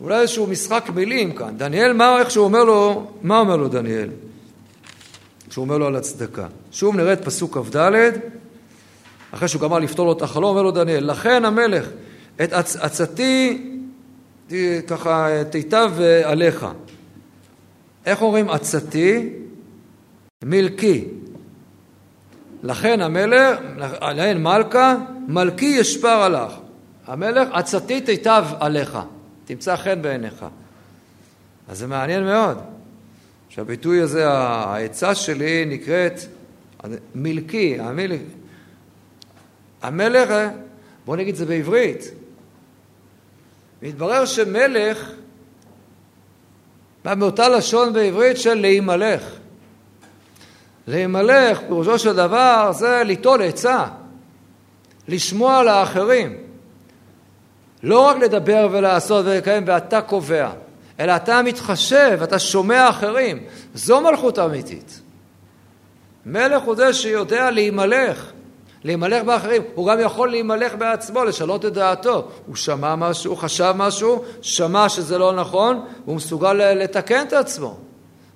אולי 0.00 0.20
איזשהו 0.20 0.46
משחק 0.46 0.90
מילים 0.94 1.32
כאן. 1.32 1.58
דניאל, 1.58 1.92
מה, 1.92 2.18
איך 2.18 2.30
שהוא 2.30 2.44
אומר 2.44 2.64
לו, 2.64 3.10
מה 3.22 3.38
אומר 3.38 3.56
לו 3.56 3.68
דניאל? 3.68 4.10
שהוא 5.50 5.62
אומר 5.62 5.78
לו 5.78 5.86
על 5.86 5.96
הצדקה. 5.96 6.46
שוב 6.72 6.96
נראה 6.96 7.12
את 7.12 7.24
פסוק 7.24 7.58
כ"ד, 7.58 8.10
אחרי 9.30 9.48
שהוא 9.48 9.62
גמר 9.62 9.78
לפתור 9.78 10.06
לו 10.06 10.12
את 10.12 10.22
החלום, 10.22 10.50
אומר 10.50 10.62
לו 10.62 10.70
דניאל, 10.70 11.10
לכן 11.10 11.44
המלך, 11.44 11.88
את 12.42 12.52
עצ, 12.52 12.76
עצתי 12.76 13.62
ככה 14.86 15.44
תיטב 15.50 15.92
עליך. 16.24 16.66
איך 18.06 18.22
אומרים 18.22 18.50
עצתי? 18.50 19.28
מלכי. 20.44 21.04
לכן 22.66 23.00
המלך, 23.00 23.58
עליהן 24.00 24.42
מלכה, 24.42 24.96
מלכי 25.28 25.64
ישפר 25.64 26.08
עליך. 26.08 26.52
המלך, 27.06 27.48
עצתי 27.52 28.00
תיטב 28.00 28.44
עליך, 28.60 28.98
תמצא 29.44 29.76
חן 29.76 30.02
בעיניך. 30.02 30.46
אז 31.68 31.78
זה 31.78 31.86
מעניין 31.86 32.24
מאוד. 32.24 32.58
שהביטוי 33.48 34.00
הזה, 34.00 34.28
העצה 34.28 35.14
שלי 35.14 35.64
נקראת 35.64 36.20
מלכי, 37.14 37.78
המלך. 39.82 40.30
בואו 41.04 41.16
נגיד 41.16 41.34
את 41.34 41.36
זה 41.36 41.46
בעברית. 41.46 42.10
מתברר 43.82 44.24
שמלך 44.24 45.10
בא 47.04 47.14
מאותה 47.14 47.48
לשון 47.48 47.92
בעברית 47.92 48.36
של 48.36 48.54
להימלך. 48.54 49.22
להימלך, 50.86 51.60
פירושו 51.68 51.98
של 51.98 52.16
דבר, 52.16 52.70
זה 52.72 53.02
ליטול 53.04 53.42
עצה, 53.42 53.84
לשמוע 55.08 55.62
לאחרים. 55.62 56.36
לא 57.82 58.00
רק 58.00 58.16
לדבר 58.16 58.68
ולעשות 58.72 59.26
ולקיים 59.26 59.64
ואתה 59.66 60.00
קובע. 60.00 60.50
אלא 61.00 61.16
אתה 61.16 61.42
מתחשב, 61.42 62.18
אתה 62.22 62.38
שומע 62.38 62.88
אחרים. 62.88 63.38
זו 63.74 64.00
מלכות 64.00 64.38
אמיתית. 64.38 65.00
מלך 66.26 66.62
הוא 66.62 66.76
זה 66.76 66.92
שיודע 66.92 67.50
להימלך, 67.50 68.32
להימלך 68.84 69.24
באחרים. 69.24 69.62
הוא 69.74 69.90
גם 69.90 70.00
יכול 70.00 70.30
להימלך 70.30 70.74
בעצמו, 70.74 71.24
לשנות 71.24 71.64
את 71.64 71.72
דעתו. 71.72 72.28
הוא 72.46 72.56
שמע 72.56 72.94
משהו, 72.94 73.36
חשב 73.36 73.72
משהו, 73.76 74.24
שמע 74.42 74.88
שזה 74.88 75.18
לא 75.18 75.32
נכון, 75.32 75.84
והוא 76.04 76.16
מסוגל 76.16 76.52
לתקן 76.52 77.26
את 77.26 77.32
עצמו. 77.32 77.76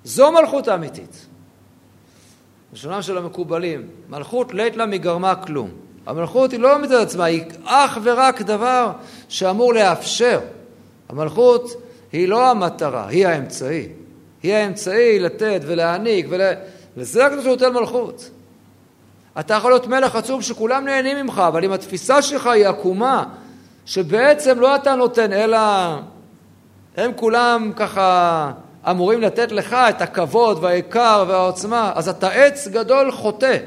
זו 0.03 0.31
מלכות 0.31 0.69
אמיתית. 0.69 1.25
לשונם 2.73 3.01
של 3.01 3.17
המקובלים, 3.17 3.87
מלכות 4.09 4.53
לית 4.53 4.77
לה 4.77 4.85
מגרמה 4.85 5.35
כלום. 5.35 5.69
המלכות 6.07 6.51
היא 6.51 6.59
לא 6.59 6.79
מצד 6.79 7.01
עצמה, 7.01 7.25
היא 7.25 7.43
אך 7.65 7.97
ורק 8.03 8.41
דבר 8.41 8.91
שאמור 9.29 9.73
לאפשר. 9.73 10.39
המלכות 11.09 11.71
היא 12.11 12.27
לא 12.27 12.51
המטרה, 12.51 13.07
היא 13.07 13.27
האמצעי. 13.27 13.87
היא 14.43 14.53
האמצעי 14.53 15.19
לתת 15.19 15.61
ולהעניק, 15.65 16.25
ול... 16.29 16.41
לזה 16.97 17.25
הקדוש 17.25 17.45
ברוך 17.45 17.59
הוא 17.61 17.67
נותן 17.67 17.79
מלכות. 17.79 18.29
אתה 19.39 19.53
יכול 19.53 19.71
להיות 19.71 19.87
מלך 19.87 20.15
עצום 20.15 20.41
שכולם 20.41 20.85
נהנים 20.85 21.25
ממך, 21.25 21.41
אבל 21.47 21.65
אם 21.65 21.71
התפיסה 21.71 22.21
שלך 22.21 22.47
היא 22.47 22.67
עקומה, 22.67 23.23
שבעצם 23.85 24.59
לא 24.59 24.75
אתה 24.75 24.95
נותן, 24.95 25.33
אלא 25.33 25.57
הם 26.97 27.11
כולם 27.15 27.71
ככה 27.75 28.51
אמורים 28.89 29.21
לתת 29.21 29.51
לך 29.51 29.73
את 29.73 30.01
הכבוד 30.01 30.63
והיקר 30.63 31.25
והעוצמה, 31.27 31.91
אז 31.95 32.09
אתה 32.09 32.29
עץ 32.29 32.67
גדול 32.67 33.11
חוטא. 33.11 33.57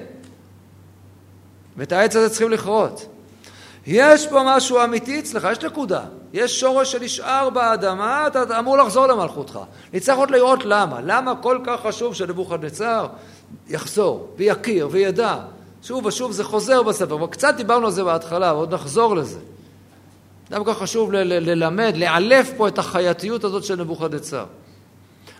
ואת 1.76 1.92
העץ 1.92 2.16
הזה 2.16 2.30
צריכים 2.30 2.50
לכרות. 2.50 3.06
יש 3.86 4.26
פה 4.26 4.42
משהו 4.46 4.84
אמיתי 4.84 5.20
אצלך, 5.20 5.48
יש 5.52 5.64
נקודה. 5.64 6.00
יש 6.32 6.60
שורש 6.60 6.92
שנשאר 6.92 7.50
באדמה, 7.50 8.26
אתה 8.26 8.58
אמור 8.58 8.76
לחזור 8.76 9.06
למלכותך. 9.06 9.58
נצטרך 9.92 10.16
עוד 10.16 10.30
לראות 10.30 10.64
למה. 10.64 11.00
למה 11.04 11.34
כל 11.36 11.58
כך 11.64 11.80
חשוב 11.80 12.14
שנבוכדנצר 12.14 13.06
יחזור 13.68 14.28
ויכיר 14.36 14.88
וידע. 14.90 15.36
שוב 15.82 16.06
ושוב 16.06 16.32
זה 16.32 16.44
חוזר 16.44 16.82
בספר, 16.82 17.14
אבל 17.14 17.26
קצת 17.26 17.54
דיברנו 17.56 17.86
על 17.86 17.92
זה 17.92 18.04
בהתחלה, 18.04 18.54
ועוד 18.54 18.74
נחזור 18.74 19.16
לזה. 19.16 19.38
למה 20.50 20.64
כך 20.64 20.78
חשוב 20.78 21.12
ללמד, 21.12 21.96
לאלף 21.96 22.50
פה 22.56 22.68
את 22.68 22.78
החייתיות 22.78 23.44
הזאת 23.44 23.64
של 23.64 23.76
נבוכדנצר. 23.76 24.44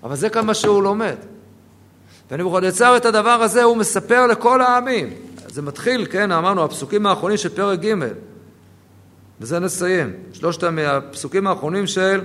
אבל 0.05 0.17
זה 0.17 0.29
כמה 0.29 0.55
שהוא 0.55 0.83
לומד. 0.83 1.17
ונבוכדנצר 2.31 2.97
את 2.97 3.05
הדבר 3.05 3.31
הזה 3.31 3.63
הוא 3.63 3.77
מספר 3.77 4.27
לכל 4.27 4.61
העמים. 4.61 5.11
זה 5.49 5.63
מתחיל, 5.63 6.07
כן, 6.11 6.33
אמרנו, 6.33 6.65
הפסוקים 6.65 7.07
האחרונים 7.07 7.37
של 7.37 7.49
פרק 7.49 7.81
ג' 7.81 7.95
בזה 9.41 9.59
נסיים. 9.59 10.13
שלושת 10.33 10.65
הפסוקים 10.87 11.47
האחרונים 11.47 11.87
של 11.87 12.21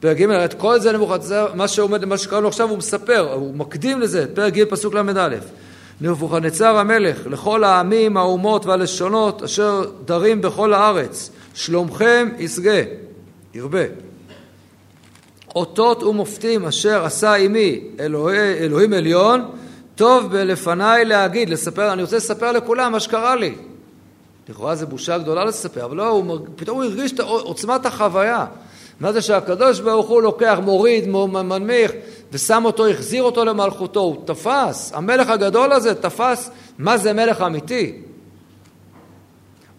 פרק 0.00 0.16
ג', 0.16 0.30
את 0.30 0.54
כל 0.54 0.80
זה 0.80 0.92
נבוכדנצר, 0.92 1.54
מה 1.54 1.68
שעומד, 1.68 2.04
מה 2.04 2.18
שקראנו 2.18 2.48
עכשיו, 2.48 2.68
הוא 2.68 2.78
מספר, 2.78 3.32
הוא 3.32 3.54
מקדים 3.54 4.00
לזה, 4.00 4.26
פרק 4.34 4.52
ג', 4.52 4.64
פסוק 4.64 4.94
ל"א. 4.94 5.28
נבוכדנצר 6.00 6.76
המלך, 6.76 7.26
לכל 7.26 7.64
העמים, 7.64 8.16
האומות 8.16 8.66
והלשונות, 8.66 9.42
אשר 9.42 9.84
דרים 10.04 10.40
בכל 10.40 10.74
הארץ, 10.74 11.30
שלומכם 11.54 12.28
ישגה, 12.38 12.82
ירבה. 13.54 14.07
אותות 15.58 16.02
ומופתים 16.02 16.64
אשר 16.64 17.04
עשה 17.04 17.34
עמי 17.34 17.80
אלוהי, 18.00 18.38
אלוהים 18.38 18.92
עליון, 18.92 19.50
טוב 19.94 20.32
בלפניי 20.32 21.04
להגיד, 21.04 21.50
לספר, 21.50 21.92
אני 21.92 22.02
רוצה 22.02 22.16
לספר 22.16 22.52
לכולם 22.52 22.92
מה 22.92 23.00
שקרה 23.00 23.36
לי. 23.36 23.54
לכאורה 24.48 24.74
זו 24.74 24.86
בושה 24.86 25.18
גדולה 25.18 25.44
לספר, 25.44 25.84
אבל 25.84 25.96
לא, 25.96 26.08
הוא, 26.08 26.38
פתאום 26.56 26.76
הוא 26.76 26.84
הרגיש 26.84 27.12
את 27.12 27.20
עוצמת 27.20 27.86
החוויה. 27.86 28.46
מה 29.00 29.12
זה 29.12 29.22
שהקדוש 29.22 29.80
ברוך 29.80 30.08
הוא 30.08 30.22
לוקח, 30.22 30.58
מוריד, 30.62 31.08
מנמיך, 31.08 31.92
ושם 32.32 32.64
אותו, 32.64 32.86
החזיר 32.86 33.22
אותו 33.22 33.44
למלכותו, 33.44 34.00
הוא 34.00 34.16
תפס, 34.24 34.92
המלך 34.94 35.30
הגדול 35.30 35.72
הזה 35.72 35.94
תפס 35.94 36.50
מה 36.78 36.98
זה 36.98 37.12
מלך 37.12 37.42
אמיתי. 37.42 37.92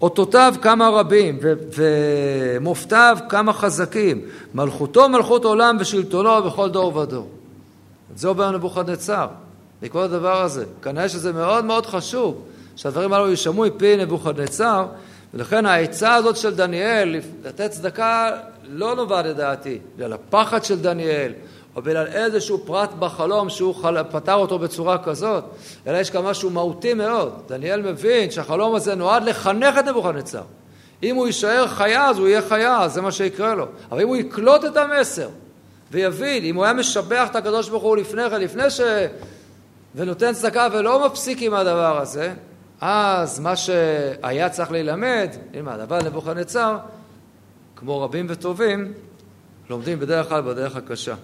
אותותיו 0.01 0.53
כמה 0.61 0.89
רבים 0.89 1.39
ומופתיו 1.75 3.17
כמה 3.29 3.53
חזקים, 3.53 4.21
מלכותו 4.53 5.09
מלכות 5.09 5.45
עולם 5.45 5.77
ושלטונו 5.79 6.43
בכל 6.43 6.69
דור 6.69 6.95
ודור. 6.95 7.29
זה 8.15 8.27
אומר 8.27 8.51
נבוכדנצר. 8.51 9.27
בעקבות 9.81 10.03
הדבר 10.03 10.41
הזה. 10.41 10.65
כנראה 10.81 11.09
שזה 11.09 11.33
מאוד 11.33 11.65
מאוד 11.65 11.85
חשוב 11.85 12.41
שהדברים 12.75 13.13
האלו 13.13 13.29
יישמעו 13.29 13.65
מפי 13.65 13.97
נבוכדנצר, 13.97 14.85
ולכן 15.33 15.65
העצה 15.65 16.15
הזאת 16.15 16.37
של 16.37 16.55
דניאל 16.55 17.19
לתת 17.43 17.71
צדקה 17.71 18.31
לא 18.69 18.95
נובעת 18.95 19.25
לדעתי, 19.25 19.77
בגלל 19.95 20.13
הפחד 20.13 20.63
של 20.63 20.79
דניאל, 20.79 21.31
או 21.75 21.81
בגלל 21.81 22.07
איזשהו 22.07 22.65
פרט 22.65 22.89
בחלום 22.99 23.49
שהוא 23.49 23.75
פתר 24.11 24.33
אותו 24.33 24.59
בצורה 24.59 24.97
כזאת, 24.97 25.43
אלא 25.87 25.97
יש 25.97 26.09
כאן 26.09 26.21
משהו 26.21 26.49
מהותי 26.49 26.93
מאוד. 26.93 27.33
דניאל 27.47 27.81
מבין 27.81 28.31
שהחלום 28.31 28.75
הזה 28.75 28.95
נועד 28.95 29.23
לחנך 29.23 29.77
את 29.79 29.85
נבוכדנצר. 29.85 30.41
אם 31.03 31.15
הוא 31.15 31.27
יישאר 31.27 31.67
חיה, 31.67 32.09
אז 32.09 32.17
הוא 32.17 32.27
יהיה 32.27 32.41
חיה, 32.41 32.87
זה 32.87 33.01
מה 33.01 33.11
שיקרה 33.11 33.55
לו. 33.55 33.65
אבל 33.91 34.01
אם 34.01 34.07
הוא 34.07 34.15
יקלוט 34.15 34.65
את 34.65 34.77
המסר 34.77 35.29
ויבין, 35.91 36.43
אם 36.43 36.55
הוא 36.55 36.63
היה 36.63 36.73
משבח 36.73 37.27
את 37.31 37.35
הקדוש 37.35 37.69
ברוך 37.69 37.83
הוא 37.83 37.97
לפני 37.97 38.29
כן, 38.29 38.41
לפני 38.41 38.69
ש... 38.69 38.81
ונותן 39.95 40.33
צדקה 40.33 40.67
ולא 40.73 41.05
מפסיק 41.07 41.41
עם 41.41 41.53
הדבר 41.53 42.01
הזה, 42.01 42.33
אז 42.81 43.39
מה 43.39 43.55
שהיה 43.55 44.49
צריך 44.49 44.71
ללמד, 44.71 45.29
נלמד, 45.53 45.79
אבל 45.79 45.99
נבוכדנצר, 46.05 46.77
כמו 47.75 48.01
רבים 48.01 48.25
וטובים, 48.29 48.93
לומדים 49.69 49.99
בדרך 49.99 50.29
כלל 50.29 50.41
בדרך 50.41 50.75
הקשה. 50.75 51.15